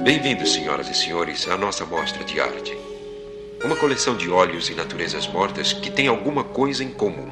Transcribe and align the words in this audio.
Bem-vindos, 0.00 0.52
senhoras 0.52 0.88
e 0.88 0.94
senhores, 0.94 1.48
à 1.48 1.56
nossa 1.56 1.84
mostra 1.84 2.22
de 2.22 2.40
arte. 2.40 2.78
Uma 3.64 3.74
coleção 3.74 4.16
de 4.16 4.30
óleos 4.30 4.70
e 4.70 4.74
naturezas 4.74 5.26
mortas 5.26 5.72
que 5.72 5.90
tem 5.90 6.06
alguma 6.06 6.44
coisa 6.44 6.84
em 6.84 6.90
comum. 6.90 7.28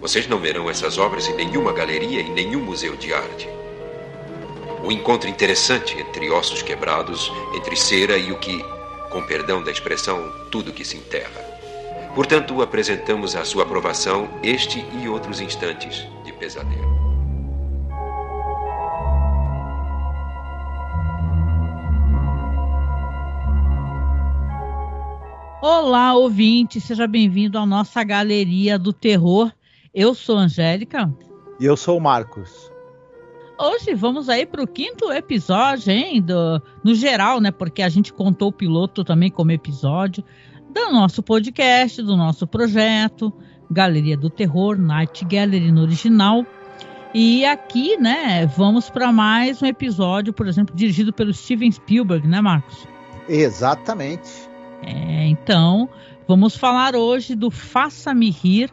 Vocês 0.00 0.28
não 0.28 0.38
verão 0.38 0.70
essas 0.70 0.98
obras 0.98 1.28
em 1.28 1.34
nenhuma 1.34 1.72
galeria 1.72 2.20
e 2.20 2.30
nenhum 2.30 2.60
museu 2.60 2.94
de 2.94 3.12
arte. 3.12 3.48
O 4.84 4.92
encontro 4.92 5.28
interessante 5.28 5.98
entre 5.98 6.30
ossos 6.30 6.62
quebrados, 6.62 7.30
entre 7.56 7.74
cera 7.74 8.16
e 8.16 8.30
o 8.30 8.38
que, 8.38 8.64
com 9.10 9.22
perdão 9.24 9.60
da 9.60 9.72
expressão, 9.72 10.32
tudo 10.48 10.72
que 10.72 10.84
se 10.84 10.96
enterra. 10.96 11.44
Portanto, 12.14 12.62
apresentamos 12.62 13.34
à 13.34 13.44
sua 13.44 13.64
aprovação 13.64 14.28
este 14.44 14.84
e 15.02 15.08
outros 15.08 15.40
instantes 15.40 16.06
de 16.24 16.32
pesadelo. 16.32 16.89
Olá, 25.62 26.14
ouvinte, 26.14 26.80
seja 26.80 27.06
bem-vindo 27.06 27.58
à 27.58 27.66
nossa 27.66 28.02
galeria 28.02 28.78
do 28.78 28.94
terror. 28.94 29.52
Eu 29.92 30.14
sou 30.14 30.38
Angélica. 30.38 31.14
E 31.60 31.66
eu 31.66 31.76
sou 31.76 31.98
o 31.98 32.00
Marcos. 32.00 32.72
Hoje 33.60 33.94
vamos 33.94 34.30
aí 34.30 34.46
para 34.46 34.62
o 34.62 34.66
quinto 34.66 35.12
episódio, 35.12 35.92
hein? 35.92 36.22
Do, 36.22 36.62
no 36.82 36.94
geral, 36.94 37.42
né? 37.42 37.50
Porque 37.50 37.82
a 37.82 37.90
gente 37.90 38.10
contou 38.10 38.48
o 38.48 38.52
piloto 38.52 39.04
também 39.04 39.30
como 39.30 39.52
episódio 39.52 40.24
do 40.70 40.90
nosso 40.92 41.22
podcast, 41.22 42.00
do 42.00 42.16
nosso 42.16 42.46
projeto, 42.46 43.30
Galeria 43.70 44.16
do 44.16 44.30
Terror, 44.30 44.78
Night 44.78 45.26
Gallery 45.26 45.70
no 45.70 45.82
original. 45.82 46.46
E 47.12 47.44
aqui, 47.44 47.98
né, 47.98 48.46
vamos 48.46 48.88
para 48.88 49.12
mais 49.12 49.60
um 49.60 49.66
episódio, 49.66 50.32
por 50.32 50.48
exemplo, 50.48 50.74
dirigido 50.74 51.12
pelo 51.12 51.34
Steven 51.34 51.70
Spielberg, 51.70 52.26
né, 52.26 52.40
Marcos? 52.40 52.88
Exatamente. 53.28 54.48
É, 54.82 55.26
então, 55.26 55.88
vamos 56.26 56.56
falar 56.56 56.96
hoje 56.96 57.34
do 57.34 57.50
Faça-me 57.50 58.30
Rir 58.30 58.70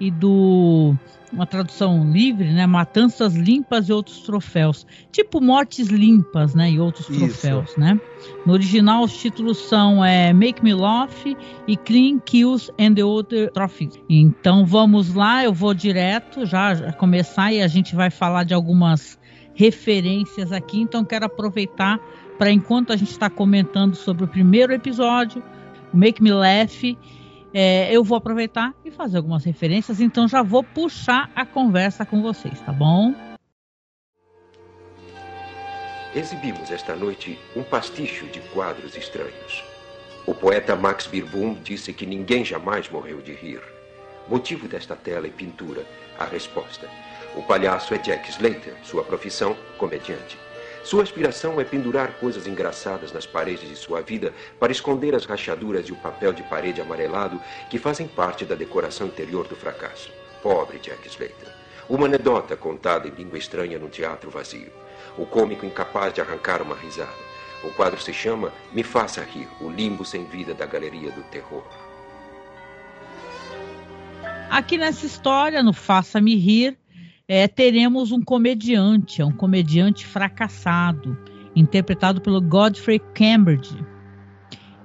e 0.00 0.10
do 0.10 0.96
uma 1.34 1.46
tradução 1.46 2.10
livre, 2.10 2.52
né? 2.52 2.66
Matanças 2.66 3.34
limpas 3.34 3.88
e 3.88 3.92
outros 3.92 4.20
troféus. 4.20 4.86
Tipo 5.10 5.40
mortes 5.40 5.88
limpas, 5.88 6.54
né? 6.54 6.70
E 6.70 6.80
outros 6.80 7.10
Isso. 7.10 7.18
troféus, 7.18 7.76
né? 7.76 8.00
No 8.46 8.52
original 8.52 9.02
os 9.02 9.16
títulos 9.16 9.58
são 9.58 10.04
é, 10.04 10.32
Make 10.32 10.62
Me 10.62 10.72
Love 10.72 11.36
e 11.66 11.76
Clean 11.76 12.20
Kills 12.20 12.70
and 12.78 12.94
the 12.94 13.04
Other 13.04 13.50
Trophies. 13.50 14.00
Então 14.08 14.64
vamos 14.64 15.12
lá, 15.12 15.44
eu 15.44 15.52
vou 15.52 15.74
direto 15.74 16.46
já, 16.46 16.74
já 16.74 16.92
começar 16.92 17.52
e 17.52 17.60
a 17.60 17.66
gente 17.66 17.96
vai 17.96 18.10
falar 18.10 18.44
de 18.44 18.54
algumas 18.54 19.18
referências 19.54 20.52
aqui. 20.52 20.80
Então 20.80 21.04
quero 21.04 21.26
aproveitar 21.26 21.98
para 22.38 22.50
enquanto 22.50 22.92
a 22.92 22.96
gente 22.96 23.10
está 23.10 23.30
comentando 23.30 23.94
sobre 23.94 24.24
o 24.24 24.28
primeiro 24.28 24.72
episódio, 24.72 25.42
Make 25.92 26.22
Me 26.22 26.32
Laugh, 26.32 26.96
é, 27.52 27.94
eu 27.94 28.02
vou 28.02 28.18
aproveitar 28.18 28.74
e 28.84 28.90
fazer 28.90 29.16
algumas 29.16 29.44
referências, 29.44 30.00
então 30.00 30.26
já 30.26 30.42
vou 30.42 30.64
puxar 30.64 31.30
a 31.36 31.46
conversa 31.46 32.04
com 32.04 32.20
vocês, 32.20 32.60
tá 32.60 32.72
bom? 32.72 33.14
Exibimos 36.14 36.70
esta 36.70 36.94
noite 36.94 37.38
um 37.56 37.62
pasticho 37.62 38.26
de 38.26 38.40
quadros 38.52 38.96
estranhos. 38.96 39.64
O 40.26 40.34
poeta 40.34 40.74
Max 40.74 41.06
Birbum 41.06 41.54
disse 41.62 41.92
que 41.92 42.06
ninguém 42.06 42.44
jamais 42.44 42.88
morreu 42.88 43.20
de 43.20 43.32
rir. 43.32 43.60
Motivo 44.28 44.66
desta 44.66 44.96
tela 44.96 45.26
e 45.26 45.30
pintura, 45.30 45.84
a 46.18 46.24
resposta. 46.24 46.88
O 47.36 47.42
palhaço 47.42 47.94
é 47.94 47.98
Jack 47.98 48.30
Slater, 48.30 48.74
sua 48.82 49.04
profissão, 49.04 49.56
comediante. 49.76 50.38
Sua 50.84 51.02
aspiração 51.02 51.58
é 51.58 51.64
pendurar 51.64 52.12
coisas 52.18 52.46
engraçadas 52.46 53.10
nas 53.10 53.24
paredes 53.24 53.66
de 53.66 53.74
sua 53.74 54.02
vida 54.02 54.34
para 54.60 54.70
esconder 54.70 55.14
as 55.14 55.24
rachaduras 55.24 55.86
e 55.86 55.92
o 55.92 55.96
papel 55.96 56.30
de 56.34 56.42
parede 56.42 56.78
amarelado 56.78 57.40
que 57.70 57.78
fazem 57.78 58.06
parte 58.06 58.44
da 58.44 58.54
decoração 58.54 59.06
interior 59.06 59.48
do 59.48 59.56
fracasso. 59.56 60.12
Pobre 60.42 60.78
Jack 60.78 61.08
Slater. 61.08 61.48
Uma 61.88 62.04
anedota 62.04 62.54
contada 62.54 63.08
em 63.08 63.12
língua 63.12 63.38
estranha 63.38 63.78
num 63.78 63.88
teatro 63.88 64.30
vazio. 64.30 64.70
O 65.16 65.24
cômico 65.24 65.64
incapaz 65.64 66.12
de 66.12 66.20
arrancar 66.20 66.60
uma 66.60 66.76
risada. 66.76 67.10
O 67.64 67.70
quadro 67.70 67.98
se 67.98 68.12
chama 68.12 68.52
Me 68.70 68.82
Faça 68.82 69.22
Rir, 69.22 69.48
o 69.62 69.70
limbo 69.70 70.04
sem 70.04 70.26
vida 70.26 70.52
da 70.52 70.66
Galeria 70.66 71.10
do 71.10 71.22
Terror. 71.24 71.64
Aqui 74.50 74.76
nessa 74.76 75.06
história, 75.06 75.62
no 75.62 75.72
Faça-me 75.72 76.36
Rir, 76.36 76.76
é, 77.26 77.48
teremos 77.48 78.12
um 78.12 78.22
comediante, 78.22 79.22
é 79.22 79.24
um 79.24 79.32
comediante 79.32 80.06
fracassado, 80.06 81.16
interpretado 81.56 82.20
pelo 82.20 82.40
Godfrey 82.40 82.98
Cambridge. 82.98 83.76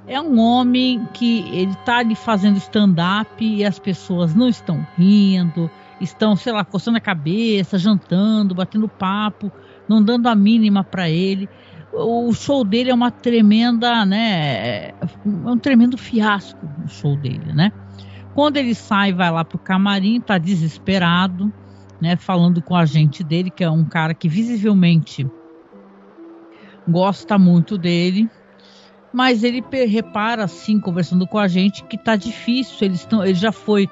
É 0.07 0.19
um 0.19 0.39
homem 0.39 1.05
que 1.13 1.41
ele 1.51 1.71
está 1.71 1.97
ali 1.97 2.15
fazendo 2.15 2.57
stand-up 2.57 3.43
e 3.43 3.63
as 3.63 3.77
pessoas 3.77 4.33
não 4.33 4.47
estão 4.47 4.85
rindo, 4.97 5.69
estão, 6.01 6.35
sei 6.35 6.53
lá, 6.53 6.63
coçando 6.63 6.97
a 6.97 7.01
cabeça, 7.01 7.77
jantando, 7.77 8.55
batendo 8.55 8.87
papo, 8.87 9.51
não 9.87 10.01
dando 10.01 10.27
a 10.27 10.33
mínima 10.33 10.83
para 10.83 11.09
ele. 11.09 11.47
O 11.91 12.31
show 12.33 12.63
dele 12.63 12.89
é 12.89 12.93
uma 12.93 13.11
tremenda, 13.11 14.05
né? 14.05 14.89
É 14.89 14.95
um 15.25 15.57
tremendo 15.57 15.97
fiasco 15.97 16.59
o 16.85 16.87
show 16.87 17.15
dele, 17.17 17.51
né? 17.53 17.71
Quando 18.33 18.57
ele 18.57 18.73
sai, 18.73 19.11
vai 19.11 19.29
lá 19.29 19.43
pro 19.43 19.59
camarim, 19.59 20.21
tá 20.21 20.37
desesperado 20.37 21.51
né, 22.01 22.15
falando 22.15 22.61
com 22.61 22.75
a 22.75 22.85
gente 22.85 23.23
dele, 23.23 23.49
que 23.49 23.63
é 23.63 23.69
um 23.69 23.85
cara 23.85 24.13
que 24.13 24.29
visivelmente 24.29 25.27
gosta 26.87 27.37
muito 27.37 27.77
dele, 27.77 28.29
mas 29.11 29.43
ele 29.43 29.63
repara 29.87 30.43
assim, 30.43 30.79
conversando 30.79 31.25
com 31.25 31.37
a 31.37 31.47
gente, 31.47 31.83
que 31.85 31.97
tá 31.97 32.15
difícil. 32.15 32.75
Eles 32.81 32.99
estão, 32.99 33.23
ele 33.23 33.33
já 33.33 33.51
foi 33.51 33.89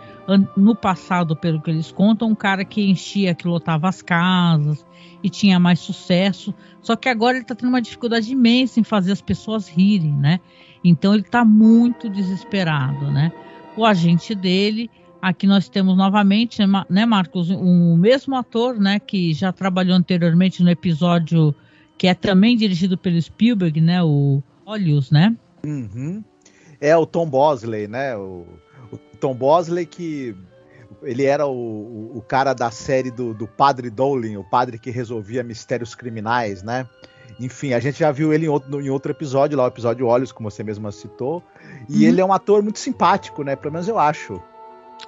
no 0.55 0.75
passado, 0.75 1.35
pelo 1.35 1.61
que 1.61 1.71
eles 1.71 1.91
contam, 1.91 2.29
um 2.29 2.35
cara 2.35 2.63
que 2.63 2.87
enchia, 2.87 3.33
que 3.33 3.47
lotava 3.47 3.87
as 3.87 4.01
casas 4.01 4.85
e 5.23 5.29
tinha 5.29 5.59
mais 5.59 5.79
sucesso. 5.79 6.53
Só 6.81 6.95
que 6.95 7.09
agora 7.09 7.37
ele 7.37 7.45
tá 7.45 7.55
tendo 7.55 7.69
uma 7.69 7.81
dificuldade 7.81 8.31
imensa 8.31 8.79
em 8.79 8.83
fazer 8.83 9.11
as 9.11 9.21
pessoas 9.21 9.67
rirem, 9.67 10.13
né? 10.13 10.39
Então 10.83 11.13
ele 11.13 11.23
tá 11.23 11.43
muito 11.43 12.09
desesperado, 12.09 13.11
né? 13.11 13.31
O 13.75 13.85
agente 13.85 14.35
dele 14.35 14.89
Aqui 15.21 15.47
nós 15.47 15.67
temos 15.67 15.97
novamente, 15.97 16.61
né, 16.89 17.05
Marcos, 17.05 17.49
o 17.49 17.97
mesmo 17.97 18.35
ator, 18.35 18.79
né, 18.79 18.99
que 18.99 19.33
já 19.33 19.51
trabalhou 19.51 19.95
anteriormente 19.95 20.63
no 20.63 20.69
episódio 20.69 21.55
que 21.97 22.07
é 22.07 22.13
também 22.13 22.55
dirigido 22.55 22.97
pelo 22.97 23.19
Spielberg, 23.19 23.81
né, 23.81 24.03
o 24.03 24.41
Olhos, 24.65 25.09
né? 25.09 25.35
Uhum. 25.65 26.23
É 26.79 26.95
o 26.95 27.05
Tom 27.05 27.27
Bosley, 27.27 27.87
né? 27.87 28.15
O, 28.15 28.45
o 28.91 28.97
Tom 29.19 29.33
Bosley 29.33 29.85
que 29.85 30.35
ele 31.01 31.23
era 31.23 31.47
o, 31.47 32.17
o, 32.17 32.21
cara 32.21 32.53
da 32.53 32.69
série 32.69 33.09
do, 33.09 33.33
do 33.33 33.47
Padre 33.47 33.89
Dowling, 33.89 34.37
o 34.37 34.43
padre 34.43 34.77
que 34.77 34.89
resolvia 34.89 35.43
mistérios 35.43 35.95
criminais, 35.95 36.63
né? 36.63 36.87
Enfim, 37.39 37.73
a 37.73 37.79
gente 37.79 37.99
já 37.99 38.11
viu 38.11 38.33
ele 38.33 38.45
em 38.45 38.49
outro, 38.49 38.81
em 38.81 38.89
outro 38.89 39.11
episódio, 39.11 39.57
lá 39.57 39.65
o 39.65 39.67
episódio 39.67 40.05
Olhos, 40.07 40.31
como 40.31 40.49
você 40.49 40.63
mesma 40.63 40.91
citou. 40.91 41.43
E 41.87 42.03
uhum. 42.03 42.09
ele 42.09 42.21
é 42.21 42.25
um 42.25 42.33
ator 42.33 42.63
muito 42.63 42.79
simpático, 42.79 43.43
né? 43.43 43.55
Pelo 43.55 43.73
menos 43.73 43.87
eu 43.87 43.97
acho. 43.99 44.41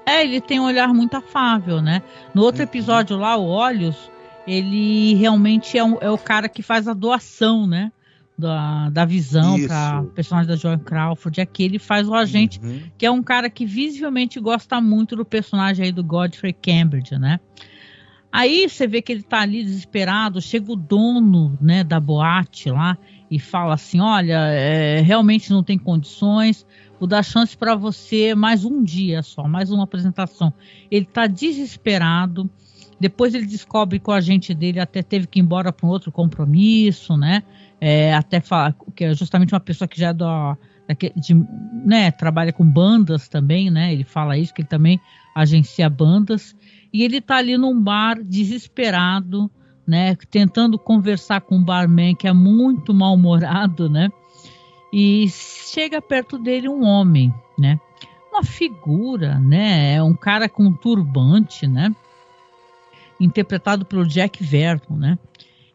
É, 0.05 0.23
ele 0.23 0.41
tem 0.41 0.59
um 0.59 0.65
olhar 0.65 0.93
muito 0.93 1.15
afável, 1.15 1.81
né? 1.81 2.01
No 2.33 2.43
outro 2.43 2.61
uhum. 2.61 2.67
episódio 2.67 3.17
lá, 3.17 3.37
o 3.37 3.47
Olhos, 3.47 4.09
ele 4.47 5.13
realmente 5.15 5.77
é, 5.77 5.83
um, 5.83 5.97
é 6.01 6.09
o 6.09 6.17
cara 6.17 6.49
que 6.49 6.61
faz 6.61 6.87
a 6.87 6.93
doação, 6.93 7.67
né? 7.67 7.91
Da, 8.37 8.89
da 8.89 9.03
visão 9.03 9.59
para 9.67 10.03
personagem 10.15 10.47
da 10.47 10.55
Joan 10.55 10.79
Crawford. 10.79 11.41
Aqui 11.41 11.63
ele 11.63 11.77
faz 11.77 12.07
o 12.07 12.15
agente, 12.15 12.59
uhum. 12.63 12.83
que 12.97 13.05
é 13.05 13.11
um 13.11 13.21
cara 13.21 13.49
que 13.49 13.65
visivelmente 13.65 14.39
gosta 14.39 14.79
muito 14.79 15.15
do 15.15 15.25
personagem 15.25 15.85
aí 15.85 15.91
do 15.91 16.03
Godfrey 16.03 16.53
Cambridge, 16.53 17.19
né? 17.19 17.39
Aí 18.31 18.69
você 18.69 18.87
vê 18.87 19.01
que 19.01 19.11
ele 19.11 19.23
tá 19.23 19.41
ali 19.41 19.63
desesperado, 19.63 20.41
chega 20.41 20.71
o 20.71 20.75
dono, 20.75 21.57
né, 21.59 21.83
da 21.83 21.99
boate 21.99 22.69
lá 22.69 22.97
e 23.29 23.39
fala 23.39 23.73
assim, 23.73 23.99
olha, 23.99 24.37
é, 24.49 25.01
realmente 25.01 25.49
não 25.51 25.63
tem 25.63 25.77
condições, 25.77 26.65
vou 26.99 27.07
dar 27.07 27.23
chance 27.23 27.55
para 27.55 27.75
você 27.75 28.35
mais 28.35 28.65
um 28.65 28.83
dia 28.83 29.21
só, 29.21 29.47
mais 29.47 29.71
uma 29.71 29.83
apresentação. 29.83 30.53
Ele 30.91 31.05
está 31.05 31.25
desesperado. 31.27 32.49
Depois 32.99 33.33
ele 33.33 33.45
descobre 33.45 33.97
que 33.97 34.09
o 34.09 34.13
agente 34.13 34.53
dele 34.53 34.79
até 34.79 35.01
teve 35.01 35.25
que 35.25 35.39
ir 35.39 35.41
embora 35.41 35.71
para 35.71 35.87
um 35.87 35.89
outro 35.89 36.11
compromisso, 36.11 37.15
né? 37.15 37.43
É, 37.79 38.13
até 38.13 38.41
falar 38.41 38.75
que 38.93 39.05
é 39.05 39.13
justamente 39.13 39.53
uma 39.53 39.59
pessoa 39.59 39.87
que 39.87 39.97
já 39.97 40.09
é 40.09 40.13
da, 40.13 40.57
de, 41.15 41.33
né, 41.85 42.11
trabalha 42.11 42.51
com 42.51 42.65
bandas 42.65 43.29
também, 43.29 43.69
né? 43.69 43.93
Ele 43.93 44.03
fala 44.03 44.37
isso 44.37 44.53
que 44.53 44.61
ele 44.61 44.67
também 44.67 44.99
agencia 45.33 45.89
bandas 45.89 46.53
e 46.91 47.03
ele 47.03 47.17
está 47.17 47.37
ali 47.37 47.57
num 47.57 47.79
bar 47.81 48.21
desesperado, 48.21 49.49
né? 49.87 50.15
Tentando 50.29 50.77
conversar 50.77 51.41
com 51.41 51.55
um 51.55 51.63
barman 51.63 52.15
que 52.15 52.27
é 52.27 52.33
muito 52.33 52.93
mal 52.93 53.13
humorado, 53.13 53.89
né? 53.89 54.09
E 54.91 55.27
chega 55.29 56.01
perto 56.01 56.37
dele 56.37 56.67
um 56.67 56.83
homem, 56.83 57.33
né? 57.57 57.79
Uma 58.31 58.43
figura, 58.43 59.39
né? 59.39 59.95
É 59.95 60.03
um 60.03 60.15
cara 60.15 60.47
com 60.49 60.63
um 60.63 60.73
turbante, 60.73 61.67
né? 61.67 61.93
Interpretado 63.19 63.85
pelo 63.85 64.07
Jack 64.07 64.43
Vernon, 64.43 64.95
né? 64.97 65.19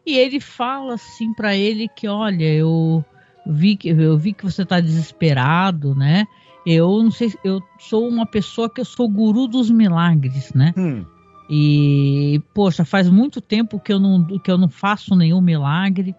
E 0.05 0.17
ele 0.17 0.39
fala 0.39 0.95
assim 0.95 1.33
para 1.33 1.55
ele 1.55 1.87
que, 1.87 2.07
olha, 2.07 2.45
eu 2.45 3.03
vi 3.45 3.75
que 3.75 3.89
eu 3.89 4.17
vi 4.17 4.33
que 4.33 4.43
você 4.43 4.63
está 4.63 4.79
desesperado, 4.79 5.95
né? 5.95 6.27
Eu 6.65 7.01
não 7.03 7.11
sei, 7.11 7.33
eu 7.43 7.61
sou 7.79 8.07
uma 8.07 8.25
pessoa 8.25 8.69
que 8.69 8.81
eu 8.81 8.85
sou 8.85 9.07
guru 9.07 9.47
dos 9.47 9.69
milagres, 9.69 10.53
né? 10.53 10.73
Hum. 10.75 11.05
E 11.49 12.41
poxa, 12.53 12.83
faz 12.83 13.07
muito 13.07 13.39
tempo 13.39 13.79
que 13.79 13.93
eu 13.93 13.99
não 13.99 14.25
que 14.39 14.49
eu 14.49 14.57
não 14.57 14.67
faço 14.69 15.15
nenhum 15.15 15.41
milagre. 15.41 16.15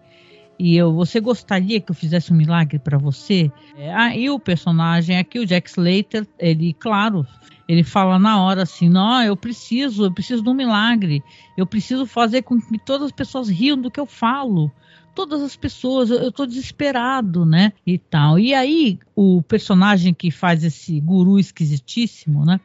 E 0.59 0.75
eu, 0.75 0.93
você 0.93 1.19
gostaria 1.19 1.79
que 1.79 1.91
eu 1.91 1.95
fizesse 1.95 2.33
um 2.33 2.35
milagre 2.35 2.79
para 2.79 2.97
você? 2.97 3.51
É, 3.75 3.93
aí 3.93 4.29
o 4.29 4.39
personagem 4.39 5.17
aqui, 5.17 5.39
o 5.39 5.45
Jack 5.45 5.69
Slater, 5.69 6.27
ele, 6.39 6.73
claro, 6.73 7.25
ele 7.67 7.83
fala 7.83 8.17
na 8.17 8.41
hora 8.41 8.63
assim: 8.63 8.89
não, 8.89 9.21
eu 9.21 9.37
preciso, 9.37 10.05
eu 10.05 10.11
preciso 10.11 10.41
de 10.41 10.49
um 10.49 10.53
milagre. 10.53 11.23
Eu 11.55 11.65
preciso 11.65 12.05
fazer 12.05 12.41
com 12.41 12.59
que 12.59 12.79
todas 12.79 13.07
as 13.07 13.11
pessoas 13.11 13.49
riam 13.49 13.79
do 13.79 13.91
que 13.91 13.99
eu 13.99 14.05
falo 14.05 14.71
todas 15.17 15.41
as 15.41 15.55
pessoas, 15.55 16.11
eu, 16.11 16.17
eu 16.17 16.31
tô 16.31 16.45
desesperado, 16.45 17.43
né? 17.43 17.73
E 17.83 17.97
tal. 17.97 18.37
E 18.37 18.53
aí, 18.53 18.99
o 19.15 19.41
personagem 19.41 20.13
que 20.13 20.29
faz 20.29 20.63
esse 20.63 20.99
guru 20.99 21.39
esquisitíssimo, 21.39 22.45
né? 22.45 22.59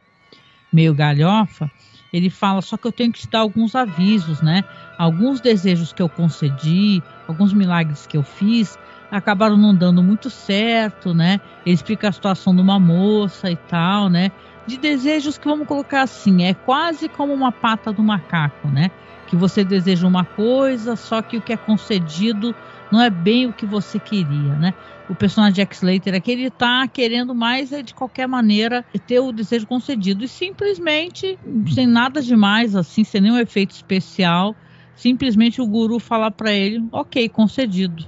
Meio 0.71 0.93
galhofa, 0.93 1.71
ele 2.13 2.29
fala 2.29 2.61
só 2.61 2.77
que 2.77 2.87
eu 2.87 2.91
tenho 2.91 3.11
que 3.11 3.21
te 3.21 3.27
dar 3.29 3.39
alguns 3.39 3.75
avisos, 3.75 4.41
né? 4.41 4.63
Alguns 4.97 5.41
desejos 5.41 5.91
que 5.91 6.01
eu 6.01 6.07
concedi, 6.07 7.01
alguns 7.27 7.51
milagres 7.53 8.05
que 8.05 8.15
eu 8.15 8.23
fiz, 8.23 8.77
acabaram 9.11 9.57
não 9.57 9.73
dando 9.73 10.03
muito 10.03 10.29
certo, 10.29 11.13
né? 11.13 11.41
Ele 11.65 11.73
explica 11.73 12.07
a 12.07 12.11
situação 12.11 12.55
de 12.55 12.61
uma 12.61 12.79
moça 12.79 13.49
e 13.49 13.55
tal, 13.55 14.09
né? 14.09 14.31
De 14.67 14.77
desejos 14.77 15.37
que 15.37 15.47
vamos 15.47 15.67
colocar 15.67 16.03
assim, 16.03 16.43
é 16.43 16.53
quase 16.53 17.09
como 17.09 17.33
uma 17.33 17.51
pata 17.51 17.91
do 17.91 18.03
macaco, 18.03 18.69
né? 18.69 18.91
que 19.33 19.35
você 19.35 19.63
deseja 19.63 20.07
uma 20.07 20.23
coisa, 20.23 20.95
só 20.95 21.19
que 21.23 21.37
o 21.37 21.41
que 21.41 21.53
é 21.53 21.57
concedido 21.57 22.55
não 22.91 23.01
é 23.01 23.09
bem 23.09 23.47
o 23.47 23.53
que 23.53 23.65
você 23.65 23.99
queria, 23.99 24.55
né? 24.55 24.75
O 25.07 25.15
personagem 25.15 25.55
Jack 25.55 25.75
Slater 25.75 26.15
aqui, 26.15 26.31
ele 26.31 26.49
tá 26.49 26.87
querendo 26.87 27.35
mais, 27.35 27.71
é, 27.71 27.83
de 27.83 27.93
qualquer 27.93 28.27
maneira, 28.27 28.85
ter 29.05 29.19
o 29.19 29.31
desejo 29.33 29.67
concedido. 29.67 30.23
E 30.23 30.29
simplesmente, 30.29 31.37
sem 31.73 31.85
nada 31.85 32.21
demais, 32.21 32.75
assim, 32.75 33.03
sem 33.03 33.21
nenhum 33.21 33.37
efeito 33.37 33.71
especial, 33.71 34.57
simplesmente 34.95 35.61
o 35.61 35.67
guru 35.67 35.99
falar 35.99 36.31
para 36.31 36.51
ele, 36.53 36.79
ok, 36.91 37.27
concedido. 37.29 38.03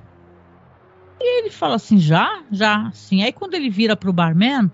E 1.20 1.40
ele 1.40 1.50
fala 1.50 1.76
assim, 1.76 1.98
já? 1.98 2.28
Já, 2.52 2.90
sim. 2.94 3.24
Aí 3.24 3.34
quando 3.34 3.56
ele 3.56 3.70
vira 3.70 3.96
pro 3.96 4.14
barman, 4.14 4.72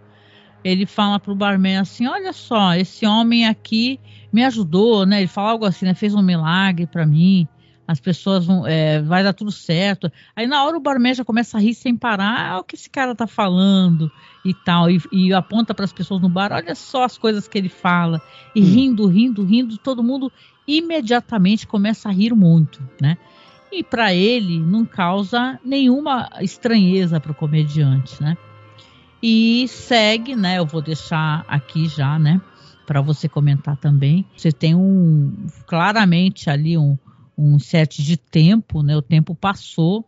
ele 0.63 0.85
fala 0.85 1.19
pro 1.19 1.35
barman 1.35 1.77
assim, 1.77 2.07
olha 2.07 2.33
só, 2.33 2.75
esse 2.75 3.05
homem 3.05 3.47
aqui 3.47 3.99
me 4.31 4.43
ajudou, 4.43 5.05
né? 5.05 5.19
Ele 5.19 5.27
fala 5.27 5.51
algo 5.51 5.65
assim, 5.65 5.85
né? 5.85 5.95
Fez 5.95 6.13
um 6.13 6.21
milagre 6.21 6.87
para 6.87 7.05
mim. 7.05 7.49
As 7.91 7.99
pessoas 7.99 8.45
vão, 8.45 8.65
é, 8.65 9.01
vai 9.01 9.21
dar 9.21 9.33
tudo 9.33 9.51
certo. 9.51 10.09
Aí 10.33 10.47
na 10.47 10.63
hora 10.63 10.77
o 10.77 10.79
barman 10.79 11.13
já 11.13 11.25
começa 11.25 11.57
a 11.57 11.59
rir 11.59 11.73
sem 11.73 11.97
parar. 11.97 12.53
Ah, 12.53 12.59
o 12.59 12.63
que 12.63 12.75
esse 12.75 12.89
cara 12.89 13.13
tá 13.13 13.27
falando 13.27 14.09
e 14.45 14.53
tal. 14.53 14.89
E, 14.89 15.01
e 15.11 15.33
aponta 15.33 15.73
para 15.73 15.83
as 15.83 15.91
pessoas 15.91 16.21
no 16.21 16.29
bar. 16.29 16.53
Olha 16.53 16.73
só 16.73 17.03
as 17.03 17.17
coisas 17.17 17.49
que 17.49 17.57
ele 17.57 17.67
fala. 17.67 18.21
E 18.55 18.61
hum. 18.61 18.65
rindo, 18.65 19.07
rindo, 19.07 19.43
rindo. 19.43 19.77
Todo 19.77 20.01
mundo 20.01 20.31
imediatamente 20.65 21.67
começa 21.67 22.07
a 22.07 22.13
rir 22.13 22.33
muito, 22.33 22.81
né? 23.01 23.17
E 23.69 23.83
para 23.83 24.13
ele 24.13 24.57
não 24.57 24.85
causa 24.85 25.59
nenhuma 25.61 26.29
estranheza 26.39 27.19
para 27.19 27.33
o 27.33 27.35
comediante, 27.35 28.23
né? 28.23 28.37
E 29.21 29.67
segue, 29.67 30.33
né? 30.33 30.59
Eu 30.59 30.65
vou 30.65 30.81
deixar 30.81 31.43
aqui 31.45 31.89
já, 31.89 32.17
né? 32.17 32.39
para 32.91 32.99
você 32.99 33.29
comentar 33.29 33.77
também. 33.77 34.25
Você 34.35 34.51
tem 34.51 34.75
um 34.75 35.33
claramente 35.65 36.49
ali 36.49 36.77
um, 36.77 36.97
um 37.43 37.59
set 37.59 38.03
de 38.03 38.17
tempo, 38.17 38.83
né? 38.83 38.95
O 38.95 39.01
tempo 39.01 39.33
passou 39.35 40.05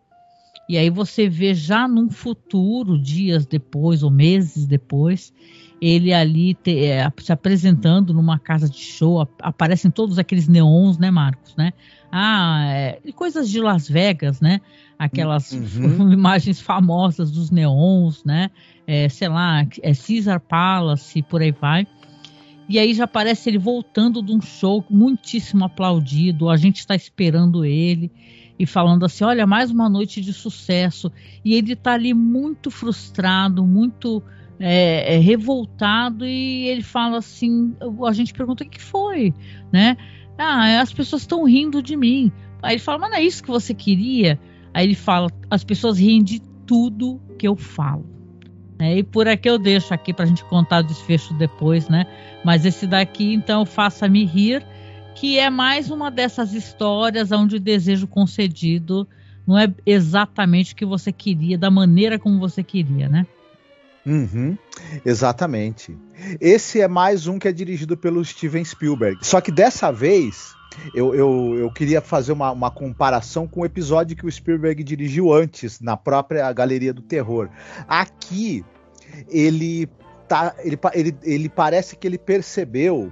e 0.68 0.77
aí 0.77 0.89
você 0.89 1.27
vê 1.27 1.53
já 1.53 1.88
num 1.88 2.09
futuro, 2.09 2.97
dias 2.97 3.45
depois 3.45 4.01
ou 4.01 4.09
meses 4.09 4.65
depois, 4.65 5.33
ele 5.81 6.13
ali 6.13 6.53
te, 6.53 6.85
é, 6.85 7.12
se 7.18 7.33
apresentando 7.33 8.13
numa 8.13 8.39
casa 8.39 8.69
de 8.69 8.77
show, 8.77 9.27
aparecem 9.41 9.91
todos 9.91 10.18
aqueles 10.18 10.47
neons, 10.47 10.97
né, 10.97 11.12
Marcos, 11.12 11.56
né? 11.57 11.74
Ah, 12.09 12.63
é, 12.68 13.00
coisas 13.13 13.50
de 13.50 13.59
Las 13.59 13.89
Vegas, 13.89 14.39
né? 14.39 14.62
Aquelas 14.97 15.51
uhum. 15.51 16.13
imagens 16.13 16.62
famosas 16.62 17.31
dos 17.31 17.51
neons, 17.51 18.24
né? 18.24 18.50
É, 18.88 19.09
sei 19.09 19.27
lá, 19.27 19.68
é 19.81 19.94
Caesar 19.94 20.39
Palace, 20.39 21.21
por 21.24 21.41
aí 21.41 21.51
vai. 21.51 21.85
E 22.68 22.80
aí 22.80 22.94
já 22.94 23.04
aparece 23.04 23.50
ele 23.50 23.57
voltando 23.57 24.21
de 24.21 24.31
um 24.31 24.42
show 24.42 24.86
muitíssimo 24.89 25.65
aplaudido. 25.65 26.50
A 26.50 26.56
gente 26.56 26.77
está 26.80 26.95
esperando 26.95 27.65
ele 27.65 28.12
e 28.57 28.65
falando 28.65 29.06
assim: 29.06 29.24
olha, 29.24 29.45
mais 29.45 29.71
uma 29.71 29.89
noite 29.89 30.21
de 30.21 30.33
sucesso. 30.33 31.12
E 31.44 31.54
ele 31.54 31.74
está 31.74 31.94
ali 31.94 32.13
muito 32.13 32.71
frustrado, 32.71 33.65
muito 33.65 34.24
é, 34.60 35.15
é, 35.15 35.18
revoltado. 35.18 36.25
E 36.25 36.68
ele 36.68 36.83
fala 36.83 37.18
assim: 37.18 37.75
a 38.07 38.13
gente 38.13 38.33
pergunta 38.33 38.63
o 38.63 38.69
que 38.69 38.81
foi, 38.81 39.33
né? 39.71 39.98
Ah, 40.38 40.81
as 40.81 40.94
pessoas 40.94 41.24
estão 41.24 41.44
rindo 41.44 41.81
de 41.81 41.95
mim. 41.95 42.31
Aí 42.62 42.75
ele 42.75 42.81
fala: 42.81 43.00
mas 43.00 43.12
não 43.12 43.18
é 43.18 43.24
isso 43.24 43.44
que 43.44 43.50
você 43.50 43.74
queria? 43.74 44.39
Aí 44.74 44.86
ele 44.86 44.95
fala: 44.95 45.30
as 45.50 45.63
pessoas 45.63 46.00
riem 46.00 46.24
de 46.24 46.42
tudo 46.66 47.21
que 47.38 47.48
eu 47.48 47.56
falo. 47.56 48.12
É, 48.80 48.98
e 48.98 49.04
por 49.04 49.28
aqui 49.28 49.50
eu 49.50 49.58
deixo 49.58 49.94
aqui 49.94 50.14
para 50.14 50.25
a 50.25 50.28
gente 50.28 50.44
contar 50.46 50.80
o 50.80 50.88
desfecho 50.88 51.34
depois, 51.36 51.88
né? 51.88 52.06
Mas 52.44 52.66
esse 52.66 52.88
daqui, 52.88 53.34
então, 53.34 53.66
faça-me 53.66 54.25
rir, 54.25 54.66
que 55.16 55.38
é 55.38 55.50
mais 55.50 55.90
uma 55.90 56.10
dessas 56.10 56.54
histórias 56.54 57.31
onde 57.31 57.58
o 57.58 57.60
desejo 57.60 58.08
concedido 58.08 59.08
não 59.46 59.58
é 59.58 59.74
exatamente 59.86 60.74
o 60.74 60.75
que 60.75 60.86
você 60.86 61.12
queria, 61.12 61.58
da 61.58 61.70
maneira 61.70 62.18
como 62.18 62.40
você 62.40 62.64
queria, 62.64 63.08
né? 63.08 63.25
Uhum, 64.06 64.58
exatamente. 65.06 65.98
Esse 66.40 66.81
é 66.81 66.88
mais 66.88 67.28
um 67.28 67.40
que 67.40 67.48
é 67.48 67.54
dirigido 67.54 67.96
pelo 67.96 68.24
Steven 68.24 68.64
Spielberg. 68.64 69.18
Só 69.22 69.40
que 69.40 69.52
dessa 69.52 69.92
vez 69.92 70.54
eu, 70.94 71.14
eu, 71.14 71.56
eu 71.58 71.72
queria 71.72 72.02
fazer 72.02 72.31
uma, 72.31 72.52
uma 72.52 72.72
comparação 72.72 73.48
com 73.48 73.62
o 73.62 73.66
episódio 73.66 74.16
que 74.16 74.25
o 74.25 74.31
Spielberg 74.31 74.84
dirigiu 74.84 75.34
antes, 75.34 75.80
na 75.80 75.98
própria 75.98 76.52
Galeria 76.52 76.94
do 76.94 77.02
Terror. 77.02 77.50
Aqui, 77.88 78.64
ele, 79.30 79.88
tá, 80.28 80.56
ele, 80.60 80.80
ele, 80.94 81.18
ele 81.24 81.50
parece 81.50 81.96
que 81.96 82.08
ele 82.08 82.18
percebeu 82.18 83.12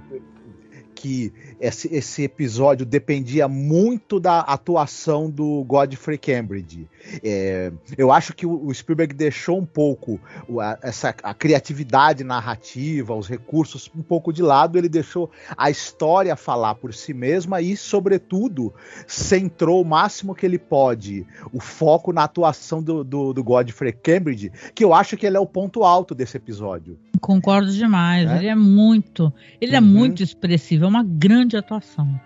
que 0.94 1.32
esse, 1.60 1.92
esse 1.92 2.22
episódio 2.22 2.86
dependia 2.86 3.48
muito 3.48 4.20
da 4.20 4.38
atuação 4.38 5.28
do 5.28 5.64
Godfrey 5.64 6.16
Cambridge. 6.16 6.88
É, 7.22 7.72
eu 7.96 8.12
acho 8.12 8.34
que 8.34 8.46
o, 8.46 8.72
Spielberg 8.72 9.14
deixou 9.14 9.58
um 9.58 9.66
pouco 9.66 10.20
a, 10.60 10.78
essa 10.82 11.14
a 11.22 11.34
criatividade 11.34 12.24
narrativa, 12.24 13.14
os 13.14 13.28
recursos 13.28 13.90
um 13.96 14.02
pouco 14.02 14.32
de 14.32 14.42
lado, 14.42 14.78
ele 14.78 14.88
deixou 14.88 15.30
a 15.56 15.70
história 15.70 16.34
falar 16.36 16.74
por 16.76 16.94
si 16.94 17.12
mesma 17.12 17.60
e, 17.60 17.76
sobretudo, 17.76 18.72
centrou 19.06 19.82
o 19.82 19.84
máximo 19.84 20.34
que 20.34 20.46
ele 20.46 20.58
pode 20.58 21.26
o 21.52 21.60
foco 21.60 22.12
na 22.12 22.24
atuação 22.24 22.82
do, 22.82 23.04
do, 23.04 23.32
do 23.32 23.44
Godfrey 23.44 23.92
Cambridge, 23.92 24.52
que 24.74 24.84
eu 24.84 24.94
acho 24.94 25.16
que 25.16 25.26
ele 25.26 25.36
é 25.36 25.40
o 25.40 25.46
ponto 25.46 25.84
alto 25.84 26.14
desse 26.14 26.36
episódio. 26.36 26.98
Concordo 27.20 27.72
demais. 27.72 28.30
É? 28.30 28.38
Ele 28.38 28.48
é 28.48 28.54
muito, 28.54 29.32
ele 29.60 29.76
é 29.76 29.80
uhum. 29.80 29.86
é 29.86 29.88
muito 29.88 30.22
expressivo, 30.22 30.84
é 30.84 30.88
uma 30.88 31.04
grande 31.04 31.56
atuação. 31.56 32.20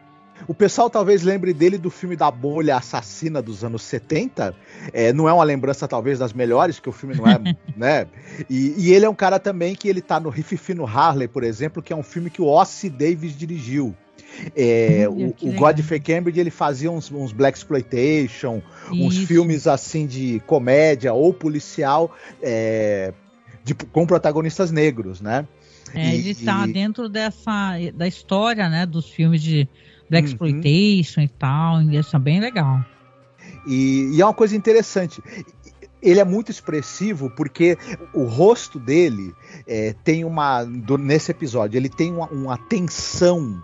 O 0.47 0.55
pessoal 0.55 0.89
talvez 0.89 1.23
lembre 1.23 1.53
dele 1.53 1.79
do 1.79 1.91
filme 1.91 2.17
da 2.17 2.31
bolha 2.31 2.77
assassina 2.77 3.43
dos 3.43 3.65
anos 3.65 3.83
70. 3.83 4.55
É, 4.93 5.13
não 5.13 5.29
é 5.29 5.33
uma 5.33 5.45
lembrança, 5.45 5.89
talvez, 5.89 6.19
das 6.19 6.33
melhores, 6.33 6.79
que 6.79 6.89
o 6.89 6.93
filme 6.93 7.15
não 7.17 7.27
é, 7.27 7.39
né? 7.77 8.07
E, 8.49 8.75
e, 8.77 8.93
ele 8.93 9.05
é 9.05 9.09
um 9.09 9.15
cara 9.15 9.39
também 9.39 9.75
que 9.75 9.89
ele 9.89 10.01
tá 10.01 10.21
no 10.21 10.29
Riff 10.29 10.57
Fino 10.57 10.87
Harley, 10.87 11.29
por 11.29 11.43
exemplo, 11.43 11.83
que 11.83 11.93
é 11.93 11.97
um 11.97 12.03
filme 12.03 12.31
que 12.31 12.41
o 12.41 12.47
Ossie 12.47 12.91
Davis 12.91 13.37
dirigiu. 13.37 13.95
É, 14.55 15.07
o, 15.09 15.35
o 15.49 15.53
Godfrey 15.53 16.01
Cambridge 16.01 16.39
ele 16.39 16.51
fazia 16.51 16.91
uns, 16.91 17.11
uns 17.11 17.33
Black 17.33 17.57
Exploitation, 17.57 18.63
Isso. 18.93 18.95
uns 18.95 19.17
filmes 19.19 19.67
assim 19.67 20.07
de 20.07 20.43
comédia 20.47 21.13
ou 21.13 21.33
policial 21.33 22.15
é, 22.43 23.13
de, 23.65 23.75
com 23.75 24.07
protagonistas 24.07 24.71
negros, 24.71 25.21
né? 25.21 25.47
É, 25.95 26.15
e, 26.15 26.19
ele 26.19 26.31
está 26.31 26.67
e... 26.67 26.73
dentro 26.73 27.09
dessa 27.09 27.79
da 27.95 28.07
história, 28.07 28.69
né, 28.69 28.85
dos 28.85 29.09
filmes 29.09 29.43
de 29.43 29.69
Black 30.09 30.27
uhum. 30.27 30.33
Exploitation 30.33 31.21
e 31.21 31.29
tal, 31.29 31.83
e 31.83 31.97
isso 31.97 32.15
é 32.17 32.19
bem 32.19 32.41
legal. 32.41 32.85
E, 33.67 34.11
e, 34.15 34.21
é 34.21 34.25
uma 34.25 34.35
coisa 34.35 34.57
interessante. 34.57 35.23
Ele 36.03 36.21
é 36.21 36.25
muito 36.25 36.51
expressivo 36.51 37.31
porque 37.31 37.77
o 38.15 38.25
rosto 38.25 38.79
dele 38.79 39.35
é, 39.67 39.95
tem 40.05 40.25
uma. 40.25 40.63
Do, 40.65 40.97
nesse 40.97 41.31
episódio, 41.31 41.77
ele 41.77 41.89
tem 41.89 42.13
uma, 42.13 42.27
uma 42.29 42.57
tensão 42.57 43.61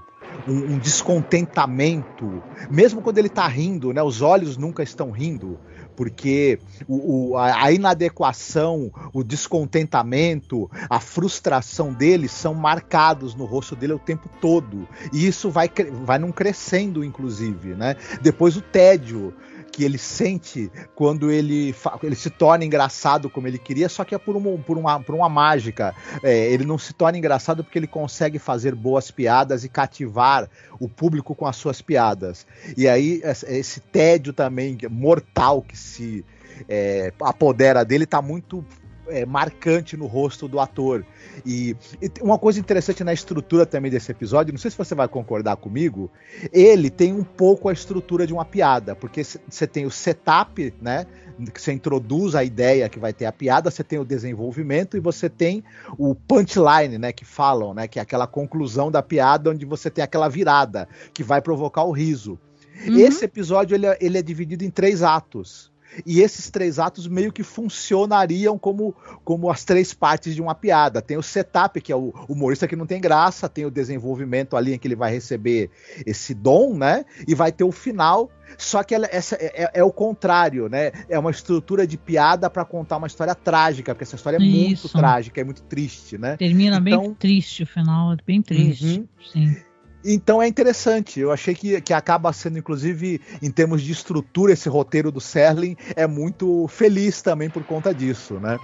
um, 0.48 0.74
um, 0.74 0.78
descontentamento, 0.78 2.42
mesmo 2.70 3.00
quando 3.00 3.18
ele 3.18 3.28
está 3.28 3.46
rindo, 3.46 3.92
né? 3.92 4.02
Os 4.02 4.22
olhos 4.22 4.56
nunca 4.56 4.82
estão 4.82 5.10
rindo, 5.10 5.58
porque 5.96 6.58
o, 6.88 7.32
o, 7.32 7.38
a, 7.38 7.70
inadequação, 7.72 8.90
o 9.12 9.22
descontentamento, 9.22 10.70
a 10.88 11.00
frustração 11.00 11.92
dele 11.92 12.28
são 12.28 12.54
marcados 12.54 13.34
no 13.34 13.44
rosto 13.44 13.76
dele 13.76 13.92
o 13.94 13.98
tempo 13.98 14.28
todo. 14.40 14.88
E 15.12 15.26
isso 15.26 15.50
vai, 15.50 15.70
vai 16.04 16.18
num 16.18 16.32
crescendo, 16.32 17.04
inclusive, 17.04 17.74
né? 17.74 17.96
Depois 18.20 18.56
o 18.56 18.62
tédio 18.62 19.34
que 19.72 19.82
ele 19.82 19.96
sente 19.96 20.70
quando 20.94 21.30
ele, 21.30 21.74
ele 22.02 22.14
se 22.14 22.28
torna 22.28 22.64
engraçado 22.64 23.30
como 23.30 23.48
ele 23.48 23.58
queria, 23.58 23.88
só 23.88 24.04
que 24.04 24.14
é 24.14 24.18
por 24.18 24.36
uma, 24.36 24.58
por 24.58 24.76
uma, 24.76 25.00
por 25.00 25.14
uma 25.14 25.28
mágica. 25.30 25.94
É, 26.22 26.52
ele 26.52 26.64
não 26.66 26.76
se 26.76 26.92
torna 26.92 27.16
engraçado 27.16 27.64
porque 27.64 27.78
ele 27.78 27.86
consegue 27.86 28.38
fazer 28.38 28.74
boas 28.74 29.10
piadas 29.10 29.64
e 29.64 29.68
cativar 29.70 30.48
o 30.78 30.88
público 30.88 31.34
com 31.34 31.46
as 31.46 31.56
suas 31.56 31.80
piadas. 31.80 32.46
E 32.76 32.86
aí, 32.86 33.22
esse 33.48 33.80
tédio 33.80 34.34
também 34.34 34.76
mortal 34.90 35.62
que 35.62 35.76
se 35.76 36.24
é, 36.68 37.12
apodera 37.20 37.84
dele 37.84 38.04
está 38.04 38.20
muito 38.20 38.64
é, 39.12 39.26
marcante 39.26 39.96
no 39.96 40.06
rosto 40.06 40.48
do 40.48 40.58
ator. 40.58 41.04
E, 41.44 41.76
e, 42.00 42.10
uma 42.20 42.38
coisa 42.38 42.58
interessante 42.58 43.04
na 43.04 43.12
estrutura 43.12 43.66
também 43.66 43.90
desse 43.90 44.10
episódio, 44.10 44.52
não 44.52 44.58
sei 44.58 44.70
se 44.70 44.78
você 44.78 44.94
vai 44.94 45.06
concordar 45.06 45.56
comigo, 45.56 46.10
ele 46.52 46.90
tem 46.90 47.12
um 47.12 47.22
pouco 47.22 47.68
a 47.68 47.72
estrutura 47.72 48.26
de 48.26 48.32
uma 48.32 48.44
piada, 48.44 48.96
porque 48.96 49.22
você 49.22 49.66
tem 49.66 49.86
o 49.86 49.90
setup, 49.90 50.72
né? 50.80 51.06
Que 51.52 51.60
você 51.60 51.72
introduz 51.72 52.34
a 52.34 52.44
ideia 52.44 52.88
que 52.88 52.98
vai 52.98 53.12
ter 53.12 53.26
a 53.26 53.32
piada, 53.32 53.70
você 53.70 53.82
tem 53.82 53.98
o 53.98 54.04
desenvolvimento 54.04 54.96
e 54.96 55.00
você 55.00 55.28
tem 55.28 55.64
o 55.98 56.14
punchline, 56.14 56.98
né? 56.98 57.12
Que 57.12 57.24
falam, 57.24 57.74
né? 57.74 57.88
Que 57.88 57.98
é 57.98 58.02
aquela 58.02 58.26
conclusão 58.26 58.90
da 58.90 59.02
piada 59.02 59.50
onde 59.50 59.64
você 59.64 59.90
tem 59.90 60.04
aquela 60.04 60.28
virada 60.28 60.88
que 61.12 61.22
vai 61.22 61.40
provocar 61.40 61.84
o 61.84 61.92
riso. 61.92 62.38
Uhum. 62.86 62.98
Esse 62.98 63.24
episódio 63.24 63.74
ele 63.74 63.86
é, 63.86 63.98
ele 64.00 64.18
é 64.18 64.22
dividido 64.22 64.64
em 64.64 64.70
três 64.70 65.02
atos 65.02 65.71
e 66.06 66.20
esses 66.20 66.50
três 66.50 66.78
atos 66.78 67.06
meio 67.06 67.32
que 67.32 67.42
funcionariam 67.42 68.58
como, 68.58 68.94
como 69.24 69.50
as 69.50 69.64
três 69.64 69.92
partes 69.92 70.34
de 70.34 70.40
uma 70.40 70.54
piada. 70.54 71.02
Tem 71.02 71.16
o 71.16 71.22
setup, 71.22 71.80
que 71.80 71.92
é 71.92 71.96
o 71.96 72.12
humorista 72.28 72.66
que 72.68 72.76
não 72.76 72.86
tem 72.86 73.00
graça, 73.00 73.48
tem 73.48 73.64
o 73.64 73.70
desenvolvimento 73.70 74.56
ali 74.56 74.74
em 74.74 74.78
que 74.78 74.88
ele 74.88 74.96
vai 74.96 75.12
receber 75.12 75.70
esse 76.06 76.34
dom, 76.34 76.76
né? 76.76 77.04
E 77.26 77.34
vai 77.34 77.52
ter 77.52 77.64
o 77.64 77.72
final. 77.72 78.30
Só 78.58 78.82
que 78.82 78.94
ela, 78.94 79.08
essa 79.10 79.36
é, 79.36 79.64
é, 79.64 79.70
é, 79.74 79.84
o 79.84 79.90
contrário, 79.90 80.68
né? 80.68 80.92
É 81.08 81.18
uma 81.18 81.30
estrutura 81.30 81.86
de 81.86 81.96
piada 81.96 82.50
para 82.50 82.64
contar 82.64 82.98
uma 82.98 83.06
história 83.06 83.34
trágica, 83.34 83.94
porque 83.94 84.04
essa 84.04 84.16
história 84.16 84.36
é 84.36 84.42
Isso. 84.42 84.86
muito 84.86 84.88
trágica, 84.90 85.40
é 85.40 85.44
muito 85.44 85.62
triste, 85.62 86.18
né? 86.18 86.36
Termina 86.36 86.76
então, 86.76 87.02
bem 87.02 87.14
triste 87.14 87.62
o 87.62 87.66
final, 87.66 88.12
é 88.12 88.16
bem 88.26 88.42
triste. 88.42 89.00
Uhum. 89.00 89.08
Sim. 89.32 89.71
Então 90.04 90.42
é 90.42 90.48
interessante. 90.48 91.20
Eu 91.20 91.30
achei 91.30 91.54
que, 91.54 91.80
que 91.80 91.92
acaba 91.92 92.32
sendo, 92.32 92.58
inclusive, 92.58 93.20
em 93.40 93.50
termos 93.50 93.82
de 93.82 93.92
estrutura, 93.92 94.52
esse 94.52 94.68
roteiro 94.68 95.12
do 95.12 95.20
Serling 95.20 95.76
é 95.94 96.06
muito 96.06 96.66
feliz 96.68 97.22
também 97.22 97.48
por 97.48 97.64
conta 97.64 97.94
disso, 97.94 98.34
né? 98.34 98.58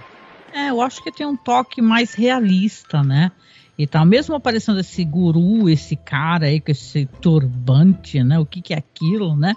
É, 0.53 0.69
eu 0.69 0.81
acho 0.81 1.03
que 1.03 1.11
tem 1.11 1.25
um 1.25 1.37
toque 1.37 1.81
mais 1.81 2.13
realista, 2.13 3.03
né? 3.03 3.31
E 3.77 3.87
tal, 3.87 4.05
mesmo 4.05 4.35
aparecendo 4.35 4.79
esse 4.79 5.05
guru, 5.05 5.69
esse 5.69 5.95
cara 5.95 6.47
aí 6.47 6.59
com 6.59 6.71
esse 6.71 7.05
turbante, 7.21 8.21
né? 8.21 8.37
O 8.37 8.45
que, 8.45 8.61
que 8.61 8.73
é 8.73 8.77
aquilo, 8.77 9.37
né? 9.37 9.55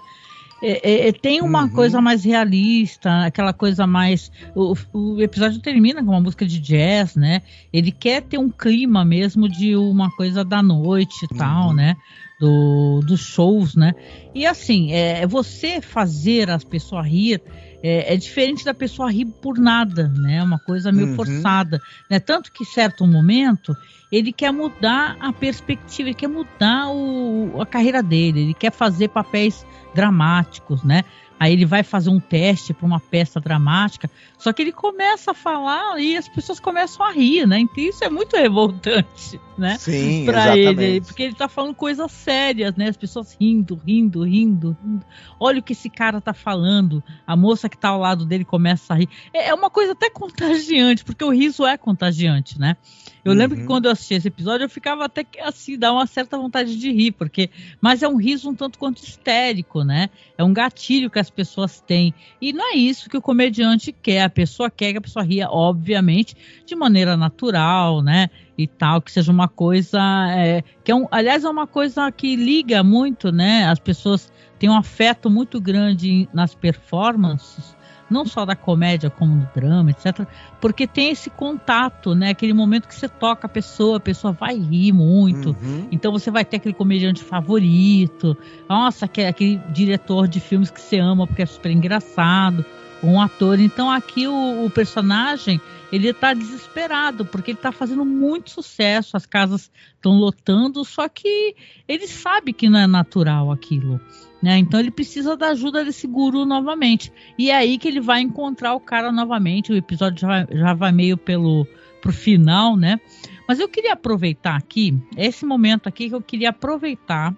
É, 0.65 0.79
é, 0.81 1.07
é, 1.09 1.11
tem 1.11 1.41
uma 1.41 1.63
uhum. 1.63 1.69
coisa 1.69 1.99
mais 1.99 2.23
realista, 2.23 3.25
aquela 3.25 3.51
coisa 3.51 3.85
mais. 3.85 4.31
O, 4.55 4.73
o, 4.93 5.21
episódio 5.21 5.59
termina 5.59 6.01
com 6.01 6.11
uma 6.11 6.21
música 6.21 6.45
de 6.45 6.57
jazz, 6.57 7.17
né? 7.17 7.41
Ele 7.73 7.91
quer 7.91 8.21
ter 8.21 8.37
um 8.37 8.49
clima 8.49 9.03
mesmo 9.03 9.49
de 9.49 9.75
uma 9.75 10.09
coisa 10.15 10.41
da 10.45 10.63
noite 10.63 11.25
e 11.25 11.35
tal, 11.35 11.67
uhum. 11.67 11.73
né? 11.73 11.97
Do, 12.39 13.01
dos 13.05 13.19
shows, 13.19 13.75
né? 13.75 13.93
E 14.33 14.45
assim, 14.45 14.93
é, 14.93 15.27
você 15.27 15.81
fazer 15.81 16.49
as 16.49 16.63
pessoas 16.63 17.05
rir 17.05 17.41
é, 17.83 18.13
é, 18.13 18.15
diferente 18.15 18.63
da 18.63 18.73
pessoa 18.73 19.11
rir 19.11 19.25
por 19.25 19.57
nada, 19.57 20.07
né? 20.07 20.41
Uma 20.41 20.59
coisa 20.59 20.93
meio 20.93 21.09
uhum. 21.09 21.15
forçada, 21.17 21.81
né? 22.09 22.21
Tanto 22.21 22.53
que 22.53 22.63
certo 22.63 23.05
momento 23.05 23.75
ele 24.09 24.31
quer 24.31 24.53
mudar 24.53 25.17
a 25.19 25.33
perspectiva, 25.33 26.07
ele 26.07 26.15
quer 26.15 26.29
mudar 26.29 26.89
o, 26.89 27.59
a 27.59 27.65
carreira 27.65 28.01
dele, 28.01 28.43
ele 28.43 28.53
quer 28.53 28.71
fazer 28.71 29.09
papéis 29.09 29.65
dramáticos, 29.93 30.83
né? 30.83 31.03
Aí 31.43 31.51
ele 31.51 31.65
vai 31.65 31.83
fazer 31.83 32.09
um 32.09 32.21
teste 32.21 32.73
para 32.73 32.85
uma 32.85 33.01
peça 33.01 33.37
dramática, 33.37 34.09
só 34.37 34.53
que 34.53 34.61
ele 34.61 34.71
começa 34.71 35.31
a 35.31 35.33
falar 35.33 35.99
e 35.99 36.15
as 36.15 36.25
pessoas 36.29 36.57
começam 36.57 37.05
a 37.05 37.11
rir, 37.11 37.45
né? 37.45 37.59
Então 37.59 37.83
isso 37.83 38.01
é 38.01 38.09
muito 38.09 38.37
revoltante, 38.37 39.41
né? 39.57 39.77
Sim, 39.77 40.23
para 40.25 40.57
ele, 40.57 41.01
porque 41.01 41.21
ele 41.21 41.35
tá 41.35 41.49
falando 41.49 41.75
coisas 41.75 42.09
sérias, 42.13 42.73
né? 42.77 42.87
As 42.87 42.95
pessoas 42.95 43.35
rindo, 43.37 43.77
rindo, 43.85 44.23
rindo, 44.23 44.77
rindo. 44.81 45.05
Olha 45.37 45.59
o 45.59 45.61
que 45.61 45.73
esse 45.73 45.89
cara 45.89 46.21
tá 46.21 46.33
falando. 46.33 47.03
A 47.27 47.35
moça 47.35 47.67
que 47.67 47.77
tá 47.77 47.89
ao 47.89 47.99
lado 47.99 48.23
dele 48.23 48.45
começa 48.45 48.93
a 48.93 48.95
rir. 48.95 49.09
É, 49.33 49.49
é 49.49 49.53
uma 49.53 49.69
coisa 49.69 49.91
até 49.91 50.09
contagiante, 50.09 51.03
porque 51.03 51.25
o 51.25 51.29
riso 51.29 51.65
é 51.65 51.77
contagiante, 51.77 52.57
né? 52.57 52.77
Eu 53.23 53.31
uhum. 53.31 53.37
lembro 53.37 53.57
que 53.57 53.65
quando 53.65 53.85
eu 53.85 53.91
assisti 53.91 54.15
esse 54.15 54.27
episódio, 54.27 54.65
eu 54.65 54.69
ficava 54.69 55.05
até 55.05 55.25
assim, 55.41 55.77
dá 55.77 55.93
uma 55.93 56.05
certa 56.05 56.37
vontade 56.37 56.77
de 56.77 56.91
rir, 56.91 57.11
porque. 57.11 57.49
Mas 57.79 58.03
é 58.03 58.07
um 58.07 58.17
riso 58.17 58.49
um 58.49 58.55
tanto 58.55 58.77
quanto 58.77 59.01
histérico, 59.01 59.83
né? 59.83 60.09
É 60.37 60.43
um 60.43 60.53
gatilho 60.53 61.09
que 61.09 61.19
as 61.19 61.29
pessoas 61.33 61.81
têm. 61.81 62.13
E 62.41 62.53
não 62.53 62.73
é 62.73 62.75
isso 62.75 63.09
que 63.09 63.17
o 63.17 63.21
comediante 63.21 63.91
quer. 63.91 64.23
A 64.23 64.29
pessoa 64.29 64.69
quer 64.69 64.91
que 64.91 64.97
a 64.97 65.01
pessoa 65.01 65.25
ria, 65.25 65.49
obviamente, 65.49 66.35
de 66.65 66.75
maneira 66.75 67.17
natural, 67.17 68.01
né? 68.01 68.29
E 68.57 68.67
tal, 68.67 69.01
que 69.01 69.11
seja 69.11 69.31
uma 69.31 69.47
coisa. 69.47 69.99
É, 70.35 70.63
que 70.83 70.91
é 70.91 70.95
um, 70.95 71.07
aliás, 71.11 71.43
é 71.43 71.49
uma 71.49 71.67
coisa 71.67 72.11
que 72.11 72.35
liga 72.35 72.83
muito, 72.83 73.31
né? 73.31 73.65
As 73.67 73.79
pessoas 73.79 74.31
têm 74.59 74.69
um 74.69 74.77
afeto 74.77 75.29
muito 75.29 75.59
grande 75.59 76.29
nas 76.33 76.55
performances 76.55 77.75
não 78.13 78.25
só 78.25 78.45
da 78.45 78.55
comédia 78.55 79.09
como 79.09 79.37
do 79.37 79.49
drama, 79.53 79.89
etc. 79.91 80.27
Porque 80.61 80.85
tem 80.87 81.09
esse 81.09 81.29
contato, 81.29 82.13
né? 82.13 82.29
Aquele 82.29 82.53
momento 82.53 82.87
que 82.87 82.95
você 82.95 83.09
toca 83.09 83.47
a 83.47 83.49
pessoa, 83.49 83.97
a 83.97 83.99
pessoa 83.99 84.31
vai 84.31 84.55
rir 84.55 84.93
muito. 84.93 85.49
Uhum. 85.49 85.87
Então 85.91 86.11
você 86.11 86.29
vai 86.29 86.45
ter 86.45 86.57
aquele 86.57 86.73
comediante 86.73 87.23
favorito. 87.23 88.37
Nossa, 88.69 89.05
aquele, 89.05 89.27
aquele 89.27 89.61
diretor 89.69 90.27
de 90.27 90.39
filmes 90.39 90.69
que 90.69 90.79
você 90.79 90.99
ama 90.99 91.25
porque 91.25 91.41
é 91.41 91.45
super 91.45 91.71
engraçado. 91.71 92.63
Um 93.03 93.19
ator. 93.19 93.59
Então 93.59 93.91
aqui 93.91 94.27
o, 94.27 94.65
o 94.65 94.69
personagem 94.69 95.59
ele 95.91 96.09
está 96.09 96.33
desesperado 96.33 97.25
porque 97.25 97.51
ele 97.51 97.59
está 97.59 97.71
fazendo 97.71 98.03
muito 98.03 98.49
sucesso, 98.49 99.15
as 99.15 99.25
casas 99.25 99.71
estão 99.93 100.13
lotando, 100.13 100.83
só 100.83 101.07
que 101.07 101.55
ele 101.87 102.07
sabe 102.07 102.53
que 102.53 102.69
não 102.69 102.79
é 102.79 102.87
natural 102.87 103.51
aquilo. 103.51 103.99
Né? 104.41 104.57
Então 104.57 104.79
ele 104.79 104.91
precisa 104.91 105.37
da 105.37 105.49
ajuda 105.49 105.85
desse 105.85 106.07
guru 106.07 106.45
novamente. 106.45 107.13
E 107.37 107.51
é 107.51 107.55
aí 107.55 107.77
que 107.77 107.87
ele 107.87 108.01
vai 108.01 108.21
encontrar 108.21 108.73
o 108.73 108.79
cara 108.79 109.11
novamente. 109.11 109.71
O 109.71 109.77
episódio 109.77 110.21
já, 110.21 110.47
já 110.51 110.73
vai 110.73 110.91
meio 110.91 111.15
pelo 111.15 111.67
pro 112.01 112.11
final, 112.11 112.75
né? 112.75 112.99
Mas 113.47 113.59
eu 113.59 113.69
queria 113.69 113.93
aproveitar 113.93 114.57
aqui, 114.57 114.97
esse 115.15 115.45
momento 115.45 115.87
aqui 115.87 116.09
que 116.09 116.15
eu 116.15 116.21
queria 116.21 116.49
aproveitar 116.49 117.33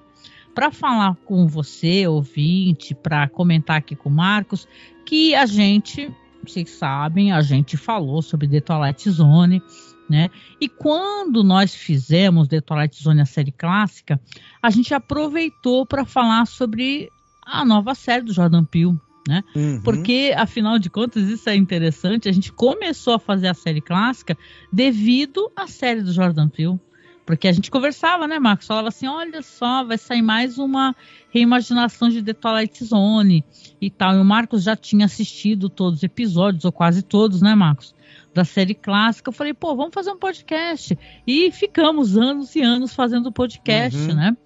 para 0.55 0.71
falar 0.71 1.15
com 1.25 1.45
você, 1.45 2.07
ouvinte, 2.07 2.95
para 2.95 3.27
comentar 3.27 3.77
aqui 3.77 3.95
com 3.95 4.09
o 4.09 4.11
Marcos, 4.11 4.67
que 5.05 5.35
a 5.35 5.45
gente, 5.45 6.11
vocês 6.43 6.69
sabem, 6.69 7.31
a 7.31 7.41
gente 7.41 7.77
falou 7.77 8.21
sobre 8.21 8.47
The 8.47 8.61
Twilight 8.61 9.09
Zone, 9.09 9.61
né? 10.09 10.29
E 10.59 10.67
quando 10.67 11.43
nós 11.43 11.73
fizemos 11.73 12.47
The 12.47 12.61
Twilight 12.61 13.01
Zone, 13.01 13.21
a 13.21 13.25
série 13.25 13.51
clássica, 13.51 14.19
a 14.61 14.69
gente 14.69 14.93
aproveitou 14.93 15.85
para 15.85 16.05
falar 16.05 16.45
sobre 16.45 17.09
a 17.45 17.63
nova 17.63 17.93
série 17.95 18.23
do 18.23 18.33
Jordan 18.33 18.65
Peele, 18.65 18.99
né? 19.27 19.43
Uhum. 19.55 19.81
Porque, 19.83 20.33
afinal 20.35 20.77
de 20.77 20.89
contas, 20.89 21.27
isso 21.27 21.49
é 21.49 21.55
interessante. 21.55 22.29
A 22.29 22.31
gente 22.31 22.51
começou 22.51 23.15
a 23.15 23.19
fazer 23.19 23.47
a 23.47 23.53
série 23.53 23.81
clássica 23.81 24.37
devido 24.71 25.51
à 25.55 25.67
série 25.67 26.01
do 26.01 26.11
Jordan 26.11 26.49
Peele. 26.49 26.79
Porque 27.25 27.47
a 27.47 27.51
gente 27.51 27.71
conversava, 27.71 28.27
né, 28.27 28.37
Marcos? 28.39 28.67
Falava 28.67 28.89
assim: 28.89 29.07
olha 29.07 29.41
só, 29.41 29.83
vai 29.83 29.97
sair 29.97 30.21
mais 30.21 30.57
uma 30.57 30.95
reimaginação 31.29 32.09
de 32.09 32.21
The 32.21 32.33
Twilight 32.33 32.83
Zone 32.83 33.43
e 33.81 33.89
tal. 33.89 34.15
E 34.15 34.19
o 34.19 34.25
Marcos 34.25 34.63
já 34.63 34.75
tinha 34.75 35.05
assistido 35.05 35.69
todos 35.69 35.99
os 35.99 36.03
episódios, 36.03 36.65
ou 36.65 36.71
quase 36.71 37.01
todos, 37.01 37.41
né, 37.41 37.55
Marcos? 37.55 37.95
da 38.33 38.43
série 38.43 38.73
clássica. 38.73 39.29
Eu 39.29 39.33
falei, 39.33 39.53
pô, 39.53 39.73
vamos 39.75 39.93
fazer 39.93 40.11
um 40.11 40.19
podcast. 40.19 40.97
E 41.25 41.49
ficamos 41.51 42.17
anos 42.17 42.53
e 42.53 42.61
anos 42.61 42.93
fazendo 42.93 43.31
podcast, 43.31 43.97
uhum. 43.97 44.13
né? 44.13 44.37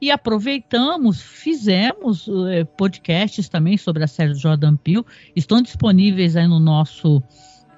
E 0.00 0.10
aproveitamos, 0.10 1.20
fizemos 1.20 2.28
eh, 2.50 2.64
podcasts 2.64 3.48
também 3.48 3.76
sobre 3.76 4.04
a 4.04 4.06
série 4.06 4.32
do 4.32 4.38
Jordan 4.38 4.76
Peele. 4.76 5.04
Estão 5.34 5.60
disponíveis 5.60 6.36
aí 6.36 6.46
no 6.46 6.60
nosso 6.60 7.22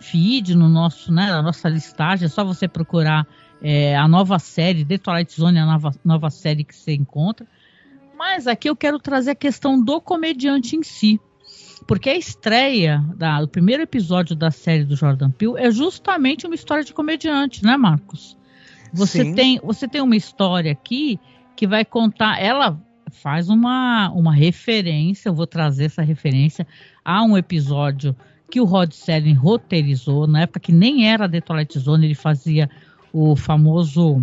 feed, 0.01 0.55
no 0.55 0.69
nosso, 0.69 1.13
né, 1.13 1.27
na 1.27 1.43
nossa 1.43 1.69
listagem. 1.69 2.27
É 2.27 2.29
só 2.29 2.45
você 2.45 2.69
procurar 2.69 3.27
eh, 3.63 3.97
a 3.97 4.09
nova 4.09 4.39
série, 4.39 4.85
The 4.85 4.99
Twilight 4.99 5.33
Zone, 5.33 5.59
a 5.59 5.67
nova, 5.67 5.91
nova 6.05 6.31
série 6.31 6.65
que 6.65 6.75
você 6.75 6.95
encontra. 6.95 7.47
Mas 8.19 8.47
aqui 8.47 8.69
eu 8.69 8.77
quero 8.77 8.99
trazer 8.99 9.31
a 9.31 9.35
questão 9.35 9.83
do 9.83 10.01
comediante 10.01 10.77
em 10.77 10.83
si. 10.83 11.21
Porque 11.87 12.09
a 12.09 12.17
estreia 12.17 13.05
da, 13.17 13.41
do 13.41 13.49
primeiro 13.49 13.83
episódio 13.83 14.37
da 14.37 14.51
série 14.51 14.85
do 14.85 14.95
Jordan 14.95 15.31
Peele 15.31 15.55
é 15.59 15.71
justamente 15.71 16.47
uma 16.47 16.55
história 16.55 16.85
de 16.85 16.93
comediante, 16.93 17.65
né, 17.65 17.77
Marcos? 17.77 18.37
Você 18.93 19.33
tem, 19.35 19.59
você 19.63 19.89
tem 19.89 20.01
uma 20.01 20.17
história 20.17 20.71
aqui 20.71 21.19
que 21.57 21.67
vai 21.67 21.85
contar. 21.85 22.41
Ela 22.41 22.79
faz 23.11 23.49
uma, 23.49 24.11
uma 24.11 24.33
referência, 24.33 25.29
eu 25.29 25.35
vou 25.35 25.47
trazer 25.47 25.87
essa 25.87 26.03
referência 26.03 26.67
há 27.05 27.23
um 27.23 27.37
episódio 27.37 28.15
que 28.51 28.61
o 28.61 28.65
Rod 28.65 28.93
Serling 28.93 29.33
roteirizou, 29.33 30.27
na 30.27 30.43
época 30.43 30.61
que 30.61 30.73
nem 30.73 31.09
era 31.09 31.29
The 31.29 31.41
Twilight 31.41 31.79
Zone, 31.79 32.07
ele 32.07 32.15
fazia 32.15 32.69
o 33.13 33.37
famoso 33.37 34.23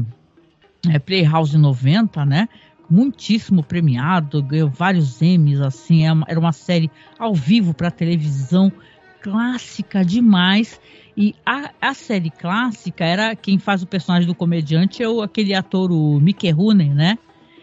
é, 0.89 0.97
Playhouse 0.99 1.57
90, 1.57 2.25
né? 2.25 2.49
Muitíssimo 2.89 3.61
premiado, 3.61 4.41
ganhou 4.41 4.69
vários 4.69 5.21
Emmys, 5.21 5.61
assim, 5.61 6.07
é 6.07 6.11
era 6.27 6.39
uma 6.39 6.51
série 6.51 6.89
ao 7.19 7.35
vivo 7.35 7.73
para 7.73 7.91
televisão, 7.91 8.71
clássica 9.21 10.03
demais. 10.03 10.79
E 11.15 11.35
a, 11.45 11.69
a, 11.81 11.93
série 11.93 12.29
clássica 12.29 13.03
era 13.05 13.35
quem 13.35 13.59
faz 13.59 13.83
o 13.83 13.87
personagem 13.87 14.25
do 14.25 14.33
comediante 14.33 15.03
é 15.03 15.09
o, 15.09 15.21
aquele 15.21 15.53
ator, 15.53 15.91
o 15.91 16.19
Mickey 16.19 16.49
Rooney, 16.49 16.89
né? 16.89 17.17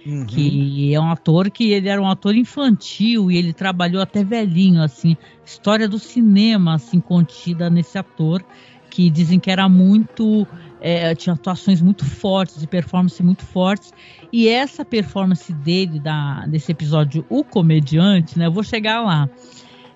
Uhum. 0.05 0.25
Que 0.25 0.95
é 0.95 1.01
um 1.01 1.11
ator 1.11 1.51
que 1.51 1.73
ele 1.73 1.89
era 1.89 2.01
um 2.01 2.09
ator 2.09 2.37
infantil 2.37 3.29
e 3.31 3.37
ele 3.37 3.53
trabalhou 3.53 4.01
até 4.01 4.23
velhinho, 4.23 4.81
assim. 4.81 5.17
História 5.45 5.89
do 5.89 5.99
cinema, 5.99 6.75
assim, 6.75 7.01
contida 7.01 7.69
nesse 7.69 7.99
ator, 7.99 8.45
que 8.89 9.11
dizem 9.11 9.41
que 9.41 9.51
era 9.51 9.69
muito. 9.69 10.47
É, 10.81 11.15
tinha 11.15 11.35
atuações 11.35 11.81
muito 11.81 12.05
fortes 12.05 12.63
e 12.63 12.67
performances 12.67 13.21
muito 13.21 13.45
fortes. 13.45 13.93
E 14.33 14.49
essa 14.49 14.85
performance 14.85 15.53
dele, 15.53 15.99
da, 15.99 16.47
desse 16.47 16.73
episódio, 16.73 17.25
O 17.29 17.43
Comediante, 17.43 18.39
né? 18.39 18.47
Eu 18.47 18.53
vou 18.53 18.63
chegar 18.63 19.01
lá 19.03 19.29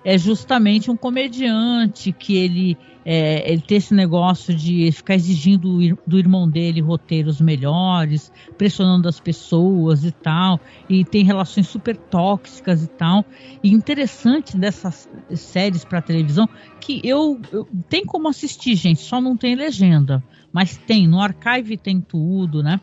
é 0.03 0.17
justamente 0.17 0.89
um 0.89 0.97
comediante 0.97 2.11
que 2.11 2.35
ele, 2.35 2.77
é, 3.05 3.51
ele 3.51 3.61
tem 3.61 3.77
esse 3.77 3.93
negócio 3.93 4.53
de 4.53 4.91
ficar 4.91 5.15
exigindo 5.15 5.77
do 6.05 6.17
irmão 6.17 6.49
dele 6.49 6.81
roteiros 6.81 7.39
melhores, 7.39 8.31
pressionando 8.57 9.07
as 9.07 9.19
pessoas 9.19 10.03
e 10.03 10.11
tal, 10.11 10.59
e 10.89 11.05
tem 11.05 11.23
relações 11.23 11.67
super 11.67 11.95
tóxicas 11.95 12.83
e 12.83 12.87
tal. 12.87 13.23
E 13.63 13.71
interessante 13.71 14.57
dessas 14.57 15.07
séries 15.35 15.85
para 15.85 16.01
televisão 16.01 16.49
que 16.79 16.99
eu, 17.03 17.39
eu 17.51 17.67
tem 17.87 18.03
como 18.03 18.27
assistir, 18.27 18.75
gente, 18.75 19.01
só 19.01 19.21
não 19.21 19.37
tem 19.37 19.55
legenda, 19.55 20.23
mas 20.51 20.77
tem 20.77 21.07
no 21.07 21.21
archive 21.21 21.77
tem 21.77 22.01
tudo, 22.01 22.61
né? 22.63 22.79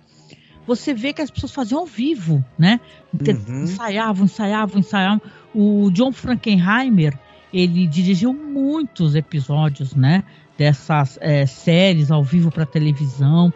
Você 0.67 0.93
vê 0.93 1.15
que 1.15 1.23
as 1.23 1.31
pessoas 1.31 1.53
faziam 1.53 1.81
ao 1.81 1.87
vivo, 1.87 2.45
né? 2.59 2.79
Uhum. 3.13 3.63
Ensaiavam, 3.63 4.25
ensaiavam, 4.27 4.81
ensaiavam 4.81 5.23
o 5.55 5.91
John 5.91 6.13
Frankenheimer, 6.13 7.19
ele 7.53 7.87
dirigiu 7.87 8.33
muitos 8.33 9.15
episódios, 9.15 9.95
né? 9.95 10.23
Dessas 10.57 11.19
é, 11.21 11.47
séries 11.47 12.11
ao 12.11 12.23
vivo 12.23 12.51
para 12.51 12.67
televisão. 12.67 13.53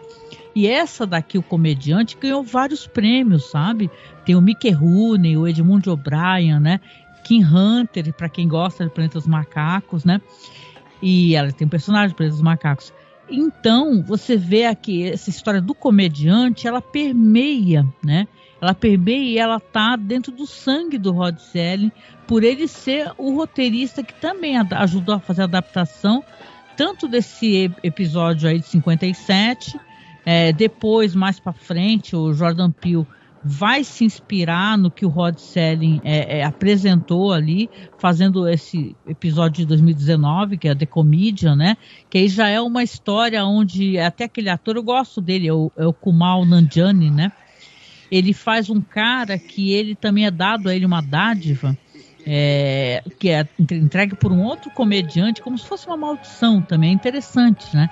E 0.55 0.67
essa 0.67 1.05
daqui, 1.05 1.37
o 1.37 1.43
comediante, 1.43 2.17
ganhou 2.19 2.43
vários 2.43 2.87
prêmios, 2.87 3.49
sabe? 3.49 3.89
Tem 4.25 4.35
o 4.35 4.41
Mickey 4.41 4.71
Rooney, 4.71 5.37
o 5.37 5.47
Edmund 5.47 5.89
O'Brien, 5.89 6.59
né? 6.59 6.79
Kim 7.23 7.43
Hunter, 7.43 8.13
para 8.13 8.29
quem 8.29 8.47
gosta 8.47 8.83
de 8.83 8.91
Planeta 8.91 9.17
dos 9.17 9.27
Macacos, 9.27 10.03
né? 10.03 10.21
E 11.01 11.35
ela 11.35 11.51
tem 11.51 11.65
um 11.65 11.69
personagem 11.69 12.09
do 12.09 12.15
Planeta 12.15 12.35
dos 12.35 12.43
Macacos. 12.43 12.93
Então, 13.35 14.03
você 14.03 14.37
vê 14.37 14.65
aqui 14.65 15.09
essa 15.09 15.29
história 15.29 15.59
do 15.59 15.73
comediante, 15.73 16.67
ela 16.67 16.81
permeia, 16.81 17.83
né? 18.03 18.27
ela 18.61 18.73
permeia 18.73 19.29
e 19.29 19.37
ela 19.37 19.59
tá 19.59 19.97
dentro 19.97 20.31
do 20.31 20.47
sangue 20.47 20.97
do 20.97 21.11
Rod 21.11 21.37
Serling, 21.37 21.91
por 22.25 22.45
ele 22.45 22.65
ser 22.65 23.11
o 23.17 23.35
roteirista 23.35 24.01
que 24.01 24.13
também 24.13 24.55
ajudou 24.57 25.15
a 25.15 25.19
fazer 25.19 25.41
a 25.41 25.45
adaptação 25.45 26.23
tanto 26.77 27.07
desse 27.07 27.69
episódio 27.83 28.47
aí 28.47 28.59
de 28.59 28.67
57, 28.67 29.77
é, 30.25 30.53
depois 30.53 31.13
mais 31.13 31.39
para 31.39 31.51
frente 31.51 32.15
o 32.15 32.33
Jordan 32.33 32.71
Peele 32.71 33.05
vai 33.43 33.83
se 33.83 34.05
inspirar 34.05 34.77
no 34.77 34.89
que 34.89 35.05
o 35.05 35.09
Rod 35.09 35.37
Serling 35.37 35.99
é, 36.03 36.39
é, 36.39 36.43
apresentou 36.43 37.33
ali, 37.33 37.69
fazendo 37.97 38.47
esse 38.47 38.95
episódio 39.07 39.63
de 39.63 39.65
2019, 39.65 40.57
que 40.57 40.67
é 40.67 40.75
The 40.75 40.85
Comedian, 40.85 41.55
né? 41.55 41.77
Que 42.09 42.19
aí 42.19 42.27
já 42.27 42.47
é 42.47 42.61
uma 42.61 42.83
história 42.83 43.43
onde 43.45 43.99
até 43.99 44.25
aquele 44.25 44.49
ator, 44.49 44.75
eu 44.75 44.83
gosto 44.83 45.19
dele, 45.19 45.47
é 45.47 45.53
o, 45.53 45.71
é 45.77 45.85
o 45.85 45.93
Kumal 45.93 46.45
Nanjiani, 46.45 47.09
né? 47.09 47.31
ele 48.13 48.31
faz 48.31 48.69
um 48.69 48.79
cara 48.79 49.39
que 49.39 49.73
ele 49.73 49.95
também 49.95 50.27
é 50.27 50.31
dado 50.31 50.69
a 50.69 50.75
ele 50.75 50.85
uma 50.85 51.01
dádiva, 51.01 51.75
é, 52.27 53.03
que 53.17 53.29
é 53.29 53.47
entregue 53.59 54.15
por 54.15 54.31
um 54.31 54.43
outro 54.43 54.69
comediante, 54.69 55.41
como 55.41 55.57
se 55.57 55.65
fosse 55.65 55.87
uma 55.87 55.97
maldição 55.97 56.61
também. 56.61 56.91
É 56.91 56.93
interessante, 56.93 57.75
né? 57.75 57.89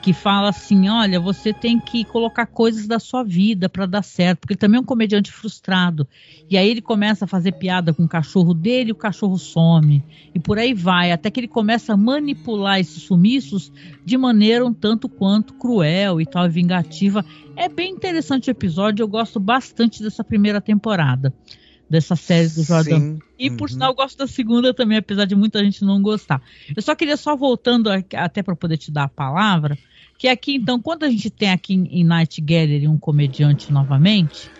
Que 0.00 0.12
fala 0.12 0.48
assim: 0.48 0.88
olha, 0.88 1.20
você 1.20 1.52
tem 1.52 1.78
que 1.78 2.04
colocar 2.04 2.46
coisas 2.46 2.86
da 2.86 2.98
sua 2.98 3.22
vida 3.22 3.68
para 3.68 3.86
dar 3.86 4.02
certo, 4.02 4.40
porque 4.40 4.54
ele 4.54 4.58
também 4.58 4.78
é 4.78 4.80
um 4.80 4.86
comediante 4.86 5.30
frustrado. 5.30 6.08
E 6.48 6.56
aí 6.56 6.68
ele 6.68 6.80
começa 6.80 7.24
a 7.24 7.28
fazer 7.28 7.52
piada 7.52 7.92
com 7.92 8.04
o 8.04 8.08
cachorro 8.08 8.54
dele, 8.54 8.92
o 8.92 8.96
cachorro 8.96 9.38
some. 9.38 10.02
E 10.34 10.40
por 10.40 10.58
aí 10.58 10.72
vai, 10.72 11.12
até 11.12 11.30
que 11.30 11.40
ele 11.40 11.48
começa 11.48 11.92
a 11.92 11.96
manipular 11.96 12.80
esses 12.80 13.02
sumiços 13.02 13.72
de 14.04 14.16
maneira 14.16 14.64
um 14.64 14.72
tanto 14.72 15.08
quanto 15.08 15.54
cruel 15.54 16.20
e 16.20 16.26
tal, 16.26 16.48
vingativa. 16.48 17.24
É 17.56 17.68
bem 17.68 17.92
interessante 17.92 18.48
o 18.48 18.52
episódio, 18.52 19.02
eu 19.02 19.08
gosto 19.08 19.38
bastante 19.38 20.02
dessa 20.02 20.24
primeira 20.24 20.60
temporada. 20.60 21.32
Dessa 21.90 22.14
série 22.14 22.48
do 22.48 22.62
Jordan. 22.62 23.00
Sim. 23.00 23.18
E 23.36 23.50
por 23.50 23.62
uhum. 23.62 23.74
sinal, 23.74 23.90
eu 23.90 23.96
gosto 23.96 24.16
da 24.16 24.28
segunda 24.28 24.72
também, 24.72 24.98
apesar 24.98 25.24
de 25.24 25.34
muita 25.34 25.62
gente 25.64 25.84
não 25.84 26.00
gostar. 26.00 26.40
Eu 26.74 26.80
só 26.80 26.94
queria 26.94 27.16
só 27.16 27.34
voltando 27.34 27.90
até 27.90 28.44
para 28.44 28.54
poder 28.54 28.76
te 28.76 28.92
dar 28.92 29.04
a 29.04 29.08
palavra, 29.08 29.76
que 30.16 30.28
aqui, 30.28 30.54
então, 30.54 30.80
quando 30.80 31.02
a 31.02 31.10
gente 31.10 31.30
tem 31.30 31.50
aqui 31.50 31.74
em 31.74 32.04
Night 32.04 32.40
Gallery 32.40 32.86
um 32.86 32.96
comediante 32.96 33.72
novamente, 33.72 34.50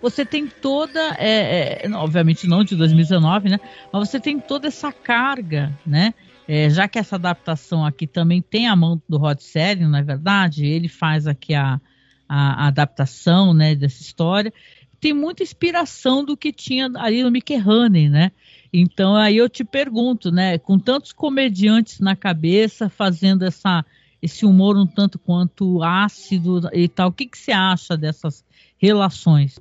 você 0.00 0.24
tem 0.24 0.46
toda, 0.46 0.98
é, 1.18 1.84
é, 1.84 1.90
obviamente 1.92 2.46
não 2.46 2.64
de 2.64 2.74
2019, 2.74 3.50
né? 3.50 3.60
Mas 3.92 4.08
você 4.08 4.18
tem 4.18 4.40
toda 4.40 4.68
essa 4.68 4.90
carga, 4.90 5.78
né? 5.86 6.14
É, 6.48 6.68
já 6.70 6.88
que 6.88 6.98
essa 6.98 7.16
adaptação 7.16 7.84
aqui 7.84 8.06
também 8.06 8.42
tem 8.42 8.66
a 8.66 8.74
mão 8.74 9.00
do 9.08 9.18
Rod 9.18 9.38
Serling, 9.38 9.86
na 9.86 9.98
é 9.98 10.02
verdade, 10.02 10.66
ele 10.66 10.88
faz 10.88 11.26
aqui 11.26 11.54
a, 11.54 11.80
a, 12.28 12.64
a, 12.64 12.66
adaptação, 12.68 13.54
né, 13.54 13.74
dessa 13.74 14.02
história. 14.02 14.52
Tem 15.00 15.12
muita 15.14 15.42
inspiração 15.42 16.24
do 16.24 16.36
que 16.36 16.52
tinha 16.52 16.90
ali 16.96 17.22
no 17.22 17.30
Mickey 17.30 17.56
Honey, 17.56 18.08
né? 18.08 18.32
Então 18.72 19.16
aí 19.16 19.36
eu 19.36 19.48
te 19.48 19.64
pergunto, 19.64 20.30
né, 20.30 20.58
com 20.58 20.78
tantos 20.78 21.12
comediantes 21.12 21.98
na 21.98 22.14
cabeça 22.14 22.88
fazendo 22.88 23.44
essa 23.44 23.84
esse 24.22 24.44
humor 24.44 24.76
um 24.76 24.86
tanto 24.86 25.18
quanto 25.18 25.82
ácido 25.82 26.68
e 26.74 26.86
tal. 26.88 27.08
O 27.08 27.12
que, 27.12 27.26
que 27.26 27.38
você 27.38 27.52
acha 27.52 27.96
dessas 27.96 28.44
relações? 28.76 29.58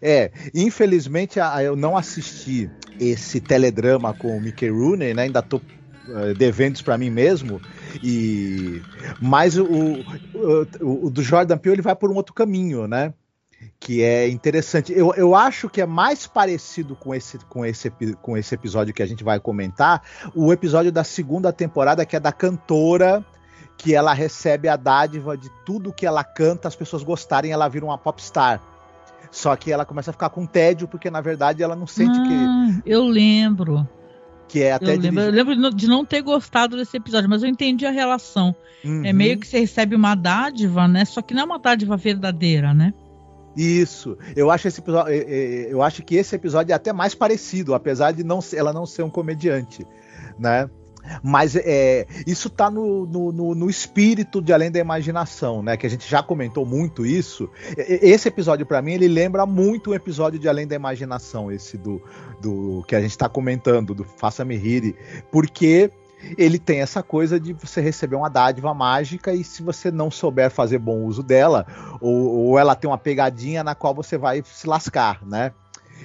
É, 0.00 0.30
infelizmente 0.54 1.38
eu 1.62 1.74
não 1.74 1.96
assisti 1.96 2.70
esse 3.00 3.40
teledrama 3.40 4.14
com 4.14 4.36
o 4.36 4.40
Mickey 4.40 4.68
Rooney, 4.68 5.12
né? 5.12 5.22
Ainda 5.22 5.42
tô 5.42 5.60
devendo 6.38 6.76
isso 6.76 6.84
para 6.84 6.98
mim 6.98 7.10
mesmo. 7.10 7.60
E 8.02 8.80
mas 9.20 9.56
o, 9.58 9.64
o, 9.64 11.06
o, 11.06 11.10
do 11.10 11.22
Jordan 11.22 11.58
Peele 11.58 11.76
ele 11.76 11.82
vai 11.82 11.96
por 11.96 12.10
um 12.10 12.14
outro 12.14 12.34
caminho, 12.34 12.86
né? 12.86 13.12
Que 13.80 14.02
é 14.02 14.28
interessante. 14.28 14.92
Eu, 14.92 15.14
eu 15.14 15.34
acho 15.34 15.68
que 15.68 15.80
é 15.80 15.86
mais 15.86 16.26
parecido 16.26 16.94
com 16.96 17.14
esse, 17.14 17.38
com, 17.38 17.64
esse, 17.64 17.90
com 18.20 18.36
esse 18.36 18.54
episódio 18.54 18.92
que 18.92 19.02
a 19.02 19.06
gente 19.06 19.24
vai 19.24 19.40
comentar, 19.40 20.02
o 20.34 20.52
episódio 20.52 20.92
da 20.92 21.04
segunda 21.04 21.52
temporada, 21.52 22.04
que 22.04 22.16
é 22.16 22.20
da 22.20 22.32
cantora 22.32 23.24
que 23.78 23.94
ela 23.94 24.12
recebe 24.12 24.68
a 24.68 24.76
dádiva 24.76 25.36
de 25.36 25.50
tudo 25.64 25.92
que 25.92 26.06
ela 26.06 26.24
canta, 26.24 26.66
as 26.66 26.74
pessoas 26.74 27.02
gostarem, 27.02 27.52
ela 27.52 27.68
vira 27.68 27.84
uma 27.84 27.98
popstar. 27.98 28.60
Só 29.30 29.54
que 29.54 29.70
ela 29.70 29.84
começa 29.84 30.10
a 30.10 30.12
ficar 30.12 30.30
com 30.30 30.46
tédio, 30.46 30.88
porque 30.88 31.10
na 31.10 31.20
verdade 31.20 31.62
ela 31.62 31.76
não 31.76 31.86
sente 31.86 32.18
ah, 32.18 32.80
que. 32.82 32.90
Eu 32.90 33.04
lembro. 33.04 33.86
Que 34.48 34.62
é 34.62 34.72
até 34.72 34.94
eu 34.94 34.98
lembro, 35.00 35.22
eu 35.22 35.30
lembro, 35.32 35.74
de 35.74 35.88
não 35.88 36.04
ter 36.04 36.22
gostado 36.22 36.76
desse 36.76 36.96
episódio, 36.96 37.28
mas 37.28 37.42
eu 37.42 37.48
entendi 37.48 37.84
a 37.84 37.90
relação. 37.90 38.54
É 38.84 38.88
uhum. 38.88 39.04
É 39.04 39.12
meio 39.12 39.38
que 39.38 39.46
você 39.46 39.58
recebe 39.58 39.96
uma 39.96 40.14
dádiva, 40.14 40.86
né? 40.86 41.04
Só 41.04 41.20
que 41.20 41.34
não 41.34 41.42
é 41.42 41.44
uma 41.44 41.58
dádiva 41.58 41.96
verdadeira, 41.96 42.72
né? 42.72 42.94
Isso. 43.56 44.18
Eu 44.36 44.50
acho 44.50 44.68
esse 44.68 44.80
episódio, 44.80 45.12
é, 45.12 45.16
é, 45.16 45.72
eu 45.72 45.82
acho 45.82 46.02
que 46.02 46.16
esse 46.16 46.34
episódio 46.34 46.72
é 46.72 46.74
até 46.74 46.92
mais 46.92 47.14
parecido, 47.14 47.74
apesar 47.74 48.12
de 48.12 48.22
não 48.22 48.40
ela 48.52 48.72
não 48.72 48.84
ser 48.84 49.02
um 49.02 49.10
comediante, 49.10 49.86
né? 50.38 50.68
Mas 51.22 51.54
é, 51.56 52.06
isso 52.26 52.48
está 52.48 52.68
no, 52.68 53.06
no, 53.06 53.54
no, 53.54 53.70
espírito 53.70 54.42
de 54.42 54.52
Além 54.52 54.70
da 54.70 54.80
Imaginação, 54.80 55.62
né? 55.62 55.76
Que 55.76 55.86
a 55.86 55.90
gente 55.90 56.08
já 56.08 56.22
comentou 56.22 56.66
muito 56.66 57.06
isso. 57.06 57.48
Esse 57.76 58.28
episódio, 58.28 58.66
para 58.66 58.82
mim, 58.82 58.94
ele 58.94 59.08
lembra 59.08 59.46
muito 59.46 59.90
o 59.90 59.94
episódio 59.94 60.38
de 60.38 60.48
Além 60.48 60.66
da 60.66 60.74
Imaginação, 60.74 61.50
esse 61.50 61.76
do, 61.76 62.02
do 62.40 62.84
que 62.88 62.96
a 62.96 63.00
gente 63.00 63.12
está 63.12 63.28
comentando, 63.28 63.94
do 63.94 64.04
Faça-me 64.04 64.56
Rir, 64.56 64.96
porque 65.30 65.90
ele 66.36 66.58
tem 66.58 66.80
essa 66.80 67.02
coisa 67.02 67.38
de 67.38 67.52
você 67.52 67.80
receber 67.80 68.16
uma 68.16 68.28
dádiva 68.28 68.72
mágica 68.74 69.32
e 69.32 69.44
se 69.44 69.62
você 69.62 69.90
não 69.90 70.10
souber 70.10 70.50
fazer 70.50 70.78
bom 70.78 71.04
uso 71.04 71.22
dela, 71.22 71.66
ou, 72.00 72.14
ou 72.14 72.58
ela 72.58 72.74
tem 72.74 72.88
uma 72.88 72.98
pegadinha 72.98 73.62
na 73.62 73.74
qual 73.74 73.94
você 73.94 74.16
vai 74.16 74.42
se 74.44 74.66
lascar, 74.66 75.24
né? 75.26 75.52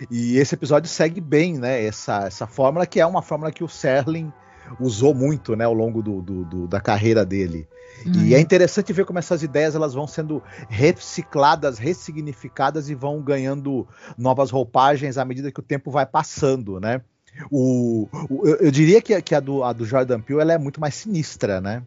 E 0.09 0.37
esse 0.37 0.55
episódio 0.55 0.89
segue 0.89 1.21
bem, 1.21 1.57
né? 1.57 1.83
Essa, 1.83 2.25
essa 2.25 2.47
fórmula 2.47 2.85
que 2.85 2.99
é 2.99 3.05
uma 3.05 3.21
fórmula 3.21 3.51
que 3.51 3.63
o 3.63 3.67
Serling 3.67 4.31
usou 4.79 5.13
muito 5.13 5.55
né, 5.55 5.65
ao 5.65 5.73
longo 5.73 6.01
do, 6.01 6.21
do, 6.21 6.45
do 6.45 6.67
da 6.67 6.79
carreira 6.79 7.25
dele. 7.25 7.67
Uhum. 8.05 8.13
E 8.23 8.33
é 8.33 8.39
interessante 8.39 8.93
ver 8.93 9.05
como 9.05 9.19
essas 9.19 9.43
ideias 9.43 9.75
elas 9.75 9.93
vão 9.93 10.07
sendo 10.07 10.41
recicladas, 10.69 11.77
ressignificadas 11.77 12.89
e 12.89 12.95
vão 12.95 13.21
ganhando 13.21 13.87
novas 14.17 14.49
roupagens 14.49 15.17
à 15.17 15.25
medida 15.25 15.51
que 15.51 15.59
o 15.59 15.63
tempo 15.63 15.91
vai 15.91 16.05
passando, 16.05 16.79
né? 16.79 17.01
O, 17.49 18.07
o 18.29 18.47
eu, 18.47 18.55
eu, 18.57 18.71
diria 18.71 19.01
que, 19.01 19.19
que 19.21 19.33
a, 19.33 19.39
do, 19.39 19.63
a 19.63 19.73
do 19.73 19.85
Jordan 19.85 20.19
Peele 20.19 20.41
ela 20.41 20.53
é 20.53 20.57
muito 20.57 20.79
mais 20.79 20.95
sinistra, 20.95 21.61
né? 21.61 21.83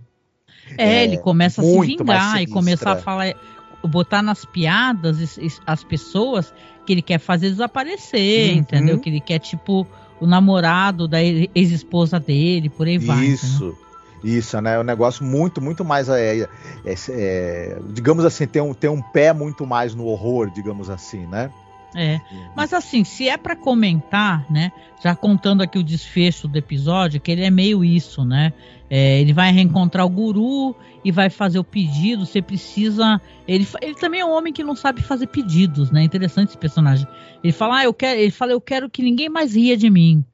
É, 0.78 1.00
é 1.00 1.04
ele 1.04 1.18
começa 1.18 1.60
a 1.60 1.64
se 1.64 1.80
vingar 1.80 2.42
e 2.42 2.46
começar 2.46 2.92
a 2.92 2.96
falar, 2.96 3.34
botar 3.84 4.22
nas 4.22 4.44
piadas 4.44 5.38
as 5.66 5.84
pessoas 5.84 6.52
que 6.86 6.92
ele 6.92 7.02
quer 7.02 7.18
fazer 7.18 7.50
desaparecer, 7.50 8.52
uhum. 8.52 8.58
entendeu? 8.58 8.98
Que 8.98 9.10
ele 9.10 9.20
quer, 9.20 9.38
tipo, 9.38 9.86
o 10.20 10.26
namorado 10.26 11.06
da 11.06 11.22
ex-esposa 11.22 12.18
dele, 12.18 12.68
por 12.68 12.86
aí 12.86 12.98
vai. 12.98 13.24
Isso. 13.24 13.76
Isso, 14.22 14.58
né? 14.62 14.76
É 14.76 14.80
um 14.80 14.84
negócio 14.84 15.22
muito, 15.22 15.60
muito 15.60 15.84
mais. 15.84 16.08
É, 16.08 16.40
é, 16.40 16.48
é, 17.10 17.78
digamos 17.90 18.24
assim, 18.24 18.46
tem 18.46 18.62
um, 18.62 18.72
tem 18.72 18.88
um 18.88 19.02
pé 19.02 19.34
muito 19.34 19.66
mais 19.66 19.94
no 19.94 20.06
horror, 20.06 20.50
digamos 20.50 20.88
assim, 20.88 21.26
né? 21.26 21.50
É. 21.94 22.20
Mas 22.56 22.72
assim, 22.72 23.04
se 23.04 23.28
é 23.28 23.36
para 23.36 23.54
comentar, 23.54 24.44
né? 24.50 24.72
Já 25.02 25.14
contando 25.14 25.62
aqui 25.62 25.78
o 25.78 25.82
desfecho 25.82 26.48
do 26.48 26.58
episódio, 26.58 27.20
que 27.20 27.30
ele 27.30 27.44
é 27.44 27.50
meio 27.50 27.84
isso, 27.84 28.24
né? 28.24 28.52
É, 28.90 29.20
ele 29.20 29.32
vai 29.32 29.52
reencontrar 29.52 30.04
o 30.04 30.08
guru 30.08 30.74
e 31.04 31.12
vai 31.12 31.30
fazer 31.30 31.58
o 31.58 31.64
pedido. 31.64 32.26
Você 32.26 32.42
precisa. 32.42 33.20
Ele, 33.46 33.66
ele 33.80 33.94
também 33.94 34.20
é 34.20 34.24
um 34.24 34.32
homem 34.32 34.52
que 34.52 34.64
não 34.64 34.74
sabe 34.74 35.02
fazer 35.02 35.28
pedidos, 35.28 35.90
né? 35.90 36.02
Interessante 36.02 36.48
esse 36.48 36.58
personagem. 36.58 37.06
Ele 37.42 37.52
fala, 37.52 37.78
ah, 37.78 37.84
eu 37.84 37.94
quero. 37.94 38.20
Ele 38.20 38.30
fala, 38.30 38.52
eu 38.52 38.60
quero 38.60 38.90
que 38.90 39.02
ninguém 39.02 39.28
mais 39.28 39.54
ria 39.54 39.76
de 39.76 39.88
mim. 39.88 40.24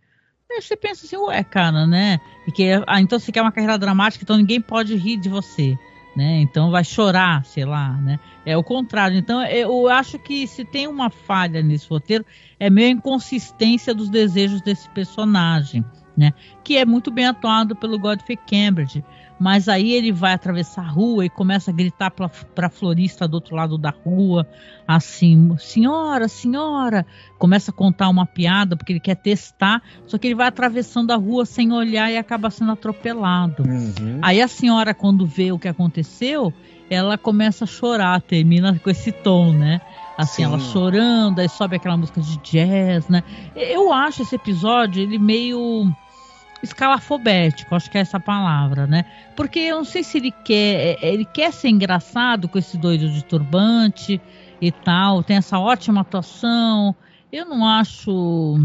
Aí 0.51 0.61
você 0.61 0.77
pensa 0.77 1.07
assim, 1.07 1.17
ué, 1.17 1.45
cara, 1.45 1.87
né? 1.87 2.19
E 2.47 2.51
que, 2.51 2.65
ah, 2.87 3.01
então 3.01 3.19
você 3.19 3.31
quer 3.31 3.43
uma 3.43 3.53
carreira 3.53 3.79
dramática, 3.79 4.25
então 4.25 4.37
ninguém 4.37 4.61
pode 4.61 4.97
rir 4.97 5.17
de 5.17 5.29
você 5.29 5.79
né? 6.17 6.41
Então 6.41 6.71
vai 6.71 6.85
chorar, 6.85 7.45
sei 7.45 7.65
lá, 7.65 7.93
né? 7.95 8.19
É 8.45 8.57
o 8.57 8.63
contrário. 8.63 9.17
Então 9.17 9.43
eu 9.45 9.89
acho 9.89 10.19
que 10.19 10.47
se 10.47 10.65
tem 10.65 10.87
uma 10.87 11.11
falha 11.11 11.63
nesse 11.63 11.89
roteiro 11.89 12.25
é 12.59 12.69
meio 12.69 12.89
a 12.89 12.93
inconsistência 12.93 13.95
dos 13.95 14.09
desejos 14.09 14.61
desse 14.61 14.89
personagem, 14.91 15.85
né? 16.17 16.33
Que 16.65 16.77
é 16.77 16.85
muito 16.85 17.11
bem 17.11 17.27
atuado 17.27 17.77
pelo 17.77 17.99
Godfrey 17.99 18.37
Cambridge. 18.37 19.05
Mas 19.41 19.71
aí 19.71 19.93
ele 19.93 20.13
vai 20.13 20.35
atravessar 20.35 20.83
a 20.83 20.91
rua 20.91 21.25
e 21.25 21.31
começa 21.31 21.71
a 21.71 21.75
gritar 21.75 22.11
para 22.11 22.29
a 22.67 22.69
florista 22.69 23.27
do 23.27 23.35
outro 23.35 23.57
lado 23.57 23.79
da 23.79 23.89
rua, 23.89 24.47
assim, 24.87 25.57
senhora, 25.59 26.29
senhora. 26.29 27.07
Começa 27.39 27.71
a 27.71 27.75
contar 27.75 28.11
uma 28.11 28.27
piada 28.27 28.77
porque 28.77 28.93
ele 28.93 29.01
quer 29.01 29.17
testar, 29.17 29.83
só 30.07 30.19
que 30.19 30.27
ele 30.27 30.35
vai 30.35 30.49
atravessando 30.49 31.11
a 31.11 31.17
rua 31.17 31.47
sem 31.47 31.73
olhar 31.73 32.13
e 32.13 32.19
acaba 32.19 32.51
sendo 32.51 32.73
atropelado. 32.73 33.63
Uhum. 33.63 34.19
Aí 34.21 34.43
a 34.43 34.47
senhora, 34.47 34.93
quando 34.93 35.25
vê 35.25 35.51
o 35.51 35.59
que 35.59 35.69
aconteceu, 35.69 36.53
ela 36.91 37.17
começa 37.17 37.65
a 37.65 37.67
chorar, 37.67 38.21
termina 38.21 38.79
com 38.79 38.91
esse 38.91 39.11
tom, 39.11 39.55
né? 39.55 39.81
Assim, 40.19 40.43
Sim. 40.43 40.45
ela 40.45 40.59
chorando, 40.59 41.39
aí 41.39 41.49
sobe 41.49 41.77
aquela 41.77 41.97
música 41.97 42.21
de 42.21 42.37
jazz, 42.39 43.09
né? 43.09 43.23
Eu 43.57 43.91
acho 43.91 44.21
esse 44.21 44.35
episódio, 44.35 45.03
ele 45.03 45.19
meio 45.19 45.91
escalafobético, 46.63 47.75
acho 47.75 47.91
que 47.91 47.99
é 47.99 48.01
essa 48.01 48.21
palavra, 48.21 48.87
né? 48.87 49.05
Porque 49.37 49.59
eu 49.61 49.79
não 49.79 49.85
sei 49.85 50.03
se 50.03 50.19
ele 50.19 50.31
quer, 50.31 50.99
ele 51.03 51.25
quer 51.25 51.53
ser 51.53 51.69
engraçado 51.69 52.49
com 52.49 52.59
esse 52.59 52.77
doido 52.77 53.09
de 53.09 53.25
turbante 53.25 54.21
e 54.61 54.71
tal, 54.71 55.23
tem 55.23 55.37
essa 55.37 55.59
ótima 55.59 56.03
atuação. 56.03 56.95
Eu 57.33 57.47
não 57.47 57.67
acho 57.67 58.59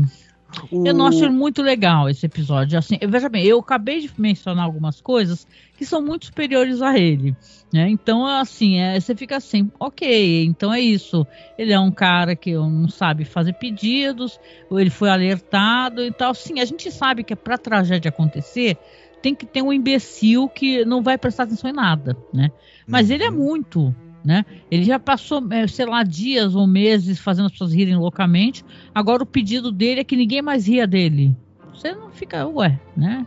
o... 0.71 0.85
Eu 0.85 0.93
não 0.93 1.07
acho 1.07 1.31
muito 1.31 1.61
legal 1.61 2.09
esse 2.09 2.25
episódio. 2.25 2.77
Assim, 2.77 2.97
veja 3.07 3.29
bem, 3.29 3.45
eu 3.45 3.59
acabei 3.59 4.01
de 4.01 4.11
mencionar 4.17 4.65
algumas 4.65 5.01
coisas 5.01 5.47
que 5.77 5.85
são 5.85 6.01
muito 6.01 6.25
superiores 6.25 6.81
a 6.81 6.97
ele. 6.97 7.35
Né? 7.73 7.89
Então, 7.89 8.25
assim, 8.25 8.79
é, 8.79 8.99
você 8.99 9.15
fica 9.15 9.37
assim, 9.37 9.71
ok, 9.79 10.45
então 10.45 10.73
é 10.73 10.79
isso. 10.79 11.25
Ele 11.57 11.73
é 11.73 11.79
um 11.79 11.91
cara 11.91 12.35
que 12.35 12.53
não 12.53 12.87
sabe 12.87 13.25
fazer 13.25 13.53
pedidos, 13.53 14.39
ou 14.69 14.79
ele 14.79 14.89
foi 14.89 15.09
alertado 15.09 16.03
e 16.03 16.11
tal. 16.11 16.33
Sim, 16.33 16.59
a 16.59 16.65
gente 16.65 16.91
sabe 16.91 17.23
que 17.23 17.33
é 17.33 17.35
para 17.35 17.57
tragédia 17.57 18.09
acontecer, 18.09 18.77
tem 19.21 19.33
que 19.33 19.45
ter 19.45 19.61
um 19.61 19.73
imbecil 19.73 20.47
que 20.47 20.85
não 20.85 21.01
vai 21.01 21.17
prestar 21.17 21.43
atenção 21.43 21.69
em 21.69 21.73
nada, 21.73 22.15
né? 22.33 22.51
Mas 22.87 23.09
uhum. 23.09 23.15
ele 23.15 23.23
é 23.23 23.31
muito 23.31 23.95
né? 24.25 24.43
Ele 24.71 24.83
já 24.83 24.97
passou, 24.97 25.41
é, 25.51 25.67
sei 25.67 25.85
lá, 25.85 26.01
dias 26.01 26.55
ou 26.55 26.65
meses 26.65 27.19
fazendo 27.19 27.45
as 27.45 27.51
pessoas 27.51 27.73
rirem 27.73 27.95
loucamente. 27.95 28.65
Agora 28.93 29.21
o 29.21 29.25
pedido 29.25 29.71
dele 29.71 30.01
é 30.01 30.03
que 30.03 30.17
ninguém 30.17 30.41
mais 30.41 30.67
ria 30.67 30.87
dele. 30.87 31.35
Você 31.71 31.93
não 31.93 32.09
fica, 32.09 32.47
ué, 32.47 32.79
né? 32.97 33.25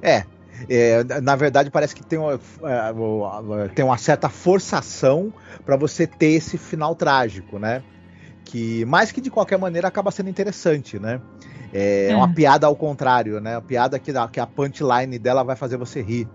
É, 0.00 0.24
é, 0.68 1.04
na 1.20 1.36
verdade, 1.36 1.70
parece 1.70 1.94
que 1.94 2.02
tem 2.02 2.18
uma, 2.18 2.34
é, 2.34 3.68
tem 3.74 3.84
uma 3.84 3.98
certa 3.98 4.30
forçação 4.30 5.32
para 5.66 5.76
você 5.76 6.06
ter 6.06 6.28
esse 6.28 6.56
final 6.56 6.94
trágico, 6.94 7.58
né? 7.58 7.82
Que, 8.44 8.86
mais 8.86 9.12
que 9.12 9.20
de 9.20 9.30
qualquer 9.30 9.58
maneira, 9.58 9.88
acaba 9.88 10.10
sendo 10.10 10.30
interessante, 10.30 10.98
né? 10.98 11.20
É, 11.72 12.08
é. 12.10 12.16
uma 12.16 12.32
piada 12.32 12.66
ao 12.66 12.74
contrário, 12.74 13.38
né? 13.40 13.56
Uma 13.56 13.62
piada 13.62 13.98
que, 13.98 14.12
que 14.32 14.40
a 14.40 14.46
punchline 14.46 15.18
dela 15.18 15.42
vai 15.42 15.54
fazer 15.54 15.76
você 15.76 16.00
rir. 16.00 16.26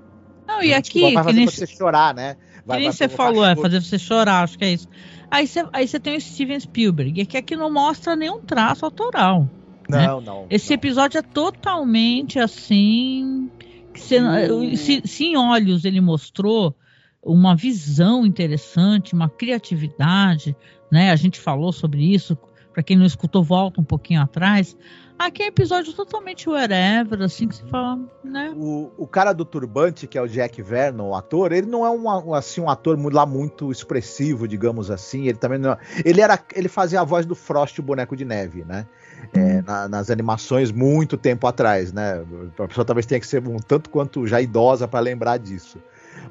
Não, 0.53 0.63
e 0.63 0.73
aqui. 0.73 1.13
Vai 1.13 1.23
fazer 1.23 1.45
você 1.45 1.67
chorar, 1.67 2.13
né? 2.13 2.37
Vai, 2.65 2.77
que 2.77 2.83
nem 2.83 2.91
você 2.91 3.09
falou, 3.09 3.45
é 3.45 3.55
fazer 3.55 3.81
você 3.81 3.99
chorar, 3.99 4.43
acho 4.43 4.57
que 4.57 4.65
é 4.65 4.73
isso. 4.73 4.87
Aí 5.29 5.47
você, 5.47 5.65
aí 5.73 5.87
você 5.87 5.99
tem 5.99 6.15
o 6.15 6.21
Steven 6.21 6.59
Spielberg, 6.59 7.25
que 7.25 7.37
aqui 7.37 7.55
não 7.55 7.71
mostra 7.71 8.15
nenhum 8.15 8.39
traço 8.39 8.85
autoral. 8.85 9.49
Né? 9.89 10.07
Não, 10.07 10.21
não. 10.21 10.45
Esse 10.49 10.69
não. 10.69 10.75
episódio 10.75 11.17
é 11.17 11.21
totalmente 11.21 12.39
assim. 12.39 13.49
Se, 13.95 14.17
uh. 14.17 14.77
se, 14.77 15.01
se 15.05 15.25
em 15.25 15.37
olhos 15.37 15.85
ele 15.85 15.99
mostrou 15.99 16.75
uma 17.21 17.55
visão 17.55 18.25
interessante, 18.25 19.13
uma 19.13 19.29
criatividade, 19.29 20.55
né? 20.91 21.11
A 21.11 21.15
gente 21.15 21.39
falou 21.39 21.71
sobre 21.71 22.13
isso. 22.13 22.37
Para 22.73 22.83
quem 22.83 22.97
não 22.97 23.05
escutou, 23.05 23.43
volta 23.43 23.79
um 23.79 23.83
pouquinho 23.83 24.21
atrás. 24.21 24.75
Aqui 25.23 25.41
é 25.43 25.47
episódio 25.47 25.93
totalmente 25.93 26.49
whatever, 26.49 27.21
assim 27.21 27.47
que 27.47 27.55
se 27.55 27.63
fala, 27.69 27.97
né? 28.21 28.53
O, 28.57 28.91
o 28.97 29.07
cara 29.07 29.31
do 29.31 29.45
turbante, 29.45 30.05
que 30.05 30.17
é 30.17 30.21
o 30.21 30.27
Jack 30.27 30.61
Vernon, 30.61 31.11
o 31.11 31.15
ator, 31.15 31.53
ele 31.53 31.65
não 31.65 31.85
é 31.85 31.89
um, 31.89 32.33
assim, 32.33 32.59
um 32.59 32.69
ator 32.69 32.99
lá 33.13 33.25
muito 33.25 33.71
expressivo, 33.71 34.45
digamos 34.49 34.91
assim. 34.91 35.29
Ele 35.29 35.37
também 35.37 35.57
não. 35.57 35.77
Ele, 36.03 36.19
era, 36.19 36.37
ele 36.53 36.67
fazia 36.67 36.99
a 36.99 37.05
voz 37.05 37.25
do 37.25 37.35
Frost, 37.35 37.79
o 37.79 37.81
boneco 37.81 38.17
de 38.17 38.25
neve, 38.25 38.65
né? 38.65 38.85
É, 39.33 39.39
hum. 39.39 39.63
na, 39.65 39.87
nas 39.87 40.09
animações 40.09 40.73
muito 40.73 41.15
tempo 41.15 41.47
atrás, 41.47 41.93
né? 41.93 42.21
A 42.59 42.67
pessoa 42.67 42.83
talvez 42.83 43.05
tenha 43.05 43.21
que 43.21 43.27
ser 43.27 43.47
um 43.47 43.55
tanto 43.59 43.89
quanto 43.89 44.27
já 44.27 44.41
idosa 44.41 44.89
para 44.89 44.99
lembrar 44.99 45.37
disso. 45.37 45.81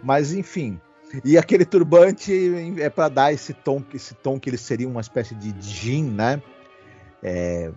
Mas 0.03 0.35
enfim. 0.35 0.79
E 1.25 1.39
aquele 1.39 1.65
turbante 1.65 2.31
é 2.79 2.91
para 2.91 3.09
dar 3.09 3.33
esse 3.33 3.55
tom, 3.55 3.83
esse 3.95 4.15
tom 4.15 4.39
que 4.39 4.51
ele 4.51 4.59
seria 4.59 4.89
uma 4.89 5.01
espécie 5.01 5.35
de 5.35 5.55
Jin, 5.63 6.11
né? 6.11 6.43
É, 7.23 7.71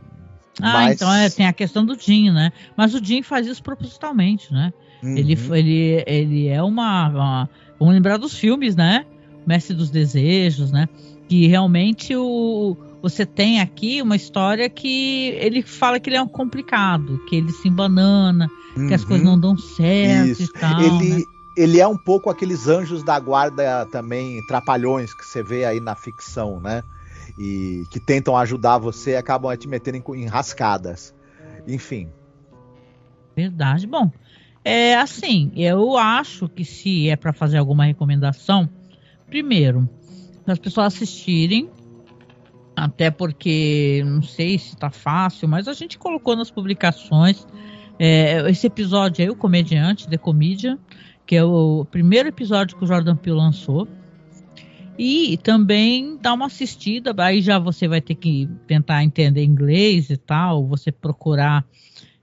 ah, 0.61 0.73
Mas... 0.73 0.95
então 0.95 1.13
é, 1.13 1.29
tem 1.29 1.47
a 1.47 1.53
questão 1.53 1.85
do 1.85 1.99
Jim, 1.99 2.31
né? 2.31 2.51
Mas 2.77 2.93
o 2.93 3.03
Jim 3.03 3.21
faz 3.21 3.47
isso 3.47 3.61
propositalmente, 3.61 4.51
né? 4.53 4.73
Uhum. 5.03 5.17
Ele, 5.17 5.37
ele, 5.51 6.03
ele 6.07 6.47
é 6.47 6.63
uma, 6.63 7.09
uma, 7.09 7.49
Vamos 7.79 7.93
lembrar 7.93 8.17
dos 8.17 8.37
filmes, 8.37 8.75
né? 8.75 9.05
Mestre 9.45 9.75
dos 9.75 9.89
Desejos, 9.89 10.71
né? 10.71 10.87
Que 11.27 11.47
realmente 11.47 12.15
o, 12.15 12.77
você 13.01 13.25
tem 13.25 13.59
aqui 13.59 14.01
uma 14.01 14.15
história 14.15 14.69
que 14.69 15.29
ele 15.39 15.61
fala 15.61 15.99
que 15.99 16.09
ele 16.09 16.17
é 16.17 16.21
um 16.21 16.27
complicado, 16.27 17.19
que 17.27 17.35
ele 17.35 17.51
se 17.51 17.67
embanana, 17.67 18.47
uhum. 18.75 18.87
que 18.87 18.93
as 18.93 19.03
coisas 19.03 19.25
uhum. 19.25 19.33
não 19.33 19.39
dão 19.39 19.57
certo 19.57 20.41
Isso. 20.41 20.43
e 20.43 20.59
tal. 20.59 20.81
Ele, 20.81 21.09
né? 21.09 21.23
ele 21.57 21.79
é 21.79 21.87
um 21.87 21.97
pouco 21.97 22.29
aqueles 22.29 22.67
anjos 22.67 23.03
da 23.03 23.19
guarda 23.19 23.85
também, 23.91 24.43
trapalhões 24.47 25.13
que 25.13 25.25
você 25.25 25.43
vê 25.43 25.65
aí 25.65 25.79
na 25.79 25.95
ficção, 25.95 26.59
né? 26.59 26.83
E 27.39 27.83
que 27.91 27.99
tentam 27.99 28.35
ajudar 28.37 28.77
você 28.77 29.11
e 29.11 29.15
acabam 29.15 29.55
te 29.57 29.67
metendo 29.67 29.97
em, 29.97 30.23
em 30.23 30.25
rascadas. 30.27 31.13
Enfim. 31.67 32.09
Verdade. 33.35 33.87
Bom, 33.87 34.11
é 34.63 34.95
assim, 34.95 35.51
eu 35.55 35.97
acho 35.97 36.47
que 36.49 36.63
se 36.63 37.09
é 37.09 37.15
para 37.15 37.33
fazer 37.33 37.57
alguma 37.57 37.85
recomendação, 37.85 38.69
primeiro, 39.27 39.89
para 40.43 40.53
as 40.53 40.59
pessoas 40.59 40.87
assistirem, 40.87 41.69
até 42.75 43.09
porque 43.09 44.03
não 44.05 44.21
sei 44.21 44.57
se 44.57 44.69
está 44.69 44.89
fácil, 44.89 45.47
mas 45.47 45.67
a 45.67 45.73
gente 45.73 45.97
colocou 45.97 46.35
nas 46.35 46.51
publicações 46.51 47.45
é, 47.97 48.49
esse 48.49 48.67
episódio 48.67 49.23
aí, 49.23 49.29
o 49.29 49.35
Comediante, 49.35 50.07
The 50.07 50.17
Comédia, 50.17 50.77
que 51.25 51.35
é 51.35 51.43
o 51.43 51.85
primeiro 51.89 52.29
episódio 52.29 52.77
que 52.77 52.83
o 52.83 52.87
Jordan 52.87 53.15
Peele 53.15 53.37
lançou. 53.37 53.87
E 54.97 55.37
também 55.37 56.17
dá 56.21 56.33
uma 56.33 56.45
assistida, 56.45 57.13
aí 57.17 57.41
já 57.41 57.59
você 57.59 57.87
vai 57.87 57.99
ter 57.99 58.15
que 58.15 58.49
tentar 58.65 59.03
entender 59.03 59.43
inglês 59.43 60.09
e 60.09 60.17
tal, 60.17 60.65
você 60.65 60.91
procurar, 60.91 61.65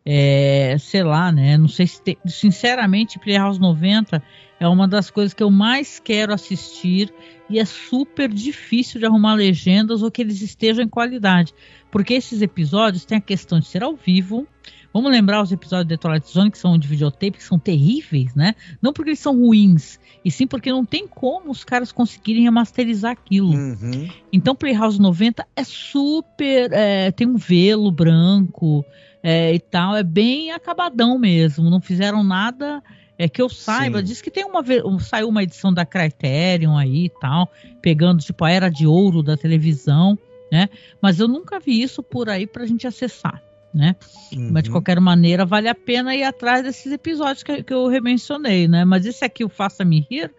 é, 0.05 0.77
sei 0.79 1.03
lá, 1.03 1.31
né? 1.31 1.59
Não 1.59 1.69
sei 1.69 1.87
se 1.87 2.03
tem, 2.03 2.17
sinceramente, 2.27 3.19
Playhouse 3.19 3.61
90 3.61 4.23
é 4.59 4.67
uma 4.67 4.89
das 4.89 5.11
coisas 5.11 5.35
que 5.35 5.43
eu 5.43 5.51
mais 5.51 5.99
quero 5.99 6.33
assistir 6.33 7.13
e 7.51 7.59
é 7.59 7.65
super 7.65 8.33
difícil 8.33 9.01
de 9.01 9.07
arrumar 9.07 9.35
legendas 9.35 10.03
ou 10.03 10.11
que 10.11 10.23
eles 10.23 10.41
estejam 10.41 10.85
em 10.85 10.89
qualidade, 10.89 11.53
porque 11.91 12.15
esses 12.15 12.41
episódios 12.41 13.05
têm 13.05 13.19
a 13.19 13.21
questão 13.21 13.61
de 13.61 13.67
ser 13.67 13.83
ao 13.83 13.95
vivo, 13.95 14.47
Vamos 14.93 15.11
lembrar 15.11 15.43
os 15.43 15.53
episódios 15.53 15.89
de 15.89 15.97
Twilight 15.97 16.29
Zone 16.29 16.51
que 16.51 16.59
são 16.59 16.77
de 16.77 16.87
videotape, 16.87 17.39
que 17.39 17.45
são 17.45 17.59
terríveis, 17.59 18.35
né? 18.35 18.55
Não 18.81 18.93
porque 18.93 19.11
eles 19.11 19.21
são 19.21 19.39
ruins, 19.39 19.99
e 20.25 20.31
sim 20.31 20.47
porque 20.47 20.71
não 20.71 20.85
tem 20.85 21.09
como 21.09 21.51
os 21.51 21.65
caras 21.65 21.91
conseguirem 21.91 22.43
remasterizar 22.43 23.13
aquilo. 23.13 23.53
Uhum. 23.53 24.09
Então 24.33 24.55
Playhouse 24.55 25.01
90 25.01 25.47
é 25.57 25.65
super. 25.65 26.71
É, 26.73 27.11
tem 27.11 27.27
um 27.27 27.37
velo 27.37 27.91
branco, 27.91 28.85
é, 29.23 29.55
e 29.55 29.61
tal. 29.61 29.97
É 29.97 30.03
bem 30.03 30.51
acabadão 30.51 31.19
mesmo. 31.19 31.71
Não 31.71 31.81
fizeram 31.81 32.23
nada 32.25 32.83
é 33.19 33.29
que 33.29 33.41
eu 33.41 33.49
saiba. 33.49 33.99
Sim. 33.99 34.05
Diz 34.05 34.21
que 34.21 34.31
tem 34.31 34.45
uma 34.45 34.65
saiu 35.01 35.29
uma 35.29 35.43
edição 35.43 35.73
da 35.73 35.87
Criterion 35.87 36.77
aí 36.77 37.05
e 37.05 37.11
tal, 37.21 37.51
pegando 37.81 38.21
tipo 38.21 38.45
a 38.45 38.51
era 38.51 38.69
de 38.69 38.87
ouro 38.87 39.23
da 39.23 39.37
televisão, 39.37 40.19
né? 40.51 40.69
Mas 41.01 41.21
eu 41.21 41.29
nunca 41.29 41.61
vi 41.61 41.81
isso 41.81 42.03
por 42.03 42.29
aí 42.29 42.47
pra 42.47 42.67
gente 42.67 42.87
acessar. 42.87 43.41
Né? 43.75 43.97
Uhum. 44.33 44.51
Mas 44.53 44.65
de 44.65 44.71
qualquer 44.71 45.01
maneira 45.01 45.47
vale 45.47 45.69
a 45.69 45.75
pena 45.75 46.15
ir 46.15 46.23
atrás 46.25 46.63
desses 46.63 46.93
episódios 46.93 47.43
que, 47.43 47.63
que 47.63 47.73
eu 47.73 47.89
remencionei, 47.89 48.69
né? 48.69 48.85
Mas 48.85 49.07
esse 49.07 49.25
aqui, 49.25 49.45
o 49.45 49.49
Faça-me 49.49 50.07
Rir, 50.11 50.31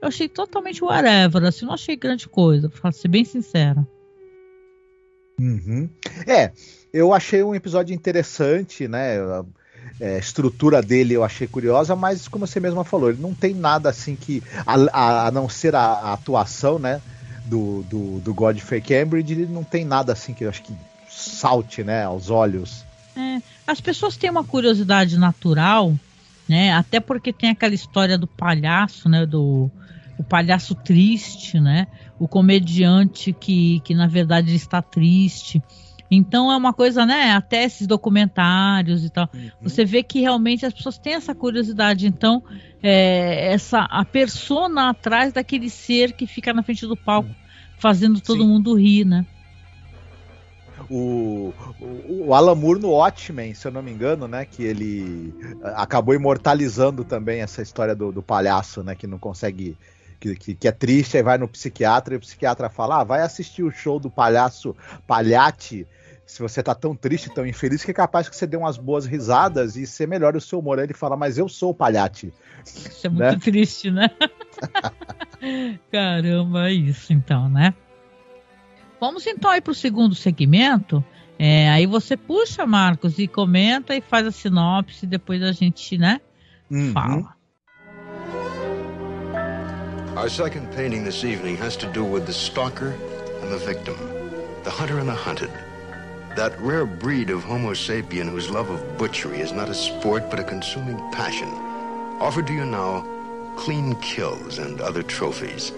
eu 0.00 0.08
achei 0.08 0.28
totalmente 0.28 0.84
whatever, 0.84 1.44
assim, 1.44 1.64
não 1.64 1.72
achei 1.72 1.96
grande 1.96 2.28
coisa, 2.28 2.68
pra 2.68 2.92
ser 2.92 3.08
bem 3.08 3.24
sincera. 3.24 3.86
Uhum. 5.40 5.88
É, 6.26 6.52
eu 6.92 7.14
achei 7.14 7.42
um 7.42 7.54
episódio 7.54 7.94
interessante, 7.94 8.86
né? 8.86 9.16
É, 10.00 10.16
a 10.16 10.18
estrutura 10.18 10.82
dele 10.82 11.14
eu 11.14 11.24
achei 11.24 11.46
curiosa, 11.46 11.96
mas 11.96 12.28
como 12.28 12.46
você 12.46 12.60
mesma 12.60 12.84
falou, 12.84 13.10
ele 13.10 13.20
não 13.20 13.34
tem 13.34 13.54
nada 13.54 13.88
assim 13.88 14.16
que. 14.16 14.42
A, 14.66 14.74
a, 14.92 15.26
a 15.28 15.30
não 15.30 15.48
ser 15.48 15.74
a, 15.74 15.80
a, 15.80 16.12
atuação, 16.12 16.78
né? 16.78 17.00
Do, 17.46 17.82
do, 17.82 18.20
do 18.20 18.32
Godfrey 18.32 18.80
Cambridge, 18.80 19.32
ele 19.32 19.46
não 19.46 19.64
tem 19.64 19.84
nada 19.84 20.12
assim 20.12 20.32
que 20.32 20.44
eu 20.44 20.48
acho 20.48 20.62
que 20.62 20.72
salte, 21.22 21.82
né? 21.84 22.04
Aos 22.04 22.30
olhos. 22.30 22.84
É, 23.16 23.42
as 23.66 23.80
pessoas 23.80 24.16
têm 24.16 24.30
uma 24.30 24.44
curiosidade 24.44 25.18
natural, 25.18 25.94
né? 26.48 26.72
Até 26.72 27.00
porque 27.00 27.32
tem 27.32 27.50
aquela 27.50 27.74
história 27.74 28.18
do 28.18 28.26
palhaço, 28.26 29.08
né? 29.08 29.26
Do 29.26 29.70
o 30.18 30.22
palhaço 30.22 30.74
triste, 30.74 31.58
né? 31.58 31.86
O 32.18 32.28
comediante 32.28 33.32
que, 33.32 33.80
que 33.80 33.94
na 33.94 34.06
verdade 34.06 34.54
está 34.54 34.80
triste. 34.80 35.62
Então 36.10 36.52
é 36.52 36.56
uma 36.56 36.72
coisa, 36.72 37.06
né? 37.06 37.32
Até 37.32 37.64
esses 37.64 37.86
documentários 37.86 39.04
e 39.04 39.10
tal. 39.10 39.28
Uhum. 39.32 39.50
Você 39.62 39.84
vê 39.84 40.02
que 40.02 40.20
realmente 40.20 40.66
as 40.66 40.74
pessoas 40.74 40.98
têm 40.98 41.14
essa 41.14 41.34
curiosidade. 41.34 42.06
Então, 42.06 42.42
é, 42.82 43.52
essa 43.52 43.80
a 43.80 44.04
persona 44.04 44.90
atrás 44.90 45.32
daquele 45.32 45.70
ser 45.70 46.12
que 46.12 46.26
fica 46.26 46.52
na 46.52 46.62
frente 46.62 46.86
do 46.86 46.96
palco, 46.96 47.30
fazendo 47.78 48.20
todo 48.20 48.42
Sim. 48.42 48.48
mundo 48.48 48.74
rir, 48.74 49.06
né? 49.06 49.24
O, 50.94 51.54
o, 51.80 52.26
o 52.26 52.34
Alan 52.34 52.54
Moore 52.54 52.80
no 52.80 52.90
Watchmen, 52.90 53.54
se 53.54 53.66
eu 53.66 53.72
não 53.72 53.82
me 53.82 53.90
engano, 53.90 54.28
né? 54.28 54.44
Que 54.44 54.62
ele 54.62 55.34
acabou 55.74 56.14
imortalizando 56.14 57.02
também 57.02 57.40
essa 57.40 57.62
história 57.62 57.94
do, 57.94 58.12
do 58.12 58.22
palhaço, 58.22 58.82
né? 58.82 58.94
Que 58.94 59.06
não 59.06 59.18
consegue 59.18 59.74
que, 60.20 60.36
que, 60.36 60.54
que, 60.54 60.68
é 60.68 60.72
triste, 60.72 61.16
aí 61.16 61.22
vai 61.22 61.36
no 61.36 61.48
psiquiatra 61.48 62.14
e 62.14 62.16
o 62.16 62.20
psiquiatra 62.20 62.68
fala: 62.68 63.00
ah, 63.00 63.04
vai 63.04 63.22
assistir 63.22 63.62
o 63.62 63.70
show 63.70 63.98
do 63.98 64.10
palhaço 64.10 64.76
Palhate. 65.06 65.86
Se 66.24 66.40
você 66.40 66.62
tá 66.62 66.74
tão 66.74 66.94
triste, 66.94 67.28
tão 67.34 67.46
infeliz, 67.46 67.84
que 67.84 67.90
é 67.90 67.94
capaz 67.94 68.28
que 68.28 68.36
você 68.36 68.46
dê 68.46 68.56
umas 68.56 68.78
boas 68.78 69.04
risadas 69.04 69.76
e 69.76 69.86
ser 69.86 70.06
melhor 70.06 70.36
o 70.36 70.40
seu 70.40 70.60
humor. 70.60 70.78
Aí 70.78 70.86
ele 70.86 70.94
fala, 70.94 71.16
mas 71.16 71.36
eu 71.36 71.48
sou 71.48 71.70
o 71.70 71.74
palhate. 71.74 72.32
Isso 72.64 73.06
é 73.06 73.10
muito 73.10 73.22
né? 73.22 73.38
triste, 73.38 73.90
né? 73.90 74.08
Caramba, 75.90 76.68
é 76.68 76.72
isso 76.72 77.12
então, 77.12 77.48
né? 77.48 77.74
Vamos 79.02 79.26
então 79.26 79.50
aí 79.50 79.60
pro 79.60 79.74
segundo 79.74 80.14
segmento. 80.14 81.04
É, 81.36 81.68
aí 81.70 81.86
você 81.86 82.16
puxa, 82.16 82.64
Marcos, 82.64 83.18
e 83.18 83.26
comenta 83.26 83.96
e 83.96 84.00
faz 84.00 84.24
a 84.28 84.30
sinopse, 84.30 85.08
depois 85.08 85.42
a 85.42 85.50
gente, 85.50 85.98
né, 85.98 86.20
uhum. 86.70 86.92
fala. 86.92 87.36
Our 90.16 90.30
second 90.30 90.68
painting 90.76 91.02
this 91.02 91.24
evening 91.24 91.56
has 91.56 91.76
to 91.78 91.88
do 91.88 92.04
with 92.04 92.26
the 92.26 92.32
stalker 92.32 92.94
and 93.42 93.50
the 93.50 93.58
victim, 93.66 93.96
the 94.62 94.70
hunter 94.70 95.00
and 95.00 95.08
the 95.08 95.16
hunted. 95.16 95.50
That 96.36 96.52
rare 96.60 96.86
breed 96.86 97.28
of 97.28 97.42
Homo 97.42 97.74
sapien 97.74 98.28
whose 98.28 98.52
love 98.52 98.70
of 98.70 98.80
butchery 98.98 99.40
is 99.40 99.50
not 99.50 99.68
a 99.68 99.74
sport 99.74 100.30
but 100.30 100.38
a 100.38 100.44
consuming 100.44 101.00
passion. 101.10 101.48
Offered 102.20 102.46
to 102.46 102.52
you 102.52 102.64
now, 102.64 103.04
clean 103.56 103.96
kills 103.96 104.60
and 104.60 104.80
other 104.80 105.02
trophies. 105.02 105.72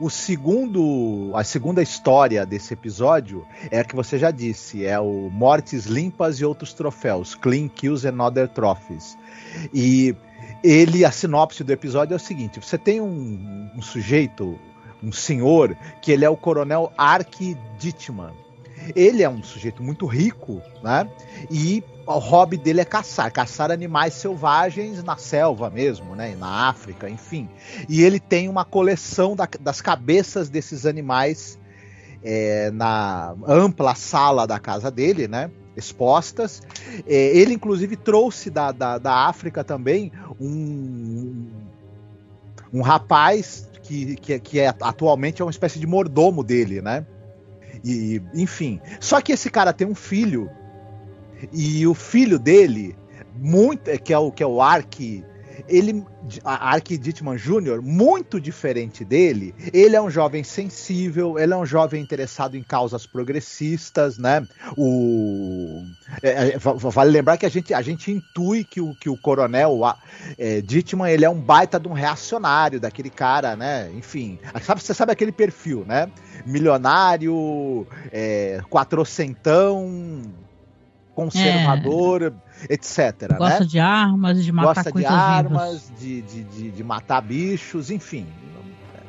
O 0.00 0.10
segundo, 0.10 1.30
a 1.34 1.44
segunda 1.44 1.82
história 1.82 2.44
desse 2.44 2.74
episódio 2.74 3.46
é 3.70 3.80
a 3.80 3.84
que 3.84 3.94
você 3.94 4.18
já 4.18 4.30
disse, 4.30 4.84
é 4.84 4.98
o 4.98 5.30
Mortes 5.30 5.86
Limpas 5.86 6.40
e 6.40 6.44
Outros 6.44 6.72
Troféus, 6.72 7.34
Clean 7.34 7.68
Kills 7.68 8.06
and 8.06 8.20
Other 8.22 8.48
Trophies. 8.48 9.16
E 9.72 10.14
ele, 10.62 11.04
a 11.04 11.12
sinopse 11.12 11.62
do 11.62 11.72
episódio 11.72 12.14
é 12.14 12.16
o 12.16 12.20
seguinte: 12.20 12.60
você 12.60 12.76
tem 12.76 13.00
um, 13.00 13.70
um 13.76 13.82
sujeito, 13.82 14.58
um 15.02 15.12
senhor, 15.12 15.76
que 16.00 16.10
ele 16.10 16.24
é 16.24 16.30
o 16.30 16.36
coronel 16.36 16.92
Ark 16.96 17.56
Dittman. 17.78 18.43
Ele 18.94 19.22
é 19.22 19.28
um 19.28 19.42
sujeito 19.42 19.82
muito 19.82 20.06
rico, 20.06 20.60
né? 20.82 21.08
E 21.50 21.82
o 22.06 22.18
hobby 22.18 22.56
dele 22.56 22.80
é 22.80 22.84
caçar, 22.84 23.32
caçar 23.32 23.70
animais 23.70 24.14
selvagens 24.14 25.02
na 25.02 25.16
selva 25.16 25.70
mesmo, 25.70 26.14
né? 26.14 26.34
Na 26.36 26.68
África, 26.68 27.08
enfim. 27.08 27.48
E 27.88 28.02
ele 28.02 28.20
tem 28.20 28.48
uma 28.48 28.64
coleção 28.64 29.34
da, 29.34 29.48
das 29.60 29.80
cabeças 29.80 30.48
desses 30.48 30.84
animais 30.84 31.58
é, 32.22 32.70
na 32.70 33.34
ampla 33.46 33.94
sala 33.94 34.46
da 34.46 34.58
casa 34.58 34.90
dele, 34.90 35.28
né? 35.28 35.50
expostas. 35.76 36.62
É, 37.06 37.36
ele, 37.36 37.54
inclusive, 37.54 37.96
trouxe 37.96 38.50
da, 38.50 38.72
da, 38.72 38.98
da 38.98 39.26
África 39.26 39.64
também 39.64 40.12
um, 40.40 41.46
um 42.72 42.80
rapaz 42.80 43.68
que, 43.82 44.16
que, 44.16 44.38
que 44.38 44.60
é, 44.60 44.68
atualmente 44.80 45.42
é 45.42 45.44
uma 45.44 45.50
espécie 45.50 45.78
de 45.78 45.86
mordomo 45.86 46.42
dele, 46.42 46.80
né? 46.80 47.06
E, 47.84 48.22
enfim. 48.32 48.80
Só 48.98 49.20
que 49.20 49.32
esse 49.32 49.50
cara 49.50 49.72
tem 49.72 49.86
um 49.86 49.94
filho, 49.94 50.50
e 51.52 51.86
o 51.86 51.94
filho 51.94 52.38
dele, 52.38 52.96
muito, 53.36 53.90
que 53.98 54.12
é 54.12 54.18
o 54.18 54.32
que 54.32 54.42
é 54.42 54.46
o 54.46 54.62
Ark 54.62 55.24
ele, 55.68 56.04
Ark 56.44 56.96
Dittman 56.98 57.36
Jr., 57.36 57.80
muito 57.82 58.40
diferente 58.40 59.04
dele, 59.04 59.54
ele 59.72 59.96
é 59.96 60.00
um 60.00 60.10
jovem 60.10 60.44
sensível, 60.44 61.38
ele 61.38 61.52
é 61.52 61.56
um 61.56 61.64
jovem 61.64 62.02
interessado 62.02 62.56
em 62.56 62.62
causas 62.62 63.06
progressistas, 63.06 64.18
né? 64.18 64.46
O, 64.76 65.82
é, 66.22 66.54
é 66.54 66.58
vale 66.58 67.10
lembrar 67.10 67.36
que 67.36 67.46
a 67.46 67.48
gente, 67.48 67.72
a 67.72 67.82
gente 67.82 68.10
intui 68.10 68.64
que 68.64 68.80
o, 68.80 68.94
que 68.94 69.08
o 69.08 69.16
coronel 69.16 69.80
é, 70.38 70.60
Dittman, 70.60 71.10
ele 71.10 71.24
é 71.24 71.30
um 71.30 71.40
baita 71.40 71.80
de 71.80 71.88
um 71.88 71.92
reacionário, 71.92 72.78
daquele 72.78 73.10
cara, 73.10 73.56
né? 73.56 73.90
Enfim, 73.94 74.38
sabe, 74.62 74.82
você 74.82 74.94
sabe 74.94 75.12
aquele 75.12 75.32
perfil, 75.32 75.84
né? 75.86 76.10
Milionário, 76.44 77.86
é, 78.12 78.60
quatrocentão, 78.68 80.22
conservador, 81.14 82.22
é 82.22 82.43
etc. 82.68 83.36
Gosta 83.36 83.60
né? 83.60 83.66
de 83.66 83.78
armas, 83.78 84.44
de 84.44 84.52
matar 84.52 84.74
Gosta 84.84 84.92
de 84.92 85.06
armas, 85.06 85.92
de, 85.98 86.22
de, 86.22 86.44
de, 86.44 86.70
de, 86.70 86.84
matar 86.84 87.20
bichos, 87.20 87.90
enfim. 87.90 88.26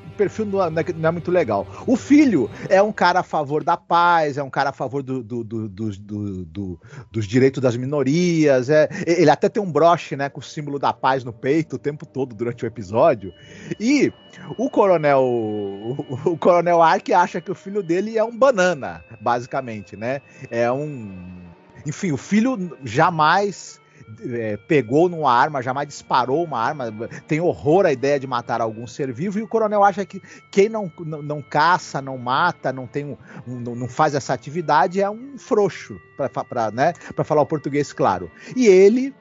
O 0.08 0.18
perfil 0.18 0.46
não 0.46 0.64
é, 0.64 0.70
não 0.70 1.10
é, 1.10 1.12
muito 1.12 1.30
legal. 1.30 1.68
O 1.86 1.98
filho 1.98 2.50
é 2.70 2.82
um 2.82 2.94
cara 2.94 3.20
a 3.20 3.24
favor 3.24 3.66
da 3.66 3.76
paz, 3.76 4.38
é 4.38 4.44
um 4.44 4.50
cara 4.50 4.70
a 4.70 4.74
favor 4.74 5.04
do, 5.04 5.22
do, 5.22 5.44
do, 5.44 5.68
do 5.68 6.80
dos 7.12 7.28
direitos 7.28 7.62
das 7.62 7.76
minorias. 7.76 8.70
É, 8.70 8.88
ele 9.06 9.30
até 9.30 9.50
tem 9.50 9.62
um 9.62 9.70
broche 9.70 10.16
né, 10.16 10.30
com 10.30 10.40
o 10.40 10.44
símbolo 10.44 10.80
da 10.80 10.94
paz 10.94 11.26
no 11.26 11.34
peito 11.34 11.76
o 11.76 11.80
tempo 11.80 12.06
todo 12.06 12.34
durante 12.34 12.64
o 12.64 12.68
episódio. 12.68 13.34
E 13.78 14.14
o 14.58 14.70
coronel, 14.70 15.22
o, 15.22 15.98
o 16.26 16.38
coronel 16.38 16.82
Ark 16.82 17.14
acha 17.14 17.42
que 17.42 17.52
o 17.52 17.56
filho 17.56 17.84
dele 17.84 18.18
é 18.18 18.24
um 18.24 18.38
banana, 18.38 19.04
basicamente, 19.20 19.98
né? 19.98 20.22
É 20.50 20.72
um 20.72 21.46
enfim, 21.86 22.12
o 22.12 22.18
filho 22.18 22.78
jamais 22.84 23.80
é, 24.22 24.58
pegou 24.58 25.10
numa 25.10 25.32
arma, 25.32 25.62
jamais 25.62 25.88
disparou 25.88 26.44
uma 26.44 26.60
arma, 26.60 26.92
tem 27.28 27.40
horror 27.40 27.86
à 27.86 27.92
ideia 27.92 28.20
de 28.20 28.28
matar 28.28 28.62
algum 28.62 28.86
ser 28.86 29.12
vivo, 29.12 29.40
e 29.40 29.42
o 29.42 29.48
coronel 29.48 29.84
acha 29.84 30.06
que 30.06 30.22
quem 30.52 30.70
não, 30.70 30.92
não, 31.00 31.22
não 31.22 31.42
caça, 31.42 32.02
não 32.02 32.18
mata, 32.18 32.72
não 32.72 32.88
tem 32.88 33.06
um, 33.06 33.18
um, 33.48 33.60
não 33.60 33.88
faz 33.88 34.14
essa 34.16 34.34
atividade 34.34 35.02
é 35.02 35.10
um 35.10 35.38
frouxo, 35.38 36.00
para 36.16 36.72
né, 36.72 36.94
falar 37.24 37.42
o 37.42 37.46
português 37.46 37.92
claro. 37.92 38.30
E 38.56 38.68
ele 38.68 39.14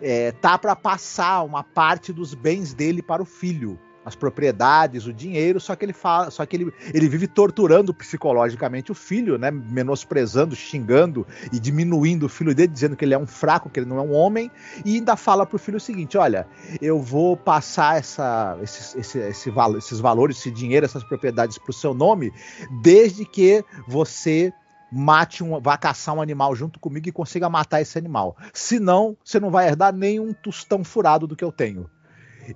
é, 0.00 0.32
tá 0.32 0.58
para 0.58 0.76
passar 0.76 1.42
uma 1.42 1.62
parte 1.62 2.12
dos 2.12 2.34
bens 2.34 2.74
dele 2.74 3.02
para 3.02 3.22
o 3.22 3.26
filho 3.26 3.78
as 4.08 4.16
propriedades, 4.16 5.06
o 5.06 5.12
dinheiro, 5.12 5.60
só 5.60 5.76
que 5.76 5.84
ele 5.84 5.92
fala, 5.92 6.30
só 6.30 6.44
que 6.44 6.56
ele, 6.56 6.72
ele 6.92 7.08
vive 7.08 7.26
torturando 7.26 7.92
psicologicamente 7.94 8.90
o 8.90 8.94
filho, 8.94 9.38
né, 9.38 9.50
menosprezando, 9.50 10.56
xingando 10.56 11.26
e 11.52 11.60
diminuindo 11.60 12.26
o 12.26 12.28
filho 12.28 12.54
dele, 12.54 12.72
dizendo 12.72 12.96
que 12.96 13.04
ele 13.04 13.14
é 13.14 13.18
um 13.18 13.26
fraco, 13.26 13.70
que 13.70 13.78
ele 13.78 13.86
não 13.86 13.98
é 13.98 14.02
um 14.02 14.12
homem, 14.12 14.50
e 14.84 14.96
ainda 14.96 15.14
fala 15.14 15.46
pro 15.46 15.58
filho 15.58 15.76
o 15.76 15.80
seguinte: 15.80 16.16
olha, 16.16 16.46
eu 16.80 17.00
vou 17.00 17.36
passar 17.36 17.98
essa, 17.98 18.58
esse, 18.62 18.98
esse, 18.98 19.18
esse 19.18 19.52
esses 19.76 20.00
valores, 20.00 20.38
esse 20.38 20.50
dinheiro, 20.50 20.86
essas 20.86 21.04
propriedades 21.04 21.58
pro 21.58 21.72
seu 21.72 21.92
nome, 21.92 22.32
desde 22.82 23.24
que 23.24 23.64
você 23.86 24.52
mate 24.90 25.44
um, 25.44 25.60
vá 25.60 25.76
caçar 25.76 26.14
um 26.14 26.22
animal 26.22 26.54
junto 26.54 26.80
comigo 26.80 27.08
e 27.08 27.12
consiga 27.12 27.48
matar 27.48 27.80
esse 27.80 27.98
animal. 27.98 28.36
Senão, 28.52 29.16
você 29.22 29.38
não 29.38 29.50
vai 29.50 29.68
herdar 29.68 29.92
nem 29.92 30.18
um 30.18 30.32
tostão 30.32 30.82
furado 30.82 31.26
do 31.26 31.36
que 31.36 31.44
eu 31.44 31.52
tenho. 31.52 31.90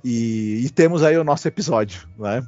E, 0.05 0.63
e 0.65 0.71
temos 0.71 1.03
aí 1.03 1.17
o 1.17 1.25
nosso 1.25 1.47
episódio, 1.49 2.09
né? 2.19 2.43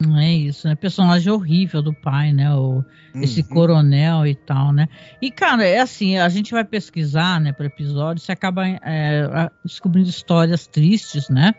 Não 0.00 0.18
é 0.18 0.32
isso, 0.32 0.68
né? 0.68 0.74
Personagem 0.74 1.32
horrível 1.32 1.80
do 1.80 1.92
pai, 1.92 2.32
né? 2.32 2.52
O, 2.54 2.84
uhum. 3.14 3.22
Esse 3.22 3.42
coronel 3.42 4.26
e 4.26 4.34
tal, 4.34 4.72
né? 4.72 4.88
E, 5.20 5.30
cara, 5.30 5.64
é 5.64 5.80
assim, 5.80 6.18
a 6.18 6.28
gente 6.28 6.52
vai 6.52 6.64
pesquisar, 6.64 7.40
né, 7.40 7.52
para 7.52 7.66
episódio, 7.66 8.22
você 8.22 8.32
acaba 8.32 8.66
é, 8.66 9.50
descobrindo 9.64 10.08
histórias 10.08 10.66
tristes, 10.66 11.28
né? 11.28 11.54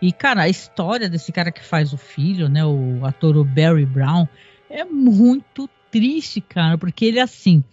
E, 0.00 0.12
cara, 0.12 0.42
a 0.42 0.48
história 0.48 1.08
desse 1.08 1.32
cara 1.32 1.50
que 1.50 1.64
faz 1.64 1.92
o 1.92 1.98
filho, 1.98 2.48
né? 2.48 2.64
O 2.64 3.04
ator 3.04 3.36
o 3.36 3.44
Barry 3.44 3.86
Brown, 3.86 4.26
é 4.68 4.84
muito 4.84 5.68
triste, 5.90 6.40
cara, 6.40 6.78
porque 6.78 7.04
ele 7.04 7.18
é 7.18 7.22
assim. 7.22 7.64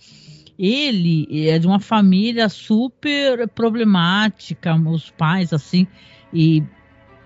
Ele 0.58 1.48
é 1.48 1.60
de 1.60 1.68
uma 1.68 1.80
família 1.80 2.50
super 2.50 3.48
problemática, 3.50 4.74
os 4.76 5.12
pais, 5.12 5.54
assim, 5.54 5.86
e 6.34 6.64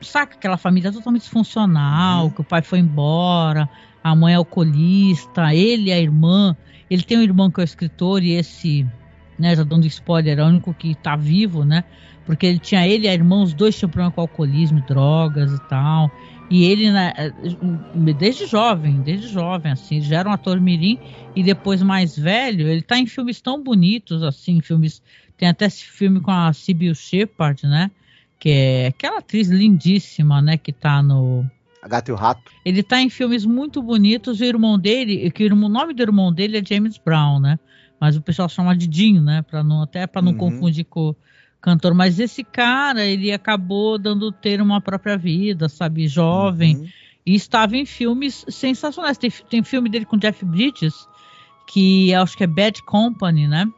saca 0.02 0.36
aquela 0.36 0.58
família 0.58 0.92
totalmente 0.92 1.22
disfuncional, 1.22 2.26
uhum. 2.26 2.30
que 2.32 2.42
o 2.42 2.44
pai 2.44 2.62
foi 2.62 2.80
embora, 2.80 3.70
a 4.04 4.16
mãe 4.16 4.34
é 4.34 4.38
alcoolista, 4.38 5.54
ele 5.54 5.90
e 5.90 5.94
a 5.94 6.00
irmã. 6.00 6.56
Ele 6.90 7.04
tem 7.04 7.18
um 7.18 7.22
irmão 7.22 7.50
que 7.50 7.62
é 7.62 7.64
escritor 7.64 8.22
e 8.24 8.32
esse, 8.32 8.86
né, 9.40 9.56
já 9.56 9.64
dando 9.64 9.86
spoiler, 9.88 10.40
é 10.40 10.44
o 10.44 10.48
único 10.48 10.74
que 10.74 10.94
tá 10.96 11.16
vivo, 11.16 11.64
né? 11.64 11.84
Porque 12.26 12.46
ele 12.46 12.60
tinha 12.60 12.88
ele 12.88 13.06
e 13.06 13.10
a 13.10 13.14
irmã, 13.14 13.42
os 13.42 13.54
dois 13.54 13.78
tinham 13.78 13.90
problema 13.90 14.12
com 14.12 14.22
alcoolismo, 14.22 14.82
drogas 14.88 15.54
e 15.54 15.62
tal. 15.70 16.12
E 16.50 16.66
ele, 16.66 16.92
né, 16.92 17.14
desde 18.18 18.46
jovem, 18.46 19.02
desde 19.02 19.28
jovem, 19.30 19.72
assim, 19.72 20.02
já 20.02 20.20
era 20.20 20.30
um 20.30 20.34
ator 20.34 20.60
mirim 20.60 21.00
e 21.34 21.42
depois 21.42 21.82
mais 21.82 22.18
velho, 22.18 22.68
ele 22.68 22.82
tá 22.82 22.98
em 23.00 23.06
filmes 23.06 23.40
tão 23.40 23.64
bonitos, 23.64 24.22
assim, 24.22 24.60
filmes... 24.62 25.02
Tem 25.38 25.50
até 25.50 25.66
esse 25.66 25.84
filme 25.86 26.20
com 26.20 26.30
a 26.30 26.54
Sibyl 26.54 26.94
Shepard, 26.94 27.66
né? 27.66 27.90
Que 28.42 28.50
é 28.50 28.88
aquela 28.88 29.20
atriz 29.20 29.50
lindíssima, 29.50 30.42
né, 30.42 30.58
que 30.58 30.74
tá 30.74 31.04
no 31.04 31.46
a 31.80 31.88
Gata 31.88 32.12
e 32.12 32.14
o 32.14 32.18
Rato. 32.18 32.52
Ele 32.66 32.84
tá 32.84 33.00
em 33.00 33.10
filmes 33.10 33.46
muito 33.46 33.82
bonitos, 33.82 34.40
o 34.40 34.44
irmão 34.44 34.78
dele, 34.78 35.30
que 35.30 35.46
o 35.46 35.56
nome 35.56 35.94
do 35.94 36.02
irmão 36.02 36.34
dele 36.34 36.58
é 36.58 36.64
James 36.64 36.98
Brown, 36.98 37.40
né? 37.40 37.60
Mas 38.00 38.16
o 38.16 38.22
pessoal 38.22 38.50
chama 38.50 38.76
de 38.76 38.88
Dinho, 38.88 39.22
né, 39.22 39.44
para 39.44 39.64
não 39.64 39.84
até 39.84 40.08
para 40.08 40.24
não 40.24 40.32
uhum. 40.32 40.38
confundir 40.38 40.86
com 40.86 41.10
o 41.10 41.16
cantor, 41.62 41.94
mas 41.94 42.20
esse 42.20 42.44
cara, 42.44 43.06
ele 43.06 43.32
acabou 43.32 44.00
dando 44.00 44.32
ter 44.32 44.60
uma 44.60 44.82
própria 44.82 45.18
vida, 45.18 45.70
sabe, 45.70 46.08
jovem, 46.08 46.78
uhum. 46.78 46.88
e 47.26 47.36
estava 47.36 47.78
em 47.78 47.86
filmes 47.86 48.44
sensacionais. 48.50 49.20
Tem, 49.20 49.32
tem 49.50 49.64
filme 49.64 49.88
dele 49.88 50.06
com 50.06 50.18
Jeff 50.18 50.44
Bridges, 50.46 51.08
que 51.68 52.12
acho 52.16 52.36
que 52.36 52.44
é 52.44 52.48
Bad 52.48 52.82
Company, 52.84 53.48
né? 53.48 53.72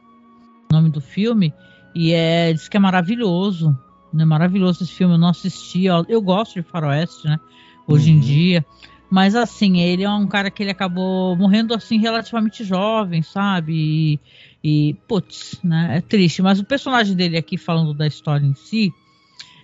O 0.70 0.74
nome 0.74 0.88
do 0.88 1.02
filme, 1.02 1.52
e 1.94 2.12
é 2.12 2.52
diz 2.52 2.66
que 2.66 2.78
é 2.78 2.80
maravilhoso 2.80 3.78
né? 4.14 4.24
Maravilhoso 4.24 4.82
esse 4.82 4.92
filme, 4.92 5.14
eu 5.14 5.18
não 5.18 5.28
assisti. 5.28 5.88
Ó, 5.88 6.04
eu 6.08 6.20
gosto 6.22 6.54
de 6.54 6.62
Faroeste, 6.62 7.26
né? 7.26 7.38
Hoje 7.86 8.10
uhum. 8.10 8.16
em 8.16 8.20
dia. 8.20 8.66
Mas 9.10 9.34
assim, 9.34 9.80
ele 9.80 10.02
é 10.02 10.10
um 10.10 10.26
cara 10.26 10.50
que 10.50 10.62
ele 10.62 10.70
acabou 10.70 11.36
morrendo 11.36 11.74
assim 11.74 11.98
relativamente 11.98 12.64
jovem, 12.64 13.22
sabe? 13.22 13.72
E, 13.72 14.20
e 14.62 14.94
putz, 15.06 15.60
né? 15.62 15.98
É 15.98 16.00
triste. 16.00 16.42
Mas 16.42 16.58
o 16.58 16.64
personagem 16.64 17.14
dele 17.14 17.36
aqui, 17.36 17.56
falando 17.56 17.94
da 17.94 18.06
história 18.06 18.44
em 18.44 18.54
si, 18.54 18.92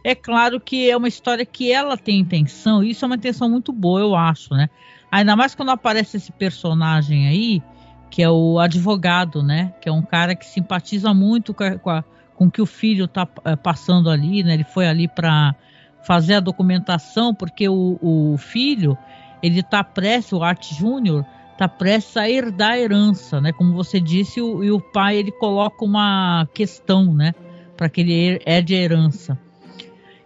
é 0.04 0.14
claro 0.14 0.60
que 0.60 0.90
é 0.90 0.96
uma 0.96 1.08
história 1.08 1.44
que 1.44 1.72
ela 1.72 1.96
tem 1.96 2.18
intenção, 2.18 2.82
e 2.82 2.90
isso 2.90 3.04
é 3.04 3.06
uma 3.06 3.16
intenção 3.16 3.50
muito 3.50 3.72
boa, 3.72 4.00
eu 4.00 4.14
acho, 4.14 4.54
né? 4.54 4.68
Ainda 5.10 5.36
mais 5.36 5.54
quando 5.54 5.70
aparece 5.70 6.16
esse 6.16 6.32
personagem 6.32 7.26
aí, 7.26 7.62
que 8.10 8.22
é 8.22 8.30
o 8.30 8.58
advogado, 8.58 9.42
né? 9.42 9.74
Que 9.80 9.88
é 9.88 9.92
um 9.92 10.02
cara 10.02 10.34
que 10.34 10.46
simpatiza 10.46 11.12
muito 11.12 11.52
com 11.52 11.64
a, 11.64 11.78
com 11.78 11.90
a 11.90 12.04
com 12.40 12.50
que 12.50 12.62
o 12.62 12.64
filho 12.64 13.04
está 13.04 13.28
é, 13.44 13.52
eh, 13.52 13.56
passando 13.56 14.08
ali, 14.08 14.42
né? 14.42 14.54
Ele 14.54 14.64
foi 14.64 14.88
ali 14.88 15.06
para 15.06 15.54
fazer 16.02 16.36
a 16.36 16.40
documentação, 16.40 17.34
porque 17.34 17.68
o, 17.68 17.98
o 18.00 18.38
filho 18.38 18.96
ele 19.42 19.60
está 19.60 19.84
prestes, 19.84 20.32
o 20.32 20.42
Art 20.42 20.72
Júnior 20.72 21.26
está 21.52 21.68
prestes 21.68 22.16
a 22.16 22.30
herdar 22.30 22.70
a 22.70 22.78
herança, 22.78 23.42
né? 23.42 23.52
Como 23.52 23.74
você 23.74 24.00
disse, 24.00 24.40
o, 24.40 24.64
e 24.64 24.72
o 24.72 24.80
pai 24.80 25.18
ele 25.18 25.30
coloca 25.30 25.84
uma 25.84 26.48
questão, 26.54 27.12
né? 27.12 27.34
Para 27.76 27.90
que 27.90 28.00
ele 28.00 28.40
herde 28.46 28.74
a 28.74 28.78
herança. 28.78 29.38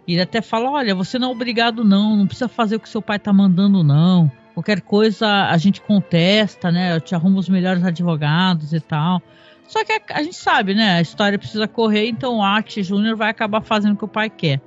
E 0.07 0.13
ele 0.13 0.21
até 0.21 0.41
fala: 0.41 0.71
olha, 0.71 0.95
você 0.95 1.19
não 1.19 1.27
é 1.27 1.31
obrigado, 1.33 1.83
não, 1.83 2.15
não 2.15 2.27
precisa 2.27 2.47
fazer 2.47 2.77
o 2.77 2.79
que 2.79 2.87
seu 2.87 3.01
pai 3.01 3.17
está 3.17 3.33
mandando, 3.33 3.83
não. 3.83 4.31
Qualquer 4.53 4.79
coisa 4.79 5.49
a 5.49 5.57
gente 5.57 5.81
contesta, 5.81 6.71
né? 6.71 6.95
Eu 6.95 7.01
te 7.01 7.13
arrumo 7.13 7.39
os 7.39 7.49
melhores 7.49 7.83
advogados 7.83 8.71
e 8.71 8.79
tal. 8.79 9.21
Só 9.67 9.83
que 9.83 9.91
a, 9.91 10.01
a, 10.11 10.23
gente 10.23 10.35
sabe, 10.35 10.73
né? 10.73 10.97
A 10.97 11.01
história 11.01 11.39
precisa 11.39 11.67
correr, 11.67 12.07
então 12.07 12.37
o 12.37 12.43
Art 12.43 12.79
Júnior 12.81 13.15
vai 13.15 13.29
acabar 13.29 13.61
fazendo 13.61 13.93
o 13.93 13.97
que 13.97 14.05
o 14.05 14.09
pai 14.09 14.29
quer. 14.29 14.61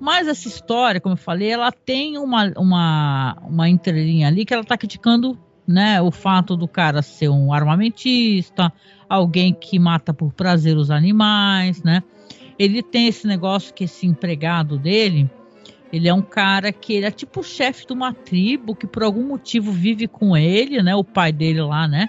Mas 0.00 0.26
essa 0.26 0.48
história, 0.48 1.00
como 1.00 1.14
eu 1.14 1.18
falei, 1.18 1.50
ela 1.50 1.70
tem 1.70 2.18
uma, 2.18 2.52
uma, 2.56 3.36
uma 3.42 3.68
entrelinha 3.68 4.28
ali 4.28 4.44
que 4.44 4.52
ela 4.52 4.62
está 4.62 4.76
criticando 4.76 5.38
né, 5.66 6.02
o 6.02 6.10
fato 6.10 6.56
do 6.56 6.68
cara 6.68 7.00
ser 7.00 7.28
um 7.28 7.52
armamentista, 7.52 8.72
alguém 9.08 9.54
que 9.54 9.78
mata 9.78 10.12
por 10.12 10.32
prazer 10.32 10.76
os 10.76 10.90
animais, 10.90 11.82
né? 11.82 12.02
Ele 12.58 12.82
tem 12.82 13.08
esse 13.08 13.26
negócio 13.26 13.74
que 13.74 13.84
esse 13.84 14.06
empregado 14.06 14.78
dele, 14.78 15.30
ele 15.92 16.08
é 16.08 16.14
um 16.14 16.22
cara 16.22 16.72
que 16.72 16.92
ele 16.92 17.06
é 17.06 17.10
tipo 17.10 17.40
o 17.40 17.44
chefe 17.44 17.86
de 17.86 17.92
uma 17.92 18.12
tribo 18.12 18.74
que 18.74 18.86
por 18.86 19.02
algum 19.02 19.26
motivo 19.26 19.72
vive 19.72 20.06
com 20.06 20.36
ele, 20.36 20.82
né? 20.82 20.94
O 20.94 21.04
pai 21.04 21.32
dele 21.32 21.62
lá, 21.62 21.88
né? 21.88 22.08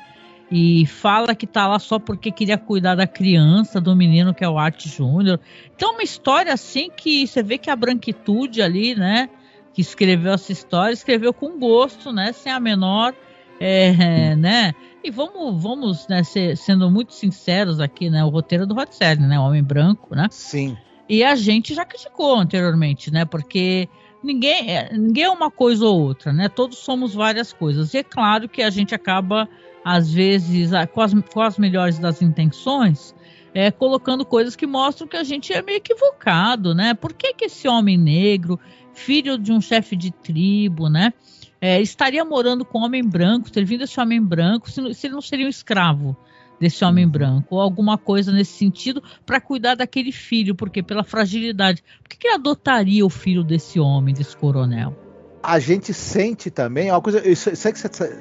E 0.51 0.85
fala 0.85 1.33
que 1.33 1.47
tá 1.47 1.67
lá 1.67 1.79
só 1.79 1.97
porque 1.97 2.31
queria 2.31 2.57
cuidar 2.57 2.95
da 2.95 3.07
criança, 3.07 3.81
do 3.81 3.95
menino 3.95 4.33
que 4.33 4.43
é 4.43 4.49
o 4.49 4.57
Art 4.57 4.85
Júnior. 4.87 5.39
Então, 5.75 5.93
uma 5.93 6.03
história 6.03 6.53
assim 6.53 6.89
que 6.95 7.25
você 7.25 7.41
vê 7.41 7.57
que 7.57 7.69
a 7.69 7.75
branquitude 7.75 8.61
ali, 8.61 8.95
né, 8.95 9.29
que 9.73 9.81
escreveu 9.81 10.33
essa 10.33 10.51
história, 10.51 10.93
escreveu 10.93 11.33
com 11.33 11.57
gosto, 11.59 12.11
né, 12.11 12.31
sem 12.31 12.51
a 12.51 12.59
menor, 12.59 13.13
é, 13.59 14.35
né, 14.37 14.73
e 15.03 15.09
vamos, 15.09 15.61
vamos, 15.61 16.07
né, 16.07 16.23
ser, 16.23 16.55
sendo 16.55 16.89
muito 16.91 17.13
sinceros 17.13 17.79
aqui, 17.79 18.09
né, 18.09 18.23
o 18.23 18.29
roteiro 18.29 18.67
do 18.67 18.75
Rod 18.75 18.89
Serling, 18.91 19.27
né, 19.27 19.39
Homem 19.39 19.63
Branco, 19.63 20.15
né? 20.15 20.27
Sim. 20.31 20.77
E 21.07 21.23
a 21.23 21.35
gente 21.35 21.73
já 21.73 21.85
criticou 21.85 22.35
anteriormente, 22.35 23.11
né, 23.11 23.25
porque 23.25 23.89
ninguém, 24.23 24.75
é, 24.75 24.95
ninguém 24.95 25.23
é 25.23 25.29
uma 25.29 25.49
coisa 25.49 25.85
ou 25.85 25.99
outra, 25.99 26.31
né, 26.31 26.49
todos 26.49 26.77
somos 26.77 27.15
várias 27.15 27.51
coisas. 27.51 27.93
E 27.95 27.97
é 27.97 28.03
claro 28.03 28.47
que 28.47 28.61
a 28.61 28.69
gente 28.69 28.93
acaba 28.93 29.49
às 29.85 30.11
vezes, 30.11 30.71
com 30.91 30.99
as, 30.99 31.13
com 31.13 31.41
as 31.41 31.59
melhores 31.59 31.99
das 31.99 32.19
intenções, 32.19 33.13
é, 33.53 33.69
colocando 33.69 34.25
coisas 34.25 34.55
que 34.55 34.65
mostram 34.65 35.07
que 35.07 35.15
a 35.15 35.23
gente 35.23 35.53
é 35.53 35.61
meio 35.61 35.77
equivocado, 35.77 36.73
né? 36.73 36.95
Por 36.95 37.13
que, 37.13 37.35
que 37.35 37.45
esse 37.45 37.67
homem 37.67 37.95
negro, 37.95 38.59
filho 38.95 39.37
de 39.37 39.53
um 39.53 39.61
chefe 39.61 39.95
de 39.95 40.09
tribo, 40.09 40.89
né? 40.89 41.13
É, 41.61 41.79
estaria 41.79 42.25
morando 42.25 42.65
com 42.65 42.79
um 42.79 42.83
homem 42.83 43.03
branco, 43.03 43.47
servindo 43.53 43.83
esse 43.83 43.99
homem 43.99 44.19
branco, 44.19 44.71
se, 44.71 44.93
se 44.95 45.05
ele 45.05 45.13
não 45.13 45.21
seria 45.21 45.45
um 45.45 45.49
escravo 45.49 46.17
desse 46.59 46.83
homem 46.83 47.05
uhum. 47.05 47.11
branco, 47.11 47.55
ou 47.55 47.61
alguma 47.61 47.95
coisa 47.95 48.31
nesse 48.31 48.53
sentido, 48.53 49.03
para 49.23 49.39
cuidar 49.39 49.75
daquele 49.75 50.11
filho, 50.11 50.55
porque 50.55 50.81
pela 50.81 51.03
fragilidade. 51.03 51.83
Por 52.01 52.09
que, 52.09 52.17
que 52.17 52.27
ele 52.27 52.35
adotaria 52.35 53.05
o 53.05 53.09
filho 53.09 53.43
desse 53.43 53.79
homem, 53.79 54.15
desse 54.15 54.35
coronel? 54.35 55.04
A 55.45 55.59
gente 55.59 55.93
sente 55.93 56.49
também, 56.49 56.89
uma 56.91 57.01
coisa, 57.01 57.27
isso, 57.27 57.51
isso 57.51 57.67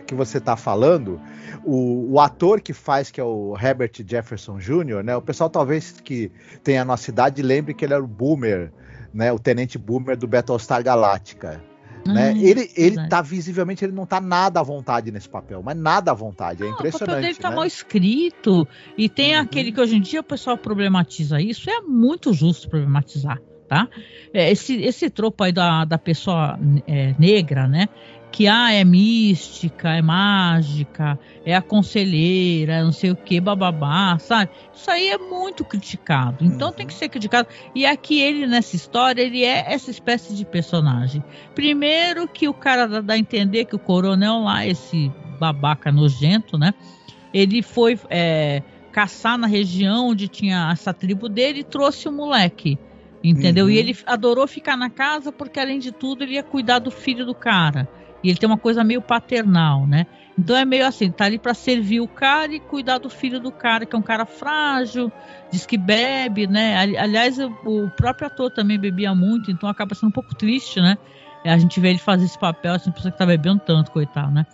que 0.07 0.15
você 0.15 0.39
está 0.39 0.57
falando, 0.57 1.21
o, 1.65 2.13
o, 2.13 2.21
ator 2.21 2.61
que 2.61 2.73
faz, 2.73 3.11
que 3.11 3.21
é 3.21 3.25
o 3.25 3.57
Herbert 3.61 3.93
Jefferson 4.07 4.59
Jr., 4.59 5.03
né? 5.03 5.17
O 5.17 5.23
pessoal 5.23 5.49
talvez 5.49 5.93
que 5.93 6.31
tenha 6.63 6.83
a 6.83 6.85
nossa 6.85 7.11
idade 7.11 7.41
lembre 7.43 7.73
que 7.73 7.85
ele 7.85 7.95
era 7.95 8.05
o 8.05 8.07
Boomer, 8.07 8.71
né? 9.13 9.33
O 9.33 9.39
tenente 9.39 9.79
Boomer 9.79 10.17
do 10.17 10.27
Battlestar 10.27 10.83
Galactica. 10.83 11.63
né? 12.07 12.33
Hum, 12.33 12.37
ele, 12.37 12.71
ele 12.77 13.09
tá 13.09 13.23
visivelmente, 13.23 13.83
ele 13.85 13.95
não 13.95 14.05
tá 14.05 14.21
nada 14.21 14.61
à 14.61 14.63
vontade 14.63 15.11
nesse 15.11 15.29
papel, 15.29 15.63
mas 15.63 15.77
nada 15.77 16.11
à 16.11 16.15
vontade, 16.15 16.63
é 16.63 16.69
impressionante. 16.69 17.03
O 17.03 17.07
papel 17.07 17.23
dele 17.23 17.35
tá 17.35 17.49
né? 17.49 17.57
mal 17.57 17.65
escrito, 17.65 18.69
e 18.99 19.09
tem 19.09 19.35
uhum. 19.35 19.41
aquele 19.41 19.73
que 19.73 19.81
hoje 19.81 19.97
em 19.97 20.01
dia 20.01 20.21
o 20.21 20.25
pessoal 20.25 20.59
problematiza 20.59 21.41
isso, 21.41 21.71
é 21.71 21.81
muito 21.81 22.35
justo 22.35 22.69
problematizar 22.69 23.39
tá? 23.69 23.89
É, 24.33 24.51
esse, 24.51 24.81
esse 24.83 25.11
tropo 25.11 25.45
aí 25.45 25.53
da, 25.53 25.85
da 25.85 25.99
pessoa 25.99 26.59
é, 26.87 27.15
negra, 27.19 27.67
né? 27.67 27.89
Que 28.31 28.49
ah, 28.49 28.73
é 28.73 28.85
mística, 28.85 29.95
é 29.95 30.03
mágica, 30.03 31.17
é 31.47 31.55
a 31.55 31.63
conselheira, 31.63 32.83
não 32.83 32.91
sei 32.91 33.13
o 33.13 33.17
que, 33.17 33.41
bababá, 33.41 34.19
sabe? 34.19 34.51
Isso 34.75 34.91
aí 34.91 35.09
é 35.09 35.19
muito 35.19 35.65
criticado. 35.65 36.45
Então 36.45 36.69
uhum. 36.69 36.75
tem 36.75 36.87
que 36.87 36.95
ser 36.95 37.09
criticado. 37.09 37.49
E 37.75 37.87
aqui 37.87 38.21
ele, 38.21 38.45
nessa 38.47 38.75
história, 38.75 39.23
ele 39.23 39.45
é 39.45 39.73
essa 39.73 39.89
espécie 39.89 40.35
de 40.35 40.45
personagem. 40.45 41.23
Primeiro 41.55 42.27
que 42.27 42.49
o 42.49 42.55
cara 42.55 42.89
dá, 42.89 43.01
dá 43.01 43.15
a 43.15 43.19
entender 43.19 43.67
que 43.67 43.77
o 43.77 43.79
coronel 43.79 44.41
lá, 44.41 44.67
esse 44.67 45.13
babaca 45.39 45.93
nojento, 45.93 46.59
né? 46.59 46.75
Ele 47.33 47.63
foi 47.63 47.99
é, 48.11 48.63
caçar 48.91 49.39
na 49.39 49.47
região 49.47 50.09
onde 50.09 50.27
tinha 50.27 50.71
essa 50.73 50.93
tribo 50.93 51.29
dele 51.29 51.61
e 51.61 51.65
trouxe 51.65 52.09
o 52.09 52.13
moleque 52.13 52.79
Entendeu? 53.25 53.65
Uhum. 53.65 53.71
E 53.71 53.79
ele 53.79 53.97
adorou 54.05 54.47
ficar 54.47 54.77
na 54.77 54.91
casa 54.91 55.33
porque, 55.33 55.59
além 55.59 55.79
de 55.79 55.91
tudo, 55.91 56.23
ele 56.23 56.35
ia 56.35 56.43
cuidar 56.43 56.79
do 56.79 56.91
filho 56.91 57.25
do 57.25 57.35
cara. 57.35 57.89
E 58.23 58.29
ele 58.29 58.39
tem 58.39 58.47
uma 58.47 58.59
coisa 58.59 58.85
meio 58.85 59.01
paternal, 59.01 59.87
né? 59.87 60.07
Então 60.39 60.55
é 60.57 60.65
meio 60.65 60.87
assim, 60.87 61.11
tá 61.11 61.25
ali 61.25 61.39
para 61.39 61.55
servir 61.55 62.01
o 62.01 62.09
cara 62.09 62.53
e 62.53 62.61
cuidar 62.61 62.99
do 62.99 63.09
filho 63.09 63.41
do 63.41 63.53
cara, 63.53 63.87
que 63.87 63.95
é 63.95 63.99
um 63.99 64.03
cara 64.03 64.27
frágil, 64.27 65.11
diz 65.51 65.65
que 65.65 65.79
bebe, 65.79 66.47
né? 66.47 66.77
Aliás, 66.99 67.39
o 67.39 67.89
próprio 67.97 68.27
ator 68.27 68.51
também 68.51 68.79
bebia 68.79 69.15
muito, 69.15 69.51
então 69.51 69.69
acaba 69.69 69.95
sendo 69.95 70.09
um 70.09 70.13
pouco 70.13 70.35
triste, 70.35 70.81
né? 70.81 70.99
A 71.45 71.57
gente 71.57 71.79
vê 71.79 71.91
ele 71.91 71.99
fazer 71.99 72.25
esse 72.25 72.39
papel, 72.39 72.75
assim, 72.75 72.91
pessoa 72.91 73.13
que 73.13 73.19
tá 73.19 73.27
bebendo 73.27 73.61
tanto, 73.65 73.91
coitado, 73.91 74.33
né? 74.33 74.47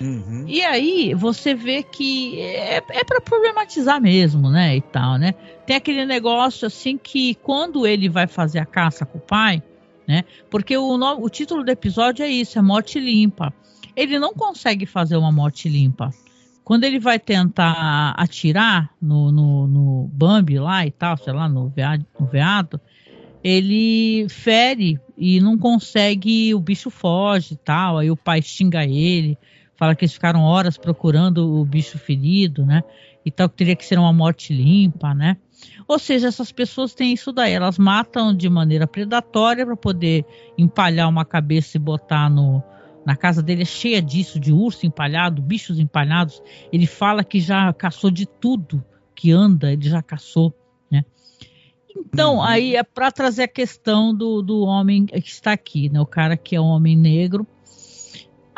Uhum. 0.00 0.44
E 0.46 0.62
aí 0.62 1.14
você 1.14 1.54
vê 1.54 1.82
que 1.82 2.40
é, 2.40 2.76
é 2.76 3.04
para 3.04 3.20
problematizar 3.20 4.00
mesmo, 4.00 4.50
né? 4.50 4.76
E 4.76 4.80
tal, 4.80 5.16
né? 5.16 5.32
Tem 5.66 5.76
aquele 5.76 6.04
negócio 6.04 6.66
assim 6.66 6.98
que 6.98 7.34
quando 7.36 7.86
ele 7.86 8.08
vai 8.08 8.26
fazer 8.26 8.58
a 8.58 8.66
caça 8.66 9.06
com 9.06 9.18
o 9.18 9.20
pai, 9.20 9.62
né? 10.06 10.24
Porque 10.50 10.76
o, 10.76 10.94
o 10.94 11.28
título 11.28 11.64
do 11.64 11.70
episódio 11.70 12.24
é 12.24 12.28
isso, 12.28 12.58
é 12.58 12.62
morte 12.62 12.98
limpa. 13.00 13.52
Ele 13.94 14.18
não 14.18 14.34
consegue 14.34 14.86
fazer 14.86 15.16
uma 15.16 15.32
morte 15.32 15.68
limpa. 15.68 16.10
Quando 16.62 16.84
ele 16.84 16.98
vai 16.98 17.18
tentar 17.18 18.12
atirar 18.16 18.90
no, 19.00 19.30
no, 19.30 19.66
no 19.66 20.10
Bambi 20.12 20.58
lá 20.58 20.84
e 20.84 20.90
tal, 20.90 21.16
sei 21.16 21.32
lá, 21.32 21.48
no 21.48 21.68
veado, 21.68 22.04
no 22.18 22.26
veado, 22.26 22.80
ele 23.42 24.28
fere 24.28 24.98
e 25.16 25.40
não 25.40 25.56
consegue, 25.56 26.52
o 26.54 26.60
bicho 26.60 26.90
foge 26.90 27.54
e 27.54 27.56
tal, 27.56 27.98
aí 27.98 28.10
o 28.10 28.16
pai 28.16 28.42
xinga 28.42 28.84
ele 28.84 29.38
fala 29.76 29.94
que 29.94 30.04
eles 30.04 30.14
ficaram 30.14 30.42
horas 30.42 30.76
procurando 30.76 31.60
o 31.60 31.64
bicho 31.64 31.98
ferido, 31.98 32.64
né? 32.64 32.82
E 33.24 33.30
tal, 33.30 33.48
que 33.48 33.56
teria 33.56 33.76
que 33.76 33.84
ser 33.84 33.98
uma 33.98 34.12
morte 34.12 34.52
limpa, 34.52 35.14
né? 35.14 35.36
Ou 35.86 35.98
seja, 35.98 36.28
essas 36.28 36.52
pessoas 36.52 36.94
têm 36.94 37.12
isso 37.12 37.32
daí, 37.32 37.52
elas 37.52 37.78
matam 37.78 38.34
de 38.34 38.48
maneira 38.48 38.86
predatória 38.86 39.64
para 39.64 39.76
poder 39.76 40.24
empalhar 40.56 41.08
uma 41.08 41.24
cabeça 41.24 41.76
e 41.76 41.80
botar 41.80 42.28
no. 42.30 42.62
Na 43.04 43.14
casa 43.14 43.40
dele 43.40 43.62
é 43.62 43.66
cheia 43.66 44.02
disso, 44.02 44.40
de 44.40 44.52
urso 44.52 44.84
empalhado, 44.84 45.40
bichos 45.40 45.78
empalhados. 45.78 46.42
Ele 46.72 46.86
fala 46.86 47.22
que 47.22 47.38
já 47.38 47.72
caçou 47.72 48.10
de 48.10 48.26
tudo 48.26 48.84
que 49.14 49.30
anda, 49.30 49.72
ele 49.72 49.88
já 49.88 50.02
caçou, 50.02 50.52
né? 50.90 51.04
Então, 51.96 52.36
uhum. 52.36 52.42
aí 52.42 52.74
é 52.74 52.82
para 52.82 53.12
trazer 53.12 53.44
a 53.44 53.48
questão 53.48 54.12
do, 54.12 54.42
do 54.42 54.60
homem 54.62 55.06
que 55.06 55.18
está 55.18 55.52
aqui, 55.52 55.88
né? 55.88 56.00
O 56.00 56.06
cara 56.06 56.36
que 56.36 56.56
é 56.56 56.60
um 56.60 56.64
homem 56.64 56.96
negro, 56.96 57.46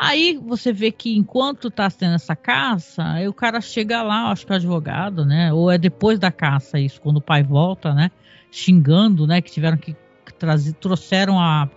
Aí 0.01 0.39
você 0.41 0.71
vê 0.71 0.93
que 0.93 1.13
enquanto 1.13 1.69
tá 1.69 1.91
tendo 1.91 2.15
essa 2.15 2.33
caça, 2.33 3.03
aí 3.03 3.27
o 3.27 3.33
cara 3.33 3.59
chega 3.59 4.01
lá, 4.01 4.31
acho 4.31 4.47
que 4.47 4.53
é 4.53 4.55
advogado, 4.55 5.25
né? 5.25 5.51
Ou 5.51 5.69
é 5.69 5.77
depois 5.77 6.17
da 6.17 6.31
caça 6.31 6.79
isso, 6.79 7.01
quando 7.01 7.17
o 7.17 7.21
pai 7.21 7.43
volta, 7.43 7.93
né? 7.93 8.09
Xingando, 8.49 9.27
né? 9.27 9.41
Que 9.41 9.51
tiveram 9.51 9.75
que 9.75 9.93
trazer, 10.37 10.71
trouxeram 10.75 11.37
a, 11.37 11.69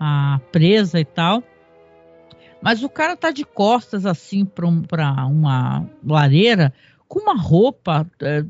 a 0.00 0.40
presa 0.50 0.98
e 0.98 1.04
tal. 1.04 1.40
Mas 2.60 2.82
o 2.82 2.88
cara 2.88 3.16
tá 3.16 3.30
de 3.30 3.44
costas 3.44 4.04
assim 4.04 4.44
para 4.44 4.66
um, 4.66 4.82
uma 5.30 5.88
lareira 6.04 6.74
com 7.06 7.20
uma 7.20 7.40
roupa 7.40 8.04
é, 8.20 8.44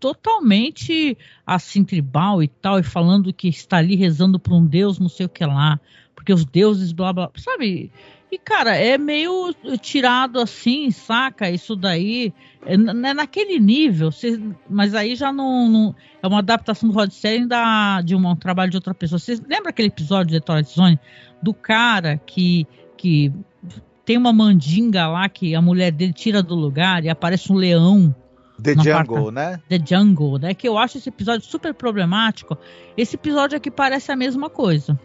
totalmente 0.00 1.18
assim 1.46 1.84
tribal 1.84 2.42
e 2.42 2.48
tal, 2.48 2.78
e 2.80 2.82
falando 2.82 3.30
que 3.30 3.48
está 3.48 3.76
ali 3.76 3.94
rezando 3.94 4.40
para 4.40 4.54
um 4.54 4.66
deus, 4.66 4.98
não 4.98 5.08
sei 5.08 5.26
o 5.26 5.28
que 5.28 5.44
lá, 5.44 5.78
porque 6.20 6.34
os 6.34 6.44
deuses 6.44 6.92
blá 6.92 7.14
blá, 7.14 7.30
sabe? 7.34 7.90
E, 8.30 8.38
cara, 8.38 8.76
é 8.76 8.98
meio 8.98 9.54
tirado 9.80 10.38
assim, 10.38 10.90
saca? 10.90 11.50
Isso 11.50 11.74
daí. 11.74 12.32
É, 12.64 12.74
é 12.74 13.14
naquele 13.14 13.58
nível, 13.58 14.12
cê, 14.12 14.38
mas 14.68 14.94
aí 14.94 15.16
já 15.16 15.32
não, 15.32 15.66
não, 15.66 15.94
É 16.22 16.26
uma 16.26 16.40
adaptação 16.40 16.90
do 16.90 16.94
Rod 16.94 17.10
Serling 17.10 17.48
da, 17.48 18.02
de 18.02 18.14
um, 18.14 18.28
um, 18.28 18.36
trabalho 18.36 18.70
de 18.70 18.76
outra 18.76 18.92
pessoa. 18.92 19.18
Vocês 19.18 19.40
lembram 19.40 19.70
aquele 19.70 19.88
episódio 19.88 20.30
de 20.30 20.40
Twilight 20.40 20.70
Zone? 20.70 21.00
Do 21.42 21.54
cara 21.54 22.18
que, 22.18 22.66
que 22.98 23.32
tem 24.04 24.18
uma 24.18 24.32
mandinga 24.32 25.08
lá 25.08 25.26
que 25.26 25.54
a 25.54 25.62
mulher 25.62 25.90
dele 25.90 26.12
tira 26.12 26.42
do 26.42 26.54
lugar 26.54 27.02
e 27.02 27.08
aparece 27.08 27.50
um 27.50 27.56
leão. 27.56 28.14
The 28.62 28.74
Jungle, 28.74 29.32
né? 29.32 29.58
The 29.70 29.80
Jungle, 29.82 30.38
né? 30.38 30.52
Que 30.52 30.68
eu 30.68 30.76
acho 30.76 30.98
esse 30.98 31.08
episódio 31.08 31.46
super 31.46 31.72
problemático. 31.72 32.58
Esse 32.94 33.16
episódio 33.16 33.56
aqui 33.56 33.70
parece 33.70 34.12
a 34.12 34.16
mesma 34.16 34.50
coisa. 34.50 35.00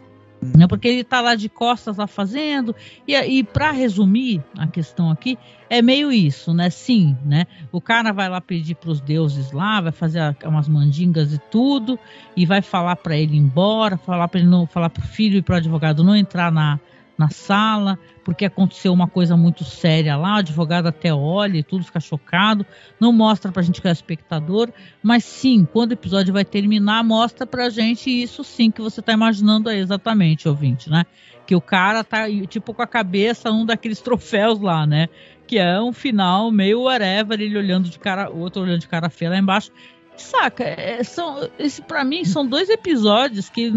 Né, 0.54 0.66
porque 0.66 0.88
ele 0.88 1.00
está 1.00 1.20
lá 1.20 1.34
de 1.34 1.48
costas 1.48 1.96
lá 1.96 2.06
fazendo 2.06 2.74
e, 3.06 3.14
e 3.14 3.42
para 3.42 3.70
resumir 3.70 4.42
a 4.56 4.66
questão 4.66 5.10
aqui 5.10 5.38
é 5.68 5.82
meio 5.82 6.12
isso, 6.12 6.54
né? 6.54 6.70
Sim, 6.70 7.16
né? 7.24 7.46
O 7.72 7.80
cara 7.80 8.12
vai 8.12 8.28
lá 8.28 8.40
pedir 8.40 8.74
para 8.76 8.90
os 8.90 9.00
deuses 9.00 9.50
lá, 9.50 9.80
vai 9.80 9.92
fazer 9.92 10.36
umas 10.44 10.68
mandingas 10.68 11.32
e 11.32 11.38
tudo 11.50 11.98
e 12.36 12.46
vai 12.46 12.62
falar 12.62 12.96
para 12.96 13.16
ele 13.16 13.34
ir 13.34 13.40
embora, 13.40 13.96
falar 13.96 14.28
para 14.28 14.40
ele 14.40 14.48
não 14.48 14.66
falar 14.66 14.90
para 14.90 15.02
o 15.02 15.06
filho 15.06 15.38
e 15.38 15.42
para 15.42 15.54
o 15.54 15.56
advogado 15.58 16.04
não 16.04 16.14
entrar 16.14 16.52
na 16.52 16.78
na 17.16 17.30
sala, 17.30 17.98
porque 18.24 18.44
aconteceu 18.44 18.92
uma 18.92 19.08
coisa 19.08 19.36
muito 19.36 19.64
séria 19.64 20.16
lá, 20.16 20.34
o 20.34 20.38
advogado 20.38 20.86
até 20.86 21.14
olha 21.14 21.58
e 21.58 21.62
tudo, 21.62 21.84
fica 21.84 22.00
chocado, 22.00 22.66
não 23.00 23.12
mostra 23.12 23.50
pra 23.50 23.62
gente 23.62 23.80
que 23.80 23.88
é 23.88 23.92
espectador, 23.92 24.70
mas 25.02 25.24
sim, 25.24 25.66
quando 25.70 25.90
o 25.90 25.94
episódio 25.94 26.34
vai 26.34 26.44
terminar, 26.44 27.02
mostra 27.04 27.46
pra 27.46 27.70
gente 27.70 28.10
isso 28.10 28.44
sim 28.44 28.70
que 28.70 28.82
você 28.82 29.00
tá 29.00 29.12
imaginando 29.12 29.68
aí 29.68 29.78
exatamente, 29.78 30.48
ouvinte, 30.48 30.90
né? 30.90 31.04
Que 31.46 31.54
o 31.54 31.60
cara 31.60 32.02
tá, 32.02 32.26
tipo, 32.48 32.74
com 32.74 32.82
a 32.82 32.86
cabeça 32.86 33.50
um 33.50 33.64
daqueles 33.64 34.00
troféus 34.02 34.60
lá, 34.60 34.86
né? 34.86 35.08
Que 35.46 35.58
é 35.58 35.80
um 35.80 35.92
final 35.92 36.50
meio 36.50 36.82
whatever, 36.82 37.40
ele 37.40 37.56
olhando 37.56 37.88
de 37.88 37.98
cara, 37.98 38.30
o 38.30 38.40
outro 38.40 38.62
olhando 38.62 38.80
de 38.80 38.88
cara 38.88 39.08
feia 39.08 39.30
lá 39.30 39.38
embaixo. 39.38 39.70
Saca, 40.16 40.64
é, 40.64 41.04
são, 41.04 41.48
esse 41.58 41.82
para 41.82 42.02
mim 42.02 42.24
são 42.24 42.46
dois 42.46 42.68
episódios 42.70 43.48
que, 43.48 43.70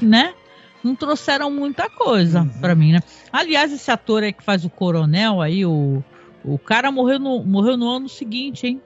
né? 0.00 0.34
Não 0.82 0.94
trouxeram 0.94 1.50
muita 1.50 1.88
coisa 1.88 2.42
uhum. 2.42 2.48
para 2.60 2.74
mim, 2.74 2.92
né? 2.92 3.00
Aliás, 3.32 3.72
esse 3.72 3.90
ator 3.90 4.22
aí 4.22 4.32
que 4.32 4.42
faz 4.42 4.64
o 4.64 4.70
coronel 4.70 5.40
aí, 5.40 5.64
o, 5.64 6.02
o 6.44 6.58
cara 6.58 6.90
morreu 6.90 7.18
no, 7.18 7.44
morreu 7.44 7.76
no 7.76 7.88
ano 7.88 8.08
seguinte, 8.08 8.66
hein? 8.66 8.82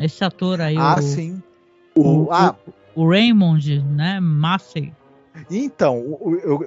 Esse 0.00 0.24
ator 0.24 0.60
aí. 0.60 0.76
Ah, 0.76 0.96
o, 0.98 1.02
sim. 1.02 1.42
O, 1.94 2.24
o, 2.24 2.32
ah. 2.32 2.56
o, 2.94 3.08
Raymond, 3.08 3.80
né? 3.82 4.20
Massey. 4.20 4.92
Então, 5.50 5.98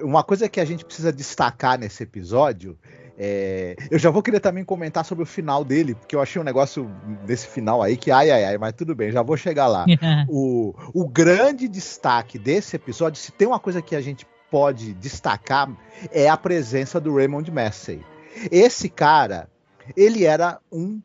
uma 0.02 0.22
coisa 0.24 0.48
que 0.48 0.60
a 0.60 0.64
gente 0.64 0.84
precisa 0.84 1.12
destacar 1.12 1.78
nesse 1.78 2.02
episódio 2.02 2.76
é, 3.18 3.76
eu 3.90 3.98
já 3.98 4.10
vou 4.10 4.22
querer 4.22 4.40
também 4.40 4.62
comentar 4.62 5.04
sobre 5.04 5.24
o 5.24 5.26
final 5.26 5.64
dele, 5.64 5.94
porque 5.94 6.14
eu 6.14 6.20
achei 6.20 6.40
um 6.40 6.44
negócio 6.44 6.90
desse 7.24 7.46
final 7.46 7.82
aí 7.82 7.96
que 7.96 8.10
ai 8.10 8.30
ai 8.30 8.44
ai, 8.44 8.58
mas 8.58 8.74
tudo 8.74 8.94
bem, 8.94 9.10
já 9.10 9.22
vou 9.22 9.36
chegar 9.36 9.66
lá. 9.66 9.86
o, 10.28 10.74
o 10.92 11.08
grande 11.08 11.66
destaque 11.66 12.38
desse 12.38 12.76
episódio, 12.76 13.18
se 13.18 13.32
tem 13.32 13.48
uma 13.48 13.58
coisa 13.58 13.80
que 13.80 13.96
a 13.96 14.00
gente 14.02 14.26
pode 14.56 14.94
destacar 14.94 15.70
é 16.10 16.30
a 16.30 16.36
presença 16.36 16.98
do 16.98 17.14
Raymond 17.14 17.50
Massey. 17.50 18.02
Esse 18.50 18.88
cara, 18.88 19.50
ele 19.94 20.24
era 20.24 20.58
um 20.72 20.98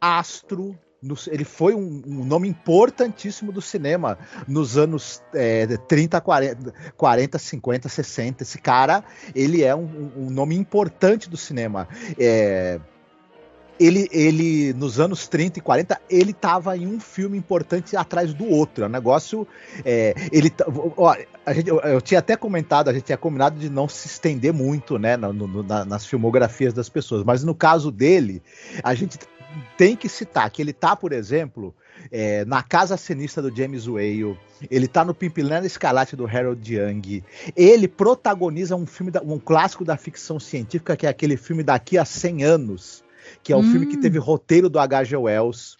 astro 0.00 0.78
ele 1.30 1.44
foi 1.44 1.74
um, 1.74 2.02
um, 2.06 2.24
nome 2.24 2.48
importantíssimo 2.48 3.52
do 3.52 3.60
cinema 3.60 4.16
nos 4.48 4.78
anos 4.78 5.20
é, 5.34 5.66
30, 5.66 6.18
40, 6.18 6.74
40, 6.96 7.38
50, 7.38 7.88
60. 7.90 8.42
Esse 8.42 8.58
cara, 8.58 9.04
ele 9.34 9.62
é 9.62 9.74
um, 9.74 10.12
um 10.16 10.30
nome 10.30 10.56
importante 10.56 11.28
do 11.28 11.36
cinema. 11.36 11.86
É, 12.18 12.80
ele, 13.78 14.08
ele, 14.12 14.72
nos 14.74 15.00
anos 15.00 15.26
30 15.26 15.58
e 15.58 15.62
40, 15.62 16.00
ele 16.08 16.30
estava 16.30 16.76
em 16.76 16.86
um 16.86 17.00
filme 17.00 17.36
importante 17.36 17.96
atrás 17.96 18.32
do 18.32 18.48
outro. 18.48 18.84
É 18.84 18.86
um 18.86 18.90
negócio. 18.90 19.46
É, 19.84 20.14
ele, 20.30 20.52
ó, 20.96 21.16
gente, 21.52 21.68
eu, 21.68 21.80
eu, 21.80 22.00
tinha 22.00 22.20
até 22.20 22.36
comentado, 22.36 22.88
a 22.88 22.92
gente 22.92 23.04
tinha 23.04 23.18
combinado 23.18 23.58
de 23.58 23.68
não 23.68 23.88
se 23.88 24.06
estender 24.06 24.52
muito 24.52 24.98
né, 24.98 25.16
no, 25.16 25.32
no, 25.32 25.62
na, 25.62 25.84
nas 25.84 26.06
filmografias 26.06 26.72
das 26.72 26.88
pessoas, 26.88 27.24
mas 27.24 27.42
no 27.42 27.54
caso 27.54 27.90
dele, 27.90 28.42
a 28.82 28.94
gente 28.94 29.18
tem 29.76 29.96
que 29.96 30.08
citar 30.08 30.50
que 30.50 30.62
ele 30.62 30.72
tá, 30.72 30.96
por 30.96 31.12
exemplo, 31.12 31.74
é, 32.10 32.44
na 32.44 32.62
Casa 32.62 32.96
Sinistra 32.96 33.42
do 33.42 33.54
James 33.54 33.86
Whale, 33.86 34.38
ele 34.70 34.88
tá 34.88 35.04
no 35.04 35.14
Pimpilhando 35.14 35.66
Escarlate 35.66 36.16
do 36.16 36.26
Harold 36.26 36.74
Young, 36.74 37.22
ele 37.56 37.88
protagoniza 37.88 38.76
um 38.76 38.86
filme, 38.86 39.10
da, 39.10 39.20
um 39.22 39.38
clássico 39.38 39.84
da 39.84 39.96
ficção 39.96 40.38
científica, 40.38 40.96
que 40.96 41.06
é 41.06 41.10
aquele 41.10 41.36
filme 41.36 41.62
Daqui 41.62 41.98
a 41.98 42.04
100 42.04 42.44
Anos, 42.44 43.03
que 43.42 43.52
é 43.52 43.56
o 43.56 43.60
hum. 43.60 43.70
filme 43.70 43.86
que 43.86 43.96
hum. 43.96 44.00
teve 44.00 44.18
roteiro 44.18 44.68
do 44.68 44.78
H.G. 44.78 45.16
Wells. 45.16 45.76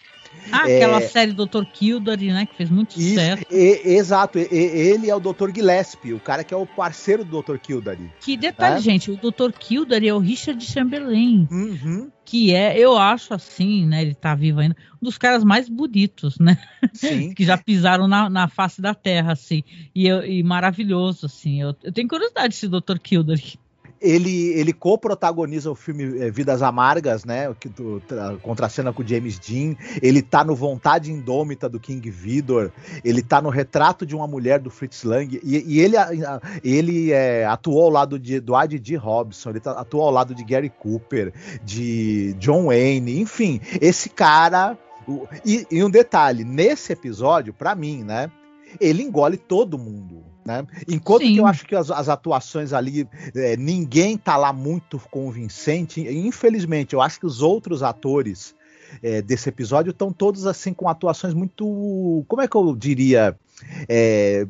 Ah, 0.53 0.68
é, 0.68 0.76
aquela 0.76 1.01
série 1.01 1.32
Dr. 1.32 1.64
Kildare, 1.72 2.32
né? 2.32 2.47
Que 2.47 2.57
fez 2.57 2.70
muito 2.70 2.99
isso, 2.99 3.11
sucesso. 3.11 3.42
E, 3.51 3.80
exato, 3.97 4.38
e, 4.38 4.47
ele 4.51 5.09
é 5.09 5.14
o 5.14 5.20
Dr. 5.20 5.51
Gillespie, 5.55 6.12
o 6.12 6.20
cara 6.20 6.45
que 6.45 6.53
é 6.53 6.57
o 6.57 6.66
parceiro 6.66 7.24
do 7.24 7.42
Dr. 7.42 7.57
Kildare. 7.57 8.12
Que 8.20 8.36
detalhe, 8.36 8.76
é? 8.76 8.80
gente, 8.80 9.11
o 9.11 9.16
Dr. 9.16 9.53
Kildare 9.59 10.09
é 10.09 10.14
o 10.14 10.18
Richard 10.18 10.62
Chamberlain. 10.64 11.49
Uhum. 11.51 12.11
Que 12.24 12.55
é, 12.55 12.78
eu 12.78 12.97
acho 12.97 13.34
assim, 13.34 13.86
né? 13.86 14.03
Ele 14.03 14.14
tá 14.14 14.34
vivo 14.34 14.61
ainda, 14.61 14.76
um 15.01 15.05
dos 15.05 15.18
caras 15.18 15.45
mais 15.45 15.68
bonitos, 15.68 16.38
né? 16.38 16.59
Sim. 16.92 17.32
que 17.34 17.45
já 17.45 17.57
pisaram 17.57 18.07
na, 18.07 18.28
na 18.28 18.49
face 18.49 18.80
da 18.80 18.95
terra, 18.95 19.32
assim. 19.32 19.62
E, 19.95 20.09
e 20.09 20.42
maravilhoso, 20.42 21.26
assim. 21.26 21.61
Eu, 21.61 21.74
eu 21.82 21.92
tenho 21.92 22.09
curiosidade 22.09 22.49
desse 22.49 22.68
Dr. 22.68 22.99
Kildare 23.03 23.59
ele, 24.05 24.48
ele 24.52 24.72
co-protagoniza 24.72 25.70
o 25.70 25.74
filme 25.74 26.20
é, 26.20 26.30
Vidas 26.30 26.62
Amargas, 26.62 27.24
né? 27.24 27.55
Que 27.59 27.68
do, 27.68 28.02
contra 28.42 28.66
a 28.66 28.68
cena 28.68 28.92
com 28.92 29.02
o 29.02 29.07
James 29.07 29.38
Dean. 29.38 29.74
Ele 30.02 30.22
tá 30.22 30.44
no 30.44 30.55
Vontade 30.55 31.11
Indômita 31.11 31.68
do 31.68 31.80
King 31.80 32.11
Vidor. 32.11 32.70
Ele 33.05 33.22
tá 33.22 33.40
no 33.40 33.48
Retrato 33.48 34.05
de 34.05 34.14
uma 34.14 34.26
Mulher 34.26 34.61
do 34.61 34.70
Fritz 34.70 35.02
Lang. 35.05 35.40
E, 35.42 35.64
e 35.66 35.80
ele, 35.80 35.96
ele 36.62 37.12
é, 37.12 37.46
atuou 37.46 37.84
ao 37.84 37.90
lado 37.90 38.18
de, 38.18 38.40
do 38.40 38.55
D. 38.66 38.96
Robson. 38.96 39.50
Ele 39.50 39.61
tá, 39.61 39.72
atuou 39.72 40.05
ao 40.05 40.11
lado 40.11 40.34
de 40.34 40.44
Gary 40.44 40.70
Cooper, 40.70 41.32
de 41.64 42.34
John 42.34 42.66
Wayne. 42.66 43.20
Enfim, 43.20 43.61
esse 43.80 44.09
cara. 44.09 44.78
E, 45.44 45.66
e 45.70 45.82
um 45.82 45.90
detalhe: 45.90 46.44
nesse 46.44 46.92
episódio, 46.92 47.52
para 47.52 47.74
mim, 47.74 48.02
né? 48.02 48.30
ele 48.80 49.02
engole 49.02 49.36
todo 49.36 49.78
mundo. 49.78 50.24
Né? 50.45 50.66
Enquanto 50.86 51.22
Sim. 51.22 51.32
que 51.32 51.38
eu 51.38 51.47
acho 51.47 51.64
que 51.64 51.74
as, 51.74 51.90
as 51.90 52.09
atuações 52.09 52.72
ali, 52.72 53.09
é, 53.34 53.57
ninguém 53.57 54.18
tá 54.18 54.36
lá 54.36 54.53
muito 54.53 55.01
convincente, 55.11 56.01
infelizmente, 56.03 56.92
eu 56.92 57.01
acho 57.01 57.18
que 57.18 57.26
os 57.26 57.40
outros 57.40 57.82
atores 57.82 58.55
é, 59.03 59.22
desse 59.22 59.49
episódio 59.49 59.90
estão 59.90 60.12
todos 60.12 60.47
assim 60.47 60.74
com 60.74 60.88
atuações 60.88 61.34
muito. 61.34 62.24
Como 62.28 62.42
é 62.42 62.49
que 62.49 62.57
eu 62.57 62.76
diria? 62.76 63.36
É, 63.88 64.47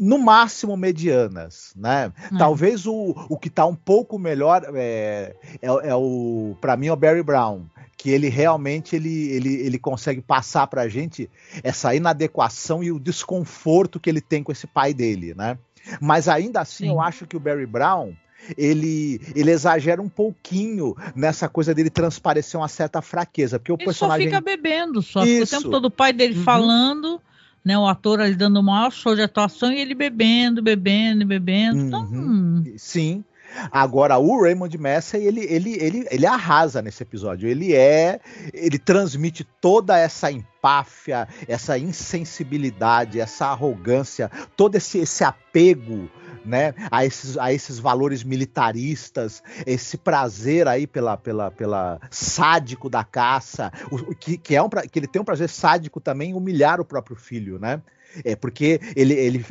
no 0.00 0.18
máximo 0.18 0.76
medianas, 0.76 1.74
né? 1.76 2.10
Hum. 2.32 2.38
Talvez 2.38 2.86
o, 2.86 3.14
o 3.28 3.38
que 3.38 3.48
está 3.48 3.66
um 3.66 3.74
pouco 3.74 4.18
melhor 4.18 4.64
é, 4.74 5.36
é, 5.60 5.66
é 5.66 5.94
o 5.94 6.56
para 6.60 6.76
mim 6.76 6.86
é 6.86 6.92
o 6.92 6.96
Barry 6.96 7.22
Brown, 7.22 7.66
que 8.00 8.08
ele 8.08 8.30
realmente 8.30 8.96
ele, 8.96 9.30
ele, 9.30 9.54
ele 9.56 9.78
consegue 9.78 10.22
passar 10.22 10.66
para 10.68 10.80
a 10.80 10.88
gente 10.88 11.28
essa 11.62 11.94
inadequação 11.94 12.82
e 12.82 12.90
o 12.90 12.98
desconforto 12.98 14.00
que 14.00 14.08
ele 14.08 14.22
tem 14.22 14.42
com 14.42 14.50
esse 14.50 14.66
pai 14.66 14.94
dele, 14.94 15.34
né? 15.34 15.58
Mas 16.00 16.26
ainda 16.26 16.62
assim 16.62 16.84
Sim. 16.84 16.90
eu 16.90 17.00
acho 17.00 17.26
que 17.26 17.36
o 17.36 17.40
Barry 17.40 17.66
Brown 17.66 18.14
ele, 18.56 19.20
ele 19.36 19.50
exagera 19.50 20.00
um 20.00 20.08
pouquinho 20.08 20.96
nessa 21.14 21.46
coisa 21.46 21.74
dele 21.74 21.90
transparecer 21.90 22.58
uma 22.58 22.68
certa 22.68 23.02
fraqueza, 23.02 23.58
porque 23.58 23.70
o 23.70 23.76
ele 23.76 23.84
personagem 23.84 24.30
só 24.30 24.36
fica 24.36 24.40
bebendo, 24.40 25.02
só 25.02 25.20
o 25.20 25.46
tempo 25.46 25.70
todo 25.70 25.84
o 25.84 25.90
pai 25.90 26.14
dele 26.14 26.38
uhum. 26.38 26.44
falando 26.44 27.20
né, 27.62 27.78
o 27.78 27.86
ator 27.86 28.22
ali 28.22 28.34
dando 28.34 28.60
o 28.60 28.62
maior 28.62 28.90
show 28.90 29.14
de 29.14 29.20
atuação 29.20 29.70
e 29.70 29.78
ele 29.78 29.94
bebendo, 29.94 30.62
bebendo, 30.62 31.26
bebendo. 31.26 31.78
Então, 31.78 32.00
uhum. 32.04 32.62
Então, 32.64 32.78
Sim. 32.78 33.22
Agora, 33.70 34.18
o 34.18 34.42
Raymond 34.42 34.76
Messer, 34.78 35.20
ele, 35.20 35.44
ele, 35.44 35.72
ele, 35.80 36.06
ele 36.10 36.26
arrasa 36.26 36.80
nesse 36.82 37.02
episódio. 37.02 37.48
Ele 37.48 37.74
é. 37.74 38.20
Ele 38.52 38.78
transmite 38.78 39.44
toda 39.60 39.98
essa 39.98 40.30
empáfia, 40.30 41.28
essa 41.46 41.78
insensibilidade, 41.78 43.20
essa 43.20 43.46
arrogância, 43.46 44.30
todo 44.56 44.76
esse, 44.76 44.98
esse 44.98 45.24
apego 45.24 46.08
né, 46.44 46.74
a, 46.90 47.04
esses, 47.04 47.36
a 47.36 47.52
esses 47.52 47.78
valores 47.78 48.24
militaristas, 48.24 49.42
esse 49.66 49.96
prazer 49.98 50.66
aí 50.66 50.86
pela, 50.86 51.16
pela, 51.16 51.50
pela 51.50 52.00
sádico 52.10 52.88
da 52.88 53.04
caça, 53.04 53.70
o, 53.90 54.14
que, 54.14 54.38
que, 54.38 54.56
é 54.56 54.62
um, 54.62 54.68
que 54.68 54.98
ele 54.98 55.06
tem 55.06 55.20
um 55.20 55.24
prazer 55.24 55.48
sádico 55.48 56.00
também 56.00 56.34
humilhar 56.34 56.80
o 56.80 56.84
próprio 56.84 57.16
filho, 57.16 57.58
né? 57.58 57.82
É 58.24 58.34
porque 58.34 58.80
ele, 58.96 59.14
ele, 59.14 59.44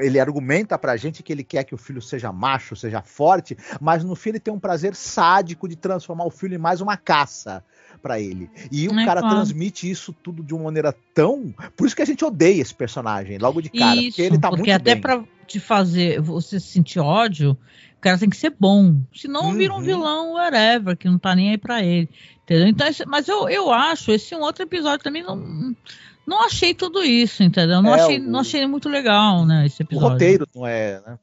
ele 0.00 0.20
argumenta 0.20 0.78
pra 0.78 0.96
gente 0.96 1.22
que 1.22 1.32
ele 1.32 1.44
quer 1.44 1.64
que 1.64 1.74
o 1.74 1.78
filho 1.78 2.02
seja 2.02 2.32
macho, 2.32 2.74
seja 2.74 3.02
forte, 3.02 3.56
mas 3.80 4.04
no 4.04 4.16
fim 4.16 4.30
ele 4.30 4.40
tem 4.40 4.52
um 4.52 4.58
prazer 4.58 4.94
sádico 4.94 5.68
de 5.68 5.76
transformar 5.76 6.24
o 6.24 6.30
filho 6.30 6.54
em 6.54 6.58
mais 6.58 6.80
uma 6.80 6.96
caça 6.96 7.64
para 8.02 8.20
ele. 8.20 8.50
E 8.70 8.88
o 8.88 8.98
é 8.98 9.04
cara 9.04 9.20
claro. 9.20 9.36
transmite 9.36 9.90
isso 9.90 10.12
tudo 10.12 10.42
de 10.42 10.54
uma 10.54 10.64
maneira 10.64 10.94
tão. 11.14 11.54
Por 11.76 11.86
isso 11.86 11.94
que 11.94 12.02
a 12.02 12.06
gente 12.06 12.24
odeia 12.24 12.62
esse 12.62 12.74
personagem 12.74 13.38
logo 13.38 13.60
de 13.60 13.68
cara. 13.68 13.96
Isso, 13.96 14.08
porque 14.08 14.22
ele 14.22 14.38
tá 14.38 14.48
porque 14.48 14.62
muito 14.62 14.80
até 14.80 14.94
bem. 14.94 15.00
pra 15.00 15.24
te 15.46 15.60
fazer 15.60 16.20
você 16.20 16.60
sentir 16.60 17.00
ódio, 17.00 17.52
o 17.52 18.00
cara 18.00 18.18
tem 18.18 18.30
que 18.30 18.36
ser 18.36 18.54
bom. 18.58 18.96
Senão 19.14 19.46
uhum. 19.46 19.54
vira 19.54 19.74
um 19.74 19.80
vilão, 19.80 20.34
whatever, 20.34 20.96
que 20.96 21.08
não 21.08 21.18
tá 21.18 21.34
nem 21.34 21.50
aí 21.50 21.58
pra 21.58 21.82
ele. 21.82 22.08
Entendeu? 22.44 22.66
Então, 22.66 22.86
mas 23.06 23.28
eu, 23.28 23.48
eu 23.48 23.70
acho, 23.72 24.10
esse 24.10 24.34
um 24.34 24.40
outro 24.40 24.62
episódio 24.64 25.04
também 25.04 25.22
não. 25.22 25.74
Não 26.26 26.44
achei 26.44 26.74
tudo 26.74 27.02
isso, 27.02 27.42
entendeu? 27.42 27.82
Não, 27.82 27.94
é, 27.94 28.00
achei, 28.00 28.18
o, 28.18 28.22
não 28.22 28.40
achei 28.40 28.66
muito 28.66 28.88
legal, 28.88 29.44
né? 29.44 29.66
Esse 29.66 29.82
episódio. 29.82 30.08
O 30.08 30.12
roteiro 30.12 30.46
não 30.54 30.66
é, 30.66 31.00
né? 31.06 31.18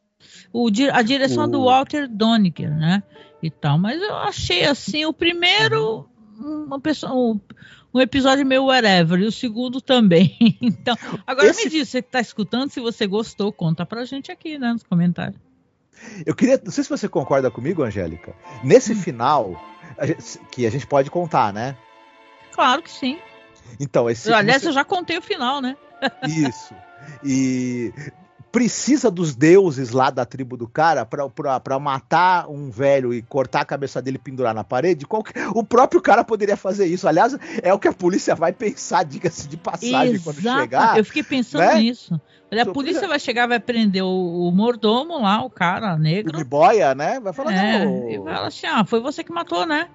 O, 0.52 0.70
a 0.92 1.02
direção 1.02 1.46
o... 1.46 1.48
do 1.48 1.66
Walter 1.66 2.08
Doniger, 2.08 2.76
né? 2.76 3.04
E 3.42 3.50
tal. 3.50 3.78
Mas 3.78 4.02
eu 4.02 4.16
achei 4.16 4.66
assim, 4.66 5.06
o 5.06 5.14
primeiro 5.14 6.10
uma 6.40 6.80
pessoa, 6.80 7.14
um, 7.14 7.40
um, 7.94 8.00
episódio 8.00 8.46
meio 8.46 8.66
whatever, 8.66 9.20
e 9.20 9.26
o 9.26 9.32
segundo 9.32 9.82
também. 9.82 10.38
Então, 10.62 10.96
agora 11.26 11.48
Esse... 11.48 11.66
me 11.66 11.72
diz, 11.72 11.90
você 11.90 12.02
que 12.02 12.10
está 12.10 12.20
escutando, 12.20 12.70
se 12.70 12.80
você 12.80 13.08
gostou, 13.08 13.52
conta 13.52 13.86
pra 13.86 14.06
gente 14.06 14.32
aqui, 14.32 14.58
né, 14.58 14.72
nos 14.74 14.84
comentários. 14.84 15.40
Eu 16.26 16.36
queria, 16.36 16.62
não 16.64 16.72
sei 16.72 16.84
se 16.84 16.90
você 16.90 17.10
concorda 17.10 17.50
comigo, 17.50 17.84
Angélica. 17.84 18.36
Nesse 18.64 18.94
hum. 18.94 18.98
final, 18.98 19.64
a 19.98 20.06
gente, 20.06 20.40
que 20.52 20.66
a 20.66 20.70
gente 20.70 20.86
pode 20.86 21.10
contar, 21.10 21.52
né? 21.52 21.76
Claro 22.52 22.84
que 22.84 22.92
sim. 22.92 23.18
Então, 23.80 24.10
esse. 24.10 24.32
Aliás, 24.32 24.64
eu 24.64 24.72
já 24.72 24.84
contei 24.84 25.18
o 25.18 25.22
final, 25.22 25.62
né? 25.62 25.76
Isso. 26.28 26.74
E 27.24 27.94
precisa 28.52 29.12
dos 29.12 29.36
deuses 29.36 29.92
lá 29.92 30.10
da 30.10 30.26
tribo 30.26 30.58
do 30.58 30.68
cara 30.68 31.06
para 31.06 31.80
matar 31.80 32.50
um 32.50 32.72
velho 32.72 33.14
e 33.14 33.22
cortar 33.22 33.62
a 33.62 33.66
cabeça 33.66 34.02
dele 34.02 34.16
e 34.16 34.20
pendurar 34.20 34.54
na 34.54 34.64
parede, 34.64 35.06
qualquer, 35.06 35.48
o 35.50 35.64
próprio 35.64 36.02
cara 36.02 36.24
poderia 36.24 36.58
fazer 36.58 36.88
isso. 36.88 37.08
Aliás, 37.08 37.38
é 37.62 37.74
o 37.74 37.78
que 37.78 37.88
a 37.88 37.94
polícia 37.94 38.34
vai 38.34 38.52
pensar, 38.52 39.04
diga-se 39.04 39.48
de 39.48 39.58
passagem, 39.58 40.16
Exato. 40.16 40.24
quando 40.24 40.60
chegar. 40.60 40.98
Eu 40.98 41.06
fiquei 41.06 41.24
pensando 41.24 41.62
né? 41.62 41.76
nisso. 41.76 42.20
A 42.52 42.66
polícia 42.66 43.08
vai 43.08 43.20
chegar, 43.20 43.48
vai 43.48 43.60
prender 43.60 44.04
o, 44.04 44.48
o, 44.48 44.52
mordomo 44.52 45.22
lá, 45.22 45.44
o 45.44 45.50
cara 45.50 45.98
negro. 45.98 46.40
O 46.40 46.46
boia, 46.46 46.96
né? 46.96 47.20
Vai 47.20 47.34
falar, 47.34 47.54
é, 47.54 47.86
não. 47.86 48.10
E 48.10 48.18
vai 48.18 48.34
falar 48.34 48.48
assim: 48.48 48.66
ah, 48.68 48.86
foi 48.86 49.02
você 49.02 49.24
que 49.24 49.32
matou, 49.32 49.66
né? 49.66 49.90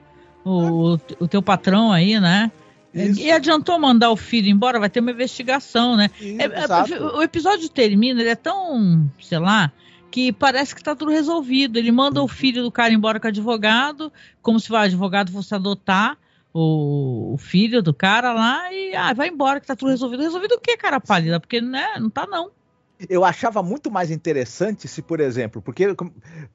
O, 0.45 0.99
o 1.18 1.27
teu 1.27 1.43
patrão 1.43 1.91
aí, 1.91 2.20
né? 2.20 2.53
Isso. 2.95 3.20
E 3.20 3.30
adiantou 3.30 3.78
mandar 3.78 4.11
o 4.11 4.16
filho 4.16 4.49
embora, 4.49 4.78
vai 4.78 4.90
ter 4.90 5.01
uma 5.01 5.11
investigação, 5.11 5.97
né? 5.97 6.11
é, 6.20 6.45
é, 6.45 7.03
o 7.03 7.22
episódio 7.22 7.68
termina, 7.68 8.20
ele 8.20 8.30
é 8.30 8.36
tão, 8.36 9.11
sei 9.20 9.38
lá, 9.38 9.72
que 10.11 10.30
parece 10.30 10.74
que 10.74 10.82
tá 10.82 10.95
tudo 10.95 11.11
resolvido. 11.11 11.78
Ele 11.78 11.90
manda 11.90 12.20
uhum. 12.20 12.26
o 12.26 12.28
filho 12.28 12.62
do 12.62 12.70
cara 12.70 12.93
embora 12.93 13.18
com 13.18 13.26
o 13.26 13.30
advogado, 13.30 14.12
como 14.43 14.61
se 14.61 14.70
o 14.70 14.76
advogado 14.76 15.32
fosse 15.32 15.55
adotar 15.55 16.18
o, 16.53 17.32
o, 17.32 17.38
filho 17.38 17.82
do 17.82 17.95
cara 17.95 18.32
lá 18.32 18.70
e 18.70 18.95
ah, 18.95 19.14
vai 19.14 19.28
embora 19.28 19.59
que 19.59 19.66
tá 19.66 19.74
tudo 19.74 19.90
resolvido. 19.90 20.22
Resolvido 20.22 20.53
o 20.53 20.61
que, 20.61 20.76
cara 20.76 21.01
pálida? 21.01 21.40
Porque 21.40 21.62
né, 21.62 21.95
não 21.99 22.11
tá 22.11 22.26
não 22.26 22.51
eu 23.09 23.24
achava 23.24 23.62
muito 23.62 23.90
mais 23.90 24.11
interessante 24.11 24.86
se, 24.88 25.03
por 25.03 25.20
exemplo, 25.20 25.61
porque 25.62 25.94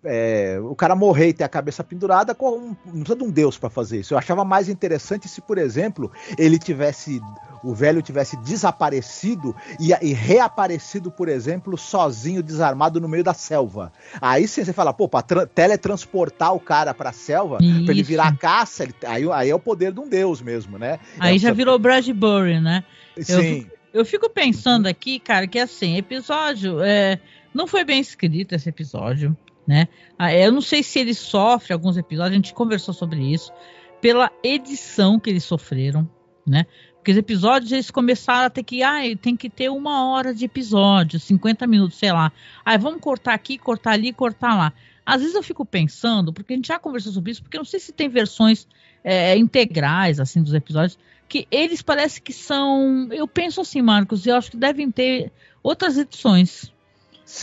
é, 0.03 0.59
o 0.61 0.75
cara 0.75 0.95
morrer 0.95 1.29
e 1.29 1.33
ter 1.33 1.43
a 1.43 1.49
cabeça 1.49 1.83
pendurada, 1.83 2.33
com, 2.33 2.75
não 2.85 3.01
precisa 3.01 3.15
de 3.15 3.23
um 3.23 3.29
deus 3.29 3.57
para 3.57 3.69
fazer 3.69 3.99
isso. 3.99 4.13
Eu 4.13 4.17
achava 4.17 4.43
mais 4.43 4.69
interessante 4.69 5.27
se, 5.27 5.41
por 5.41 5.57
exemplo, 5.57 6.11
ele 6.37 6.57
tivesse, 6.57 7.21
o 7.63 7.73
velho 7.73 8.01
tivesse 8.01 8.37
desaparecido 8.37 9.55
e, 9.79 9.91
e 10.01 10.13
reaparecido, 10.13 11.11
por 11.11 11.27
exemplo, 11.27 11.77
sozinho, 11.77 12.43
desarmado 12.43 12.99
no 12.99 13.07
meio 13.07 13.23
da 13.23 13.33
selva. 13.33 13.91
Aí 14.21 14.47
sim 14.47 14.63
você 14.63 14.73
fala, 14.73 14.93
pô, 14.93 15.07
pra 15.07 15.21
teletransportar 15.21 16.53
o 16.53 16.59
cara 16.59 16.93
pra 16.93 17.11
selva, 17.11 17.57
isso. 17.61 17.85
pra 17.85 17.93
ele 17.93 18.03
virar 18.03 18.37
caça, 18.37 18.83
ele, 18.83 18.95
aí, 19.05 19.31
aí 19.31 19.49
é 19.49 19.55
o 19.55 19.59
poder 19.59 19.91
de 19.91 19.99
um 19.99 20.07
deus 20.07 20.41
mesmo, 20.41 20.77
né? 20.77 20.99
Aí 21.19 21.35
é, 21.35 21.39
já 21.39 21.51
virou 21.51 21.77
Bradbury, 21.79 22.59
né? 22.59 22.83
Sim. 23.19 23.67
Eu, 23.69 23.76
eu 23.97 24.05
fico 24.05 24.29
pensando 24.29 24.87
aqui, 24.87 25.19
cara, 25.19 25.47
que 25.47 25.59
assim, 25.59 25.97
episódio. 25.97 26.81
É, 26.81 27.19
não 27.53 27.65
foi 27.65 27.83
bem 27.83 27.99
escrito 27.99 28.53
esse 28.53 28.69
episódio, 28.69 29.35
né? 29.65 29.87
Ah, 30.17 30.33
eu 30.33 30.51
não 30.51 30.61
sei 30.61 30.83
se 30.83 30.99
ele 30.99 31.13
sofre 31.13 31.73
alguns 31.73 31.97
episódios, 31.97 32.33
a 32.33 32.35
gente 32.35 32.53
conversou 32.53 32.93
sobre 32.93 33.21
isso, 33.21 33.51
pela 33.99 34.31
edição 34.43 35.19
que 35.19 35.29
eles 35.29 35.43
sofreram, 35.43 36.07
né? 36.45 36.65
Porque 36.95 37.11
os 37.11 37.17
episódios 37.17 37.71
eles 37.71 37.89
começaram 37.89 38.45
a 38.45 38.49
ter 38.49 38.63
que, 38.63 38.83
ah, 38.83 38.99
tem 39.19 39.35
que 39.35 39.49
ter 39.49 39.69
uma 39.69 40.09
hora 40.09 40.33
de 40.33 40.45
episódio, 40.45 41.19
50 41.19 41.65
minutos, 41.65 41.97
sei 41.97 42.11
lá. 42.11 42.31
Aí 42.63 42.77
vamos 42.77 43.01
cortar 43.01 43.33
aqui, 43.33 43.57
cortar 43.57 43.93
ali, 43.93 44.13
cortar 44.13 44.55
lá. 44.55 44.73
Às 45.05 45.21
vezes 45.21 45.35
eu 45.35 45.41
fico 45.41 45.65
pensando, 45.65 46.33
porque 46.33 46.53
a 46.53 46.55
gente 46.57 46.67
já 46.67 46.77
conversou 46.77 47.13
sobre 47.13 47.31
isso, 47.31 47.41
porque 47.41 47.55
eu 47.55 47.61
não 47.61 47.65
sei 47.65 47.79
se 47.79 47.93
tem 47.93 48.09
versões 48.09 48.67
é, 49.03 49.37
integrais, 49.37 50.19
assim, 50.19 50.43
dos 50.43 50.53
episódios, 50.53 50.99
que 51.27 51.47
eles 51.51 51.81
parecem 51.81 52.21
que 52.23 52.33
são. 52.33 53.07
Eu 53.11 53.27
penso 53.27 53.61
assim, 53.61 53.81
Marcos, 53.81 54.25
eu 54.25 54.35
acho 54.35 54.51
que 54.51 54.57
devem 54.57 54.89
ter 54.89 55.31
outras 55.61 55.97
edições. 55.97 56.71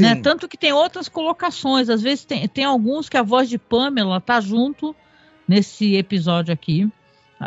Né? 0.00 0.16
Tanto 0.16 0.48
que 0.48 0.56
tem 0.56 0.72
outras 0.72 1.08
colocações. 1.08 1.90
Às 1.90 2.00
vezes 2.00 2.24
tem, 2.24 2.48
tem 2.48 2.64
alguns 2.64 3.08
que 3.08 3.18
a 3.18 3.22
voz 3.22 3.48
de 3.48 3.58
Pamela 3.58 4.20
tá 4.20 4.40
junto 4.40 4.96
nesse 5.46 5.94
episódio 5.94 6.52
aqui. 6.52 6.90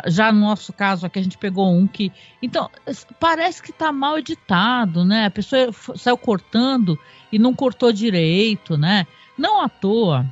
Já 0.06 0.30
no 0.30 0.40
nosso 0.40 0.72
caso 0.72 1.06
aqui 1.06 1.18
a 1.18 1.22
gente 1.22 1.36
pegou 1.36 1.68
um 1.72 1.86
que. 1.86 2.12
Então, 2.40 2.70
parece 3.18 3.60
que 3.60 3.72
tá 3.72 3.90
mal 3.90 4.18
editado, 4.18 5.04
né? 5.04 5.26
A 5.26 5.30
pessoa 5.30 5.72
saiu 5.96 6.16
cortando 6.16 6.96
e 7.32 7.38
não 7.38 7.52
cortou 7.52 7.92
direito, 7.92 8.76
né? 8.76 9.06
Não 9.36 9.60
à 9.60 9.68
toa. 9.68 10.24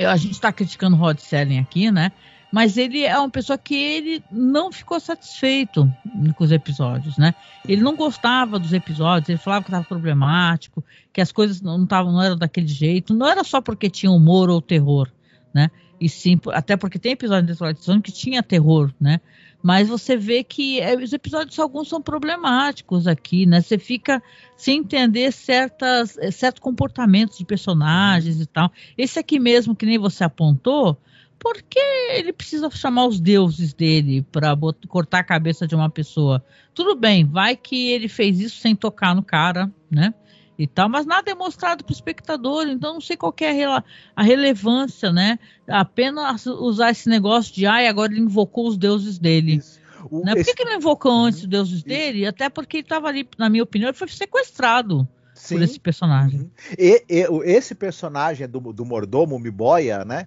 A 0.00 0.16
gente 0.16 0.32
está 0.32 0.52
criticando 0.52 0.96
o 0.96 0.98
Rod 0.98 1.18
Selling 1.18 1.60
aqui, 1.60 1.92
né? 1.92 2.10
Mas 2.54 2.76
ele 2.76 3.02
é 3.02 3.18
uma 3.18 3.28
pessoa 3.28 3.58
que 3.58 3.74
ele 3.74 4.22
não 4.30 4.70
ficou 4.70 5.00
satisfeito 5.00 5.92
com 6.36 6.44
os 6.44 6.52
episódios, 6.52 7.18
né? 7.18 7.34
Ele 7.66 7.82
não 7.82 7.96
gostava 7.96 8.60
dos 8.60 8.72
episódios, 8.72 9.28
ele 9.28 9.38
falava 9.38 9.64
que 9.64 9.70
estava 9.70 9.84
problemático, 9.84 10.84
que 11.12 11.20
as 11.20 11.32
coisas 11.32 11.60
não 11.60 11.82
estavam, 11.82 12.12
não 12.12 12.22
eram 12.22 12.36
daquele 12.36 12.68
jeito. 12.68 13.12
Não 13.12 13.26
era 13.26 13.42
só 13.42 13.60
porque 13.60 13.90
tinha 13.90 14.12
humor 14.12 14.50
ou 14.50 14.62
terror, 14.62 15.10
né? 15.52 15.68
E 16.00 16.08
sim, 16.08 16.38
até 16.52 16.76
porque 16.76 16.96
tem 16.96 17.10
episódios 17.10 17.50
de 17.50 17.58
Twilight 17.58 18.02
que 18.02 18.12
tinha 18.12 18.40
terror, 18.40 18.94
né? 19.00 19.20
Mas 19.60 19.88
você 19.88 20.16
vê 20.16 20.44
que 20.44 20.78
é, 20.78 20.94
os 20.94 21.12
episódios 21.12 21.58
alguns 21.58 21.88
são 21.88 22.00
problemáticos 22.00 23.08
aqui, 23.08 23.46
né? 23.46 23.62
Você 23.62 23.78
fica 23.78 24.22
sem 24.56 24.78
entender 24.78 25.32
certas, 25.32 26.16
certos 26.30 26.60
comportamentos 26.60 27.36
de 27.36 27.44
personagens 27.44 28.40
e 28.40 28.46
tal. 28.46 28.70
Esse 28.96 29.18
aqui 29.18 29.40
mesmo, 29.40 29.74
que 29.74 29.84
nem 29.84 29.98
você 29.98 30.22
apontou, 30.22 30.96
por 31.38 31.60
que 31.62 31.78
ele 32.10 32.32
precisa 32.32 32.70
chamar 32.70 33.06
os 33.06 33.20
deuses 33.20 33.74
dele 33.74 34.22
para 34.32 34.56
cortar 34.88 35.18
a 35.18 35.24
cabeça 35.24 35.66
de 35.66 35.74
uma 35.74 35.90
pessoa? 35.90 36.44
Tudo 36.72 36.96
bem, 36.96 37.26
vai 37.26 37.56
que 37.56 37.90
ele 37.90 38.08
fez 38.08 38.40
isso 38.40 38.60
sem 38.60 38.74
tocar 38.74 39.14
no 39.14 39.22
cara, 39.22 39.70
né? 39.90 40.14
E 40.56 40.68
tal, 40.68 40.88
mas 40.88 41.04
nada 41.04 41.30
é 41.30 41.34
mostrado 41.34 41.82
para 41.82 41.92
o 41.92 41.94
espectador, 41.94 42.68
então 42.68 42.94
não 42.94 43.00
sei 43.00 43.16
qual 43.16 43.34
é 43.40 43.64
a, 43.64 43.82
a, 44.14 44.22
relevância, 44.22 45.12
né? 45.12 45.38
Apenas 45.68 46.46
usar 46.46 46.92
esse 46.92 47.08
negócio 47.08 47.52
de, 47.52 47.66
ai, 47.66 47.88
agora 47.88 48.12
ele 48.12 48.20
invocou 48.20 48.68
os 48.68 48.76
deuses 48.76 49.18
dele. 49.18 49.60
O, 50.08 50.24
né? 50.24 50.34
Por 50.34 50.44
que, 50.44 50.54
que 50.54 50.64
não 50.64 50.76
invocou 50.76 51.10
antes 51.10 51.40
os 51.40 51.48
deuses 51.48 51.78
isso. 51.78 51.86
dele? 51.86 52.24
Até 52.24 52.48
porque 52.48 52.76
ele 52.78 52.84
estava 52.84 53.08
ali, 53.08 53.28
na 53.36 53.50
minha 53.50 53.64
opinião, 53.64 53.88
ele 53.88 53.98
foi 53.98 54.08
sequestrado. 54.08 55.08
Sim. 55.34 55.56
por 55.56 55.64
esse 55.64 55.80
personagem. 55.80 56.40
Uhum. 56.40 56.50
E, 56.78 57.04
e, 57.08 57.26
esse 57.44 57.74
personagem 57.74 58.48
do, 58.48 58.72
do 58.72 58.84
mordomo 58.84 59.38
Miboia, 59.38 60.04
né? 60.04 60.26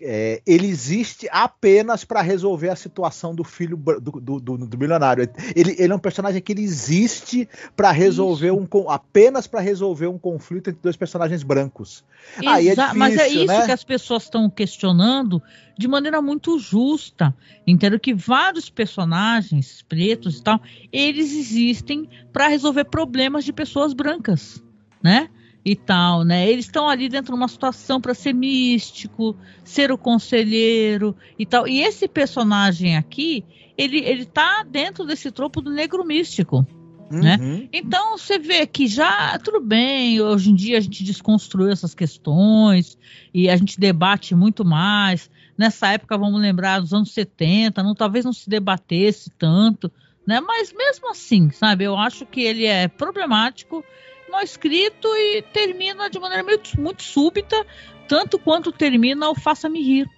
É, 0.00 0.40
ele 0.46 0.68
existe 0.68 1.28
apenas 1.30 2.04
para 2.04 2.22
resolver 2.22 2.68
a 2.68 2.76
situação 2.76 3.34
do 3.34 3.42
filho 3.42 3.76
do, 3.76 4.00
do, 4.00 4.40
do, 4.40 4.66
do 4.66 4.78
milionário. 4.78 5.28
Ele, 5.56 5.74
ele, 5.76 5.92
é 5.92 5.94
um 5.94 5.98
personagem 5.98 6.40
que 6.40 6.52
ele 6.52 6.62
existe 6.62 7.48
para 7.74 7.90
resolver 7.90 8.52
isso. 8.52 8.56
um 8.56 8.90
apenas 8.90 9.48
para 9.48 9.60
resolver 9.60 10.06
um 10.06 10.18
conflito 10.18 10.70
entre 10.70 10.80
dois 10.80 10.96
personagens 10.96 11.42
brancos. 11.42 12.04
Aí 12.46 12.68
é 12.68 12.74
difícil, 12.76 12.98
Mas 12.98 13.16
é 13.16 13.28
isso 13.28 13.46
né? 13.46 13.66
que 13.66 13.72
as 13.72 13.82
pessoas 13.82 14.24
estão 14.24 14.48
questionando 14.48 15.42
de 15.76 15.88
maneira 15.88 16.22
muito 16.22 16.58
justa. 16.60 17.34
Entendo 17.66 17.98
que 17.98 18.14
vários 18.14 18.70
personagens 18.70 19.82
pretos 19.88 20.38
e 20.38 20.42
tal, 20.42 20.60
eles 20.92 21.32
existem 21.34 22.08
para 22.32 22.46
resolver 22.46 22.84
problemas 22.84 23.44
de 23.44 23.52
pessoas 23.52 23.92
brancas, 23.92 24.62
né? 25.02 25.28
E 25.64 25.76
tal, 25.76 26.24
né? 26.24 26.50
Eles 26.50 26.66
estão 26.66 26.88
ali 26.88 27.08
dentro 27.08 27.32
de 27.32 27.38
uma 27.38 27.48
situação 27.48 28.00
para 28.00 28.14
ser 28.14 28.32
místico, 28.32 29.36
ser 29.64 29.92
o 29.92 29.98
conselheiro 29.98 31.14
e 31.38 31.44
tal. 31.44 31.68
E 31.68 31.80
esse 31.80 32.08
personagem 32.08 32.96
aqui, 32.96 33.44
ele 33.76 33.98
ele 33.98 34.24
tá 34.24 34.62
dentro 34.62 35.04
desse 35.04 35.30
tropo 35.30 35.60
do 35.60 35.70
negro 35.70 36.04
místico. 36.04 36.66
Né? 37.10 37.38
Uhum. 37.40 37.68
Então 37.72 38.18
você 38.18 38.38
vê 38.38 38.66
que 38.66 38.86
já 38.86 39.38
tudo 39.38 39.60
bem, 39.60 40.20
hoje 40.20 40.50
em 40.50 40.54
dia 40.54 40.76
a 40.76 40.80
gente 40.80 41.02
desconstruiu 41.02 41.70
essas 41.70 41.94
questões 41.94 42.98
e 43.32 43.48
a 43.48 43.56
gente 43.56 43.80
debate 43.80 44.34
muito 44.34 44.64
mais. 44.64 45.30
Nessa 45.56 45.88
época, 45.88 46.18
vamos 46.18 46.40
lembrar 46.40 46.80
dos 46.80 46.92
anos 46.92 47.12
70, 47.12 47.82
não, 47.82 47.94
talvez 47.94 48.24
não 48.24 48.32
se 48.32 48.48
debatesse 48.48 49.30
tanto, 49.38 49.90
né? 50.26 50.40
Mas 50.40 50.72
mesmo 50.72 51.10
assim, 51.10 51.50
sabe, 51.50 51.84
eu 51.84 51.96
acho 51.96 52.26
que 52.26 52.42
ele 52.42 52.66
é 52.66 52.86
problemático, 52.86 53.82
mal 54.28 54.42
escrito 54.42 55.08
e 55.08 55.42
termina 55.42 56.08
de 56.08 56.18
maneira 56.18 56.42
muito, 56.42 56.80
muito 56.80 57.02
súbita, 57.02 57.66
tanto 58.06 58.38
quanto 58.38 58.72
termina 58.72 59.28
o 59.28 59.34
Faça-me 59.34 59.82
Rir. 59.82 60.08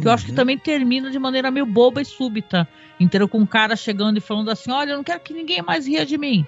Que 0.00 0.06
eu 0.06 0.12
acho 0.12 0.24
que 0.24 0.30
uhum. 0.30 0.36
também 0.36 0.56
termina 0.56 1.10
de 1.10 1.18
maneira 1.18 1.50
meio 1.50 1.66
boba 1.66 2.00
e 2.00 2.04
súbita. 2.04 2.68
Inteiro 3.00 3.28
com 3.28 3.38
um 3.38 3.46
cara 3.46 3.74
chegando 3.74 4.18
e 4.18 4.20
falando 4.20 4.50
assim: 4.50 4.70
olha, 4.70 4.92
eu 4.92 4.96
não 4.96 5.04
quero 5.04 5.20
que 5.20 5.34
ninguém 5.34 5.60
mais 5.60 5.86
ria 5.86 6.06
de 6.06 6.16
mim. 6.16 6.46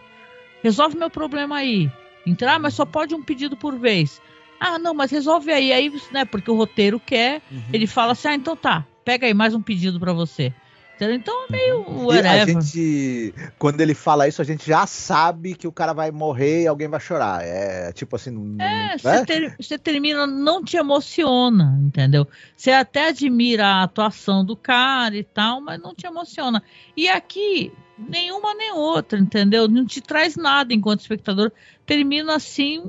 Resolve 0.63 0.97
meu 0.97 1.11
problema 1.11 1.57
aí. 1.57 1.91
Entrar, 2.27 2.55
ah, 2.55 2.59
mas 2.59 2.75
só 2.75 2.85
pode 2.85 3.15
um 3.15 3.23
pedido 3.23 3.57
por 3.57 3.77
vez. 3.77 4.21
Ah, 4.59 4.79
não, 4.79 4.93
mas 4.93 5.11
resolve 5.11 5.51
aí, 5.51 5.73
aí, 5.73 5.93
né? 6.13 6.25
Porque 6.25 6.51
o 6.51 6.55
roteiro 6.55 7.01
quer. 7.01 7.43
Uhum. 7.51 7.63
Ele 7.73 7.87
fala 7.87 8.13
assim: 8.13 8.29
ah, 8.29 8.35
então 8.35 8.57
tá, 8.57 8.87
pega 9.05 9.27
aí 9.27 9.35
mais 9.35 9.55
um 9.55 9.63
pedido 9.63 9.99
para 9.99 10.13
você. 10.13 10.53
Então 11.01 11.47
é 11.47 11.53
meio 11.53 11.81
whatever. 12.05 12.25
E 12.25 12.29
a 12.29 12.47
gente, 12.47 13.35
quando 13.59 13.81
ele 13.81 13.95
fala 13.95 14.29
isso, 14.29 14.43
a 14.43 14.45
gente 14.45 14.67
já 14.67 14.87
sabe 14.87 15.55
que 15.55 15.67
o 15.67 15.73
cara 15.73 15.93
vai 15.93 16.11
morrer 16.11 16.63
e 16.63 16.67
alguém 16.67 16.89
vai 16.89 17.01
chorar. 17.01 17.43
É 17.43 17.93
tipo 17.93 18.17
assim. 18.17 18.57
É, 18.61 18.99
você, 18.99 19.41
né? 19.41 19.57
ter, 19.59 19.79
termina, 19.79 20.27
não 20.27 20.63
te 20.63 20.77
emociona, 20.77 21.79
entendeu? 21.83 22.27
Você 22.57 22.71
até 22.71 23.09
admira 23.09 23.67
a 23.67 23.83
atuação 23.85 24.45
do 24.45 24.57
cara 24.57 25.17
e 25.17 25.25
tal, 25.25 25.61
mas 25.61 25.81
não 25.81 25.95
te 25.95 26.07
emociona. 26.07 26.63
E 26.97 27.09
aqui, 27.09 27.73
nenhuma 27.97 28.55
nem 28.55 28.73
outra, 28.73 29.19
entendeu? 29.19 29.69
Não 29.69 29.87
te 29.87 30.01
traz 30.01 30.37
nada 30.37 30.75
enquanto 30.75 31.01
espectador. 31.01 31.51
Termina 31.87 32.37
assim 32.37 32.83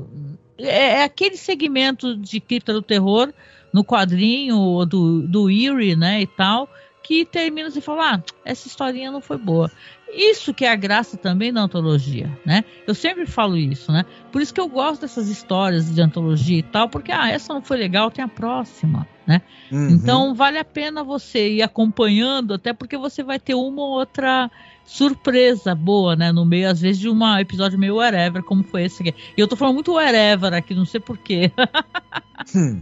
é, 0.63 0.99
é 0.99 1.03
aquele 1.03 1.37
segmento 1.37 2.15
de 2.15 2.39
cripta 2.39 2.73
do 2.73 2.81
terror 2.81 3.33
no 3.73 3.83
quadrinho 3.83 4.85
do, 4.85 5.21
do 5.21 5.49
Eerie, 5.49 5.95
né, 5.95 6.21
e 6.21 6.27
tal, 6.27 6.69
que 7.03 7.25
termina 7.25 7.69
e 7.69 7.81
fala, 7.81 8.15
ah, 8.15 8.23
essa 8.45 8.67
historinha 8.67 9.11
não 9.11 9.21
foi 9.21 9.37
boa. 9.37 9.71
Isso 10.13 10.53
que 10.53 10.65
é 10.65 10.71
a 10.71 10.75
graça 10.75 11.15
também 11.15 11.53
da 11.53 11.61
antologia, 11.61 12.29
né? 12.45 12.65
Eu 12.85 12.93
sempre 12.93 13.25
falo 13.25 13.55
isso, 13.55 13.91
né? 13.91 14.05
Por 14.31 14.41
isso 14.41 14.53
que 14.53 14.59
eu 14.59 14.67
gosto 14.67 15.01
dessas 15.01 15.29
histórias 15.29 15.93
de 15.93 16.01
antologia 16.01 16.59
e 16.59 16.63
tal, 16.63 16.89
porque 16.89 17.11
ah, 17.11 17.29
essa 17.29 17.53
não 17.53 17.61
foi 17.61 17.77
legal, 17.77 18.11
tem 18.11 18.23
a 18.23 18.27
próxima, 18.27 19.07
né? 19.25 19.41
Uhum. 19.71 19.89
Então 19.89 20.35
vale 20.35 20.57
a 20.57 20.65
pena 20.65 21.01
você 21.03 21.53
ir 21.53 21.61
acompanhando, 21.61 22.53
até 22.53 22.73
porque 22.73 22.97
você 22.97 23.23
vai 23.23 23.39
ter 23.39 23.55
uma 23.55 23.81
ou 23.81 23.91
outra 23.91 24.51
surpresa 24.83 25.73
boa, 25.73 26.15
né? 26.15 26.31
No 26.31 26.45
meio, 26.45 26.69
às 26.69 26.81
vezes, 26.81 26.99
de 26.99 27.09
um 27.09 27.39
episódio 27.39 27.79
meio 27.79 27.95
whatever, 27.95 28.43
como 28.43 28.63
foi 28.63 28.83
esse 28.83 29.01
aqui. 29.01 29.15
E 29.37 29.39
eu 29.39 29.47
tô 29.47 29.55
falando 29.55 29.75
muito 29.75 29.93
whatever 29.93 30.53
aqui, 30.53 30.75
não 30.75 30.85
sei 30.85 30.99
porquê. 30.99 31.51
hum. 32.53 32.81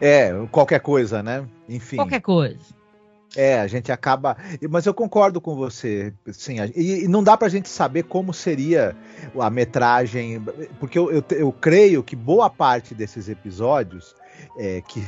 É, 0.00 0.32
qualquer 0.50 0.80
coisa, 0.80 1.22
né? 1.22 1.44
Enfim. 1.68 1.96
Qualquer 1.96 2.20
coisa. 2.20 2.79
É, 3.36 3.60
a 3.60 3.66
gente 3.66 3.92
acaba. 3.92 4.36
Mas 4.68 4.86
eu 4.86 4.94
concordo 4.94 5.40
com 5.40 5.54
você. 5.54 6.12
Sim, 6.32 6.56
e, 6.74 7.06
não 7.06 7.22
dá 7.22 7.36
pra 7.36 7.48
gente 7.48 7.68
saber 7.68 8.04
como 8.04 8.34
seria 8.34 8.96
a 9.38 9.50
metragem. 9.50 10.42
Porque 10.78 10.98
eu, 10.98 11.10
eu, 11.12 11.24
eu 11.30 11.52
creio 11.52 12.02
que 12.02 12.16
boa 12.16 12.50
parte 12.50 12.94
desses 12.94 13.28
episódios 13.28 14.14
é, 14.58 14.80
que 14.80 15.00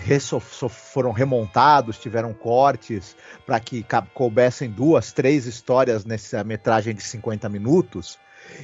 foram 0.70 1.10
remontados, 1.10 1.98
tiveram 1.98 2.32
cortes 2.32 3.16
para 3.44 3.58
que 3.58 3.84
coubessem 4.14 4.70
duas, 4.70 5.12
três 5.12 5.46
histórias 5.46 6.04
nessa 6.04 6.44
metragem 6.44 6.94
de 6.94 7.02
50 7.02 7.48
minutos. 7.48 8.18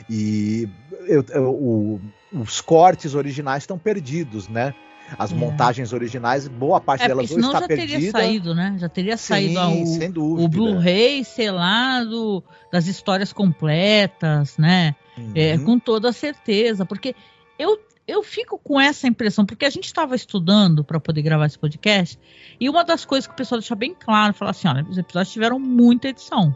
E 0.09 0.68
eu, 1.06 1.24
eu, 1.30 1.50
o, 1.50 2.00
os 2.32 2.61
cortes 2.61 3.14
originais 3.14 3.62
estão 3.62 3.78
perdidos, 3.78 4.48
né? 4.48 4.74
As 5.16 5.32
é. 5.32 5.34
montagens 5.34 5.92
originais, 5.92 6.48
boa 6.48 6.80
parte 6.80 7.04
é, 7.04 7.09
delas 7.09 7.30
hoje 7.30 7.40
está 7.40 7.61
já 7.61 7.68
perdida. 7.68 7.92
teria 7.92 8.11
saído, 8.11 8.54
né? 8.54 8.76
Já 8.78 8.88
teria 8.88 9.16
Sim, 9.16 9.54
saído 9.54 10.22
o, 10.22 10.44
o 10.44 10.48
Blu-ray, 10.48 11.24
sei 11.24 11.50
lá, 11.50 12.02
do, 12.04 12.42
das 12.72 12.86
histórias 12.86 13.32
completas, 13.32 14.59
né? 14.59 14.94
É, 15.16 15.20
uhum. 15.20 15.32
É, 15.34 15.59
com 15.59 15.78
toda 15.78 16.12
certeza, 16.12 16.84
porque 16.84 17.14
eu, 17.59 17.78
eu 18.06 18.22
fico 18.22 18.59
com 18.59 18.80
essa 18.80 19.06
impressão, 19.06 19.44
porque 19.44 19.64
a 19.64 19.70
gente 19.70 19.86
estava 19.86 20.14
estudando 20.14 20.84
para 20.84 21.00
poder 21.00 21.22
gravar 21.22 21.46
esse 21.46 21.59
podcast, 21.59 22.18
e 22.61 22.68
uma 22.68 22.84
das 22.84 23.04
coisas 23.04 23.26
que 23.26 23.34
o 23.34 23.36
pessoal 23.36 23.61
deixa 23.61 23.74
bem 23.74 23.94
claro, 23.98 24.34
fala 24.34 24.50
assim, 24.50 24.68
olha, 24.68 24.84
os 24.88 24.98
episódios 24.98 25.32
tiveram 25.32 25.59
muita 25.59 26.09
edição. 26.09 26.54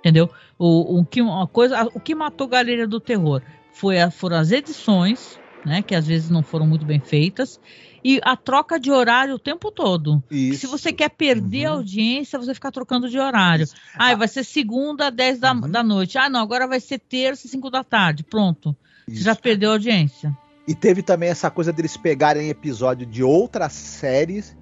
Entendeu? 0.00 0.28
O, 0.58 0.98
o, 0.98 1.04
que, 1.04 1.22
uma 1.22 1.46
coisa, 1.46 1.84
o 1.94 2.00
que 2.00 2.14
matou 2.14 2.48
Galeria 2.48 2.88
do 2.88 2.98
Terror 2.98 3.40
foi 3.72 4.00
a, 4.00 4.10
foram 4.10 4.36
as 4.36 4.50
edições, 4.50 5.38
né? 5.64 5.82
Que 5.82 5.94
às 5.94 6.06
vezes 6.06 6.30
não 6.30 6.42
foram 6.42 6.66
muito 6.66 6.84
bem 6.84 7.00
feitas. 7.00 7.60
E 8.04 8.20
a 8.24 8.36
troca 8.36 8.80
de 8.80 8.90
horário 8.90 9.34
o 9.34 9.38
tempo 9.38 9.70
todo. 9.70 10.22
Se 10.30 10.66
você 10.66 10.92
quer 10.92 11.10
perder 11.10 11.66
uhum. 11.66 11.72
a 11.72 11.76
audiência, 11.76 12.38
você 12.38 12.52
ficar 12.52 12.72
trocando 12.72 13.08
de 13.08 13.18
horário. 13.18 13.66
Ah, 13.96 14.08
ah, 14.08 14.14
vai 14.16 14.26
ser 14.26 14.44
segunda, 14.44 15.10
10 15.10 15.38
da, 15.38 15.52
uhum. 15.52 15.70
da 15.70 15.82
noite. 15.82 16.18
Ah, 16.18 16.28
não, 16.28 16.40
agora 16.40 16.66
vai 16.66 16.80
ser 16.80 16.98
terça, 16.98 17.46
5 17.46 17.70
da 17.70 17.84
tarde. 17.84 18.24
Pronto. 18.24 18.76
Isso. 19.06 19.18
Você 19.18 19.24
já 19.24 19.36
perdeu 19.36 19.70
a 19.70 19.74
audiência. 19.74 20.36
E 20.66 20.74
teve 20.74 21.02
também 21.02 21.28
essa 21.28 21.50
coisa 21.50 21.72
deles 21.72 21.96
pegarem 21.96 22.48
episódio 22.48 23.06
de 23.06 23.22
outras 23.22 23.72
séries 23.72 24.56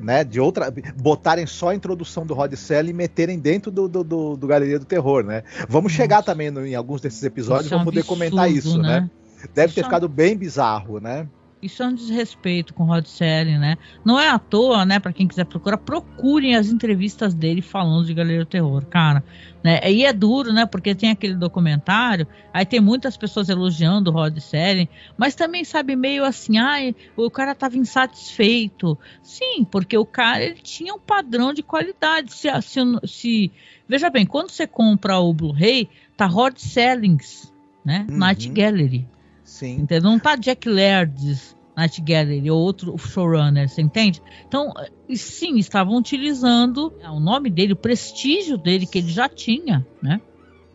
né, 0.00 0.24
de 0.24 0.40
outra, 0.40 0.72
botarem 0.96 1.46
só 1.46 1.68
a 1.68 1.74
introdução 1.74 2.26
do 2.26 2.34
Rod 2.34 2.52
Sell 2.54 2.86
e 2.86 2.92
meterem 2.92 3.38
dentro 3.38 3.70
do, 3.70 3.86
do, 3.88 4.02
do, 4.02 4.36
do 4.36 4.46
Galeria 4.46 4.78
do 4.78 4.84
Terror, 4.84 5.22
né? 5.22 5.44
Vamos 5.68 5.92
Nossa. 5.92 6.02
chegar 6.02 6.22
também 6.22 6.50
no, 6.50 6.66
em 6.66 6.74
alguns 6.74 7.00
desses 7.00 7.22
episódios, 7.22 7.70
vamos 7.70 7.80
é 7.80 7.82
um 7.82 7.84
poder 7.84 8.00
absurdo, 8.00 8.18
comentar 8.18 8.50
isso, 8.50 8.78
né? 8.78 9.00
né? 9.00 9.10
Deve 9.54 9.72
ter 9.72 9.80
é 9.80 9.84
ficado 9.84 10.08
bem 10.08 10.36
bizarro, 10.36 11.00
né? 11.00 11.26
Isso 11.62 11.80
é 11.80 11.86
um 11.86 11.94
desrespeito 11.94 12.74
com 12.74 12.82
o 12.82 12.86
Rod 12.86 13.06
Serling, 13.06 13.56
né? 13.56 13.78
Não 14.04 14.18
é 14.18 14.28
à 14.28 14.36
toa, 14.36 14.84
né? 14.84 14.98
Para 14.98 15.12
quem 15.12 15.28
quiser 15.28 15.44
procurar, 15.44 15.76
procurem 15.76 16.56
as 16.56 16.66
entrevistas 16.66 17.34
dele 17.34 17.62
falando 17.62 18.04
de 18.04 18.12
Galeria 18.12 18.40
do 18.40 18.48
Terror, 18.48 18.84
cara. 18.86 19.22
Né? 19.62 19.78
E 19.88 20.04
é 20.04 20.12
duro, 20.12 20.52
né? 20.52 20.66
Porque 20.66 20.92
tem 20.92 21.10
aquele 21.10 21.36
documentário, 21.36 22.26
aí 22.52 22.66
tem 22.66 22.80
muitas 22.80 23.16
pessoas 23.16 23.48
elogiando 23.48 24.10
o 24.10 24.12
Rod 24.12 24.36
Serling, 24.38 24.88
mas 25.16 25.36
também, 25.36 25.62
sabe, 25.62 25.94
meio 25.94 26.24
assim, 26.24 26.58
ai, 26.58 26.96
o 27.16 27.30
cara 27.30 27.54
tava 27.54 27.78
insatisfeito. 27.78 28.98
Sim, 29.22 29.62
porque 29.62 29.96
o 29.96 30.04
cara, 30.04 30.42
ele 30.42 30.60
tinha 30.60 30.92
um 30.92 30.98
padrão 30.98 31.52
de 31.52 31.62
qualidade. 31.62 32.34
Se, 32.34 32.48
se, 32.60 32.80
se 33.04 33.52
Veja 33.92 34.08
bem, 34.08 34.24
quando 34.24 34.50
você 34.50 34.66
compra 34.66 35.18
o 35.18 35.34
Blu-ray, 35.34 35.88
tá 36.16 36.24
Rod 36.24 36.56
Sellings, 36.56 37.52
né? 37.84 38.06
Uhum. 38.08 38.16
Night 38.16 38.48
Gallery. 38.48 39.06
Sim. 39.52 39.80
Entendeu? 39.80 40.10
Não 40.10 40.18
tá 40.18 40.34
Jack 40.34 40.66
Laird's 40.66 41.54
Night 41.76 42.00
Gallery 42.00 42.50
ou 42.50 42.58
outro 42.58 42.96
showrunner, 42.96 43.68
você 43.68 43.82
entende? 43.82 44.22
Então, 44.48 44.72
sim, 45.14 45.58
estavam 45.58 45.96
utilizando 45.96 46.90
o 47.04 47.20
nome 47.20 47.50
dele, 47.50 47.74
o 47.74 47.76
prestígio 47.76 48.56
dele 48.56 48.86
que 48.86 48.98
ele 48.98 49.10
já 49.10 49.28
tinha, 49.28 49.86
né? 50.02 50.20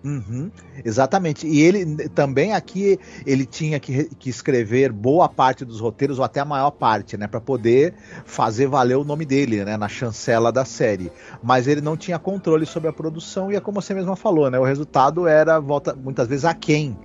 Uhum, 0.04 0.52
exatamente. 0.86 1.48
E 1.48 1.60
ele 1.60 2.08
também 2.10 2.54
aqui 2.54 3.00
ele 3.26 3.48
tinha 3.48 3.80
que, 3.80 4.06
que, 4.16 4.30
escrever 4.30 4.92
boa 4.92 5.28
parte 5.28 5.66
dos 5.66 5.80
roteiros, 5.80 6.20
ou 6.20 6.24
até 6.24 6.40
a 6.40 6.46
maior 6.46 6.70
parte, 6.70 7.18
né? 7.18 7.28
para 7.28 7.42
poder 7.42 7.96
fazer 8.26 8.68
valer 8.68 8.96
o 8.96 9.04
nome 9.04 9.26
dele, 9.26 9.66
né? 9.66 9.76
Na 9.76 9.90
chancela 9.90 10.52
da 10.52 10.64
série. 10.64 11.12
Mas 11.42 11.68
ele 11.68 11.82
não 11.82 11.98
tinha 11.98 12.20
controle 12.20 12.66
sobre 12.68 12.90
a 12.90 12.94
produção, 12.94 13.52
e 13.52 13.56
é 13.56 13.60
como 13.60 13.82
você 13.82 13.96
mesma 13.96 14.16
falou, 14.16 14.52
né? 14.52 14.60
O 14.60 14.64
resultado 14.64 15.28
era 15.28 15.60
volta, 15.60 15.96
muitas 15.96 16.28
vezes 16.28 16.46
aquém 16.46 16.96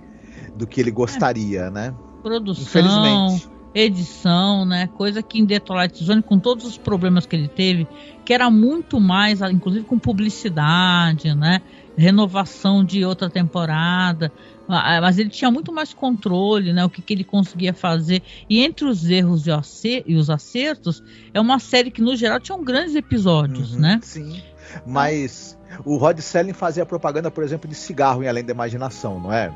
do 0.55 0.67
que 0.67 0.79
ele 0.79 0.91
gostaria, 0.91 1.61
é. 1.61 1.71
né? 1.71 1.95
Produção, 2.21 3.41
edição, 3.73 4.65
né? 4.65 4.87
Coisa 4.87 5.21
que 5.21 5.39
em 5.39 5.45
Twilight 5.45 6.03
Zone, 6.03 6.21
com 6.21 6.39
todos 6.39 6.65
os 6.65 6.77
problemas 6.77 7.25
que 7.25 7.35
ele 7.35 7.47
teve, 7.47 7.87
que 8.23 8.33
era 8.33 8.49
muito 8.49 8.99
mais, 8.99 9.41
inclusive 9.41 9.85
com 9.85 9.97
publicidade, 9.97 11.33
né? 11.35 11.61
Renovação 11.97 12.83
de 12.83 13.03
outra 13.03 13.29
temporada. 13.29 14.31
Ah, 14.67 15.01
mas 15.01 15.19
ele 15.19 15.29
tinha 15.29 15.51
muito 15.51 15.73
mais 15.73 15.93
controle, 15.93 16.71
né? 16.71 16.85
O 16.85 16.89
que, 16.89 17.01
que 17.01 17.13
ele 17.13 17.23
conseguia 17.23 17.73
fazer. 17.73 18.23
E 18.49 18.61
entre 18.61 18.85
os 18.85 19.09
erros 19.09 19.45
e 19.45 20.15
os 20.15 20.29
acertos, 20.29 21.03
é 21.33 21.41
uma 21.41 21.59
série 21.59 21.91
que, 21.91 22.01
no 22.01 22.15
geral, 22.15 22.39
tinha 22.39 22.57
grandes 22.57 22.95
episódios, 22.95 23.73
uhum, 23.73 23.81
né? 23.81 23.99
Sim. 24.01 24.41
Mas 24.85 25.57
o 25.83 25.97
Rod 25.97 26.19
Selling 26.19 26.53
fazia 26.53 26.85
propaganda, 26.85 27.29
por 27.29 27.43
exemplo, 27.43 27.69
de 27.69 27.75
cigarro 27.75 28.23
em 28.23 28.27
Além 28.27 28.43
da 28.43 28.53
Imaginação, 28.53 29.19
não 29.19 29.33
é? 29.33 29.53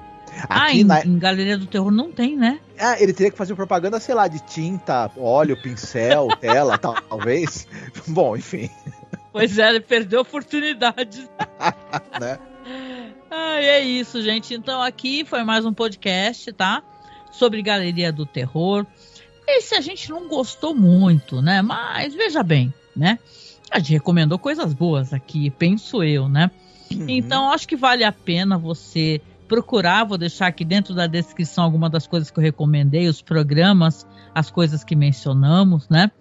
Ah, 0.49 0.71
em, 0.71 0.84
na... 0.84 1.03
em 1.03 1.17
Galeria 1.17 1.57
do 1.57 1.65
Terror 1.65 1.91
não 1.91 2.11
tem, 2.11 2.36
né? 2.36 2.59
Ah, 2.80 3.01
ele 3.01 3.13
teria 3.13 3.32
que 3.32 3.38
fazer 3.38 3.55
propaganda, 3.55 3.99
sei 3.99 4.13
lá, 4.13 4.28
de 4.28 4.39
tinta, 4.39 5.09
óleo, 5.17 5.59
pincel, 5.61 6.28
tela, 6.39 6.78
talvez. 6.78 7.67
Bom, 8.07 8.36
enfim. 8.36 8.69
Pois 9.32 9.57
é, 9.57 9.69
ele 9.69 9.80
perdeu 9.80 10.19
a 10.19 10.21
oportunidade. 10.21 11.28
né? 12.19 12.39
Ah, 13.30 13.61
é 13.61 13.82
isso, 13.82 14.21
gente. 14.21 14.53
Então 14.53 14.82
aqui 14.82 15.25
foi 15.25 15.43
mais 15.43 15.65
um 15.65 15.73
podcast, 15.73 16.51
tá? 16.53 16.84
Sobre 17.32 17.61
Galeria 17.61 18.11
do 18.11 18.25
Terror. 18.25 18.86
Esse 19.47 19.75
a 19.75 19.82
gente 19.82 20.09
não 20.09 20.28
gostou 20.28 20.75
muito, 20.75 21.41
né? 21.41 21.61
Mas 21.61 22.13
veja 22.13 22.43
bem, 22.43 22.73
né? 22.95 23.17
A 23.71 23.80
gente 23.80 23.93
recomendou 23.93 24.38
coisas 24.38 24.73
boas 24.73 25.13
aqui, 25.13 25.49
penso 25.49 26.03
eu, 26.03 26.28
né? 26.28 26.51
Uhum. 26.91 27.05
Então 27.07 27.51
acho 27.51 27.67
que 27.67 27.75
vale 27.75 28.03
a 28.03 28.11
pena 28.11 28.57
você 28.57 29.21
procurar, 29.48 30.04
vou 30.04 30.18
deixar 30.18 30.48
aqui 30.48 30.66
dentro 30.66 30.93
da 30.93 31.08
descrição 31.08 31.64
algumas 31.64 31.91
das 31.91 32.06
coisas 32.06 32.30
que 32.30 32.39
eu 32.39 32.43
recomendei, 32.43 33.08
os 33.08 33.22
programas, 33.22 34.06
as 34.34 34.52
coisas 34.52 34.84
que 34.84 34.95
mencionamos, 34.95 35.88
né? 35.89 36.12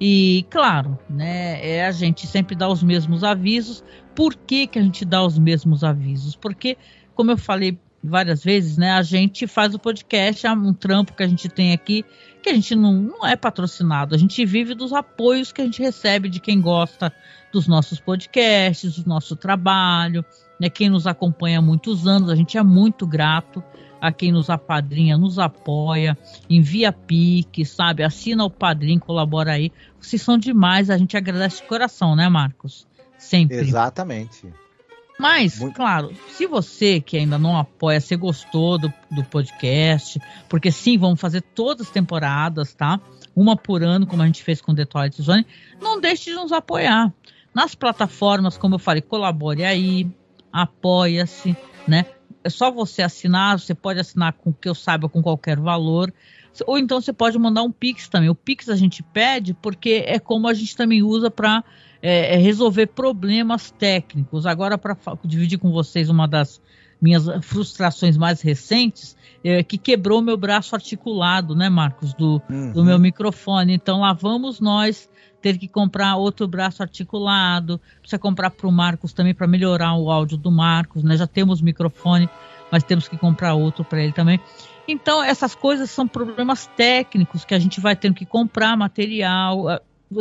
E 0.00 0.44
claro, 0.50 0.98
né, 1.08 1.66
é 1.66 1.86
a 1.86 1.92
gente 1.92 2.26
sempre 2.26 2.56
dá 2.56 2.68
os 2.68 2.82
mesmos 2.82 3.22
avisos. 3.22 3.84
Por 4.14 4.34
que, 4.34 4.66
que 4.66 4.78
a 4.78 4.82
gente 4.82 5.04
dá 5.04 5.24
os 5.24 5.38
mesmos 5.38 5.84
avisos? 5.84 6.34
Porque, 6.34 6.76
como 7.14 7.30
eu 7.30 7.38
falei 7.38 7.78
várias 8.02 8.42
vezes, 8.44 8.76
né, 8.76 8.92
a 8.92 9.02
gente 9.02 9.46
faz 9.46 9.74
o 9.74 9.78
podcast, 9.78 10.46
é 10.46 10.52
um 10.52 10.74
trampo 10.74 11.14
que 11.14 11.22
a 11.22 11.28
gente 11.28 11.48
tem 11.48 11.72
aqui, 11.72 12.04
que 12.44 12.50
a 12.50 12.54
gente 12.54 12.74
não, 12.74 12.92
não 12.92 13.26
é 13.26 13.34
patrocinado, 13.36 14.14
a 14.14 14.18
gente 14.18 14.44
vive 14.44 14.74
dos 14.74 14.92
apoios 14.92 15.50
que 15.50 15.62
a 15.62 15.64
gente 15.64 15.80
recebe 15.80 16.28
de 16.28 16.38
quem 16.38 16.60
gosta 16.60 17.10
dos 17.50 17.66
nossos 17.66 17.98
podcasts, 17.98 18.98
do 18.98 19.08
nosso 19.08 19.34
trabalho, 19.34 20.22
né? 20.60 20.68
Quem 20.68 20.90
nos 20.90 21.06
acompanha 21.06 21.60
há 21.60 21.62
muitos 21.62 22.06
anos, 22.06 22.28
a 22.28 22.34
gente 22.34 22.58
é 22.58 22.62
muito 22.62 23.06
grato 23.06 23.64
a 23.98 24.12
quem 24.12 24.30
nos 24.30 24.50
apadrinha, 24.50 25.16
nos 25.16 25.38
apoia, 25.38 26.18
envia 26.50 26.92
pique, 26.92 27.64
sabe? 27.64 28.02
Assina 28.02 28.44
o 28.44 28.50
padrinho, 28.50 29.00
colabora 29.00 29.52
aí. 29.52 29.72
Vocês 29.98 30.20
são 30.20 30.36
demais, 30.36 30.90
a 30.90 30.98
gente 30.98 31.16
agradece 31.16 31.62
de 31.62 31.68
coração, 31.68 32.14
né, 32.14 32.28
Marcos? 32.28 32.86
Sempre. 33.16 33.56
Exatamente. 33.56 34.52
Mas, 35.18 35.60
Muito... 35.60 35.76
claro, 35.76 36.12
se 36.28 36.46
você 36.46 37.00
que 37.00 37.16
ainda 37.16 37.38
não 37.38 37.56
apoia, 37.56 38.00
se 38.00 38.16
gostou 38.16 38.78
do, 38.78 38.92
do 39.10 39.24
podcast, 39.24 40.20
porque 40.48 40.72
sim, 40.72 40.98
vamos 40.98 41.20
fazer 41.20 41.40
todas 41.40 41.86
as 41.86 41.92
temporadas, 41.92 42.74
tá? 42.74 43.00
Uma 43.34 43.56
por 43.56 43.82
ano, 43.82 44.06
como 44.06 44.22
a 44.22 44.26
gente 44.26 44.42
fez 44.42 44.60
com 44.60 44.74
The 44.74 44.84
Twilight 44.84 45.22
Zone, 45.22 45.46
não 45.80 46.00
deixe 46.00 46.30
de 46.30 46.36
nos 46.36 46.52
apoiar. 46.52 47.12
Nas 47.54 47.74
plataformas, 47.74 48.58
como 48.58 48.74
eu 48.74 48.78
falei, 48.80 49.00
colabore 49.00 49.64
aí, 49.64 50.10
apoia-se, 50.52 51.56
né? 51.86 52.06
É 52.42 52.50
só 52.50 52.70
você 52.70 53.00
assinar, 53.00 53.58
você 53.58 53.74
pode 53.74 54.00
assinar 54.00 54.32
com 54.34 54.52
que 54.52 54.68
eu 54.68 54.74
saiba 54.74 55.08
com 55.08 55.22
qualquer 55.22 55.58
valor. 55.58 56.12
Ou 56.66 56.78
então 56.78 57.00
você 57.00 57.12
pode 57.12 57.38
mandar 57.38 57.62
um 57.62 57.72
Pix 57.72 58.08
também. 58.08 58.28
O 58.28 58.34
Pix 58.34 58.68
a 58.68 58.76
gente 58.76 59.02
pede 59.02 59.54
porque 59.54 60.04
é 60.06 60.18
como 60.18 60.46
a 60.46 60.54
gente 60.54 60.76
também 60.76 61.02
usa 61.02 61.30
para 61.30 61.64
é, 62.06 62.34
é, 62.34 62.36
resolver 62.36 62.88
problemas 62.88 63.70
técnicos. 63.70 64.44
Agora, 64.44 64.76
para 64.76 64.94
dividir 65.24 65.58
com 65.58 65.72
vocês 65.72 66.10
uma 66.10 66.28
das 66.28 66.60
minhas 67.00 67.24
frustrações 67.40 68.18
mais 68.18 68.42
recentes, 68.42 69.16
é, 69.42 69.62
que 69.62 69.78
quebrou 69.78 70.20
meu 70.20 70.36
braço 70.36 70.74
articulado, 70.74 71.54
né, 71.54 71.70
Marcos, 71.70 72.12
do, 72.12 72.42
uhum. 72.50 72.72
do 72.72 72.84
meu 72.84 72.98
microfone. 72.98 73.72
Então 73.72 74.00
lá 74.00 74.12
vamos 74.12 74.60
nós 74.60 75.08
ter 75.40 75.56
que 75.56 75.66
comprar 75.66 76.16
outro 76.16 76.46
braço 76.46 76.82
articulado, 76.82 77.80
precisa 78.00 78.18
comprar 78.18 78.50
para 78.50 78.68
o 78.68 78.72
Marcos 78.72 79.14
também 79.14 79.32
para 79.32 79.46
melhorar 79.46 79.94
o 79.94 80.10
áudio 80.10 80.36
do 80.36 80.50
Marcos, 80.50 81.02
né? 81.02 81.16
Já 81.16 81.26
temos 81.26 81.62
microfone, 81.62 82.28
mas 82.70 82.82
temos 82.82 83.08
que 83.08 83.16
comprar 83.16 83.54
outro 83.54 83.82
para 83.82 84.02
ele 84.02 84.12
também. 84.12 84.38
Então, 84.86 85.22
essas 85.22 85.54
coisas 85.54 85.90
são 85.90 86.06
problemas 86.06 86.66
técnicos 86.76 87.46
que 87.46 87.54
a 87.54 87.58
gente 87.58 87.80
vai 87.80 87.96
tendo 87.96 88.14
que 88.14 88.26
comprar 88.26 88.76
material. 88.76 89.70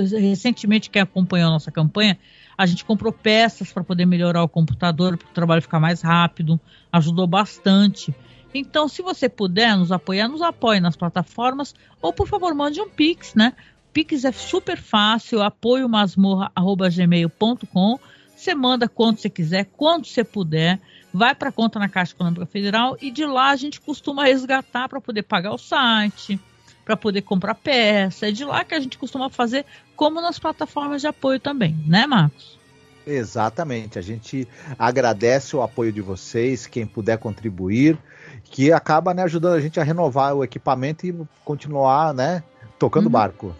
Recentemente, 0.01 0.89
quem 0.89 1.01
acompanhou 1.01 1.49
a 1.49 1.51
nossa 1.51 1.71
campanha, 1.71 2.17
a 2.57 2.65
gente 2.65 2.85
comprou 2.85 3.11
peças 3.11 3.71
para 3.71 3.83
poder 3.83 4.05
melhorar 4.05 4.43
o 4.43 4.49
computador, 4.49 5.17
para 5.17 5.27
o 5.27 5.33
trabalho 5.33 5.61
ficar 5.61 5.79
mais 5.79 6.01
rápido, 6.01 6.59
ajudou 6.91 7.27
bastante. 7.27 8.13
Então, 8.53 8.87
se 8.87 9.01
você 9.01 9.27
puder 9.27 9.75
nos 9.75 9.91
apoiar, 9.91 10.27
nos 10.27 10.41
apoie 10.41 10.79
nas 10.79 10.95
plataformas 10.95 11.73
ou, 12.01 12.13
por 12.13 12.27
favor, 12.27 12.53
mande 12.53 12.79
um 12.79 12.89
Pix, 12.89 13.33
né? 13.33 13.53
Pix 13.91 14.25
é 14.25 14.31
super 14.31 14.77
fácil, 14.77 15.41
apoio 15.41 15.89
masmorra.gmail.com. 15.89 17.99
Você 18.35 18.53
manda 18.53 18.89
quanto 18.89 19.21
você 19.21 19.29
quiser, 19.29 19.69
quando 19.77 20.05
você 20.05 20.23
puder, 20.23 20.79
vai 21.13 21.35
para 21.35 21.49
a 21.49 21.51
conta 21.51 21.79
na 21.79 21.87
Caixa 21.87 22.13
Econômica 22.13 22.45
Federal 22.45 22.97
e 23.01 23.11
de 23.11 23.25
lá 23.25 23.51
a 23.51 23.55
gente 23.55 23.79
costuma 23.79 24.25
resgatar 24.25 24.89
para 24.89 24.99
poder 24.99 25.23
pagar 25.23 25.53
o 25.53 25.57
site, 25.57 26.37
para 26.83 26.97
poder 26.97 27.21
comprar 27.21 27.55
peça. 27.55 28.27
É 28.27 28.31
de 28.31 28.43
lá 28.43 28.65
que 28.65 28.75
a 28.75 28.79
gente 28.79 28.97
costuma 28.97 29.29
fazer, 29.29 29.65
como 29.95 30.21
nas 30.21 30.39
plataformas 30.39 31.01
de 31.01 31.07
apoio 31.07 31.39
também, 31.39 31.75
né, 31.87 32.05
Marcos? 32.07 32.57
Exatamente. 33.05 33.99
A 33.99 34.01
gente 34.01 34.47
agradece 34.77 35.55
o 35.55 35.61
apoio 35.61 35.91
de 35.91 36.01
vocês, 36.01 36.65
quem 36.65 36.85
puder 36.85 37.17
contribuir, 37.17 37.97
que 38.45 38.71
acaba 38.71 39.13
né, 39.13 39.23
ajudando 39.23 39.53
a 39.53 39.61
gente 39.61 39.79
a 39.79 39.83
renovar 39.83 40.35
o 40.35 40.43
equipamento 40.43 41.05
e 41.05 41.15
continuar, 41.43 42.13
né, 42.13 42.43
tocando 42.79 43.05
uhum. 43.05 43.11
barco. 43.11 43.55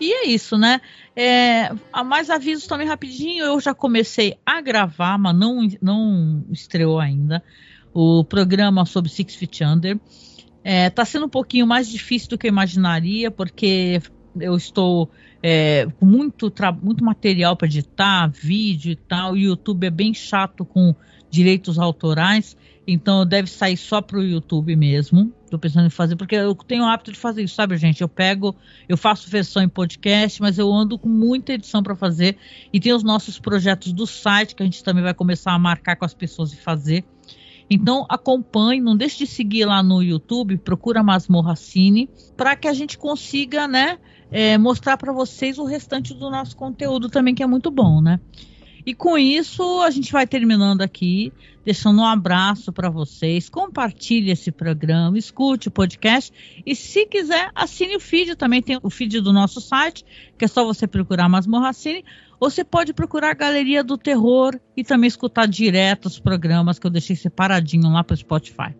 E 0.00 0.12
é 0.12 0.26
isso, 0.26 0.58
né? 0.58 0.80
É, 1.14 1.70
mais 2.04 2.28
avisos 2.28 2.66
também 2.66 2.88
rapidinho. 2.88 3.44
Eu 3.44 3.60
já 3.60 3.72
comecei 3.72 4.36
a 4.44 4.60
gravar, 4.60 5.16
mas 5.16 5.36
não, 5.36 5.68
não 5.80 6.44
estreou 6.50 6.98
ainda. 6.98 7.40
O 7.94 8.24
programa 8.24 8.84
sobre 8.84 9.10
Six 9.10 9.36
Feet 9.36 9.60
Under. 9.60 10.00
É, 10.64 10.90
tá 10.90 11.04
sendo 11.04 11.26
um 11.26 11.28
pouquinho 11.28 11.68
mais 11.68 11.88
difícil 11.88 12.30
do 12.30 12.38
que 12.38 12.48
eu 12.48 12.50
imaginaria, 12.50 13.30
porque 13.30 14.02
eu 14.40 14.56
estou 14.56 15.08
é, 15.42 15.88
muito, 16.00 16.52
muito 16.80 17.04
material 17.04 17.56
para 17.56 17.66
editar, 17.66 18.28
vídeo 18.28 18.92
e 18.92 18.96
tal. 18.96 19.32
O 19.32 19.36
YouTube 19.36 19.86
é 19.86 19.90
bem 19.90 20.14
chato 20.14 20.64
com 20.64 20.94
direitos 21.30 21.78
autorais. 21.78 22.56
Então 22.86 23.24
deve 23.24 23.48
sair 23.48 23.76
só 23.76 24.00
para 24.00 24.18
o 24.18 24.22
YouTube 24.22 24.74
mesmo. 24.76 25.32
Estou 25.44 25.58
pensando 25.58 25.86
em 25.86 25.90
fazer, 25.90 26.16
porque 26.16 26.34
eu 26.34 26.54
tenho 26.54 26.82
o 26.82 26.86
hábito 26.86 27.12
de 27.12 27.18
fazer 27.18 27.42
isso, 27.42 27.54
sabe, 27.54 27.76
gente? 27.76 28.00
Eu 28.00 28.08
pego, 28.08 28.56
eu 28.88 28.96
faço 28.96 29.28
versão 29.28 29.62
em 29.62 29.68
podcast, 29.68 30.40
mas 30.40 30.58
eu 30.58 30.72
ando 30.72 30.98
com 30.98 31.08
muita 31.08 31.52
edição 31.52 31.82
para 31.82 31.94
fazer. 31.94 32.36
E 32.72 32.80
tem 32.80 32.92
os 32.92 33.02
nossos 33.02 33.38
projetos 33.38 33.92
do 33.92 34.06
site, 34.06 34.54
que 34.54 34.62
a 34.62 34.66
gente 34.66 34.82
também 34.82 35.02
vai 35.02 35.14
começar 35.14 35.52
a 35.52 35.58
marcar 35.58 35.96
com 35.96 36.04
as 36.04 36.14
pessoas 36.14 36.52
e 36.52 36.56
fazer. 36.56 37.04
Então 37.70 38.04
acompanhe, 38.08 38.80
não 38.80 38.96
deixe 38.96 39.18
de 39.18 39.26
seguir 39.26 39.64
lá 39.64 39.82
no 39.82 40.02
YouTube, 40.02 40.58
procura 40.58 41.02
Masmorra 41.02 41.54
Cine, 41.54 42.10
para 42.36 42.56
que 42.56 42.66
a 42.66 42.74
gente 42.74 42.98
consiga, 42.98 43.68
né, 43.68 43.98
é, 44.32 44.56
mostrar 44.56 44.96
para 44.96 45.12
vocês 45.12 45.58
o 45.58 45.64
restante 45.64 46.14
do 46.14 46.30
nosso 46.30 46.56
conteúdo 46.56 47.08
também, 47.08 47.34
que 47.34 47.42
é 47.42 47.46
muito 47.46 47.70
bom, 47.70 48.00
né? 48.00 48.18
E 48.84 48.94
com 48.94 49.16
isso, 49.16 49.80
a 49.82 49.90
gente 49.90 50.10
vai 50.10 50.26
terminando 50.26 50.82
aqui, 50.82 51.32
deixando 51.64 52.00
um 52.00 52.04
abraço 52.04 52.72
para 52.72 52.90
vocês. 52.90 53.48
Compartilhe 53.48 54.32
esse 54.32 54.50
programa, 54.50 55.16
escute 55.16 55.68
o 55.68 55.70
podcast 55.70 56.32
e, 56.66 56.74
se 56.74 57.06
quiser, 57.06 57.50
assine 57.54 57.94
o 57.94 58.00
feed. 58.00 58.34
Também 58.34 58.60
tem 58.60 58.80
o 58.82 58.90
feed 58.90 59.20
do 59.20 59.32
nosso 59.32 59.60
site, 59.60 60.04
que 60.36 60.44
é 60.44 60.48
só 60.48 60.64
você 60.64 60.88
procurar 60.88 61.28
Masmorra 61.28 61.72
Cine. 61.72 62.04
Ou 62.40 62.50
você 62.50 62.64
pode 62.64 62.92
procurar 62.92 63.30
a 63.30 63.34
Galeria 63.34 63.84
do 63.84 63.96
Terror 63.96 64.58
e 64.76 64.82
também 64.82 65.06
escutar 65.06 65.46
direto 65.46 66.06
os 66.06 66.18
programas 66.18 66.76
que 66.76 66.86
eu 66.86 66.90
deixei 66.90 67.14
separadinho 67.14 67.88
lá 67.88 68.02
para 68.02 68.14
o 68.14 68.16
Spotify. 68.16 68.74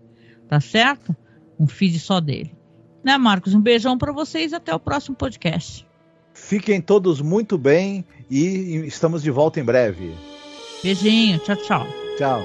Tá 0.49 0.59
certo? 0.59 1.15
Um 1.61 1.69
feed 1.69 2.01
só 2.01 2.19
dele. 2.19 2.62
Né, 3.03 3.19
Marcos? 3.19 3.55
Um 3.55 3.61
beijão 3.61 3.99
para 3.99 4.13
vocês. 4.13 4.53
Até 4.53 4.75
o 4.75 4.81
próximo 4.81 5.17
podcast. 5.17 5.87
Fiquem 6.35 6.81
todos 6.81 7.21
muito 7.21 7.59
bem 7.59 8.05
e 8.31 8.85
estamos 8.87 9.23
de 9.23 9.31
volta 9.31 9.61
em 9.61 9.65
breve. 9.65 10.15
Beijinho. 10.83 11.39
Tchau, 11.39 11.57
tchau. 11.57 11.87
Tchau. 12.17 12.43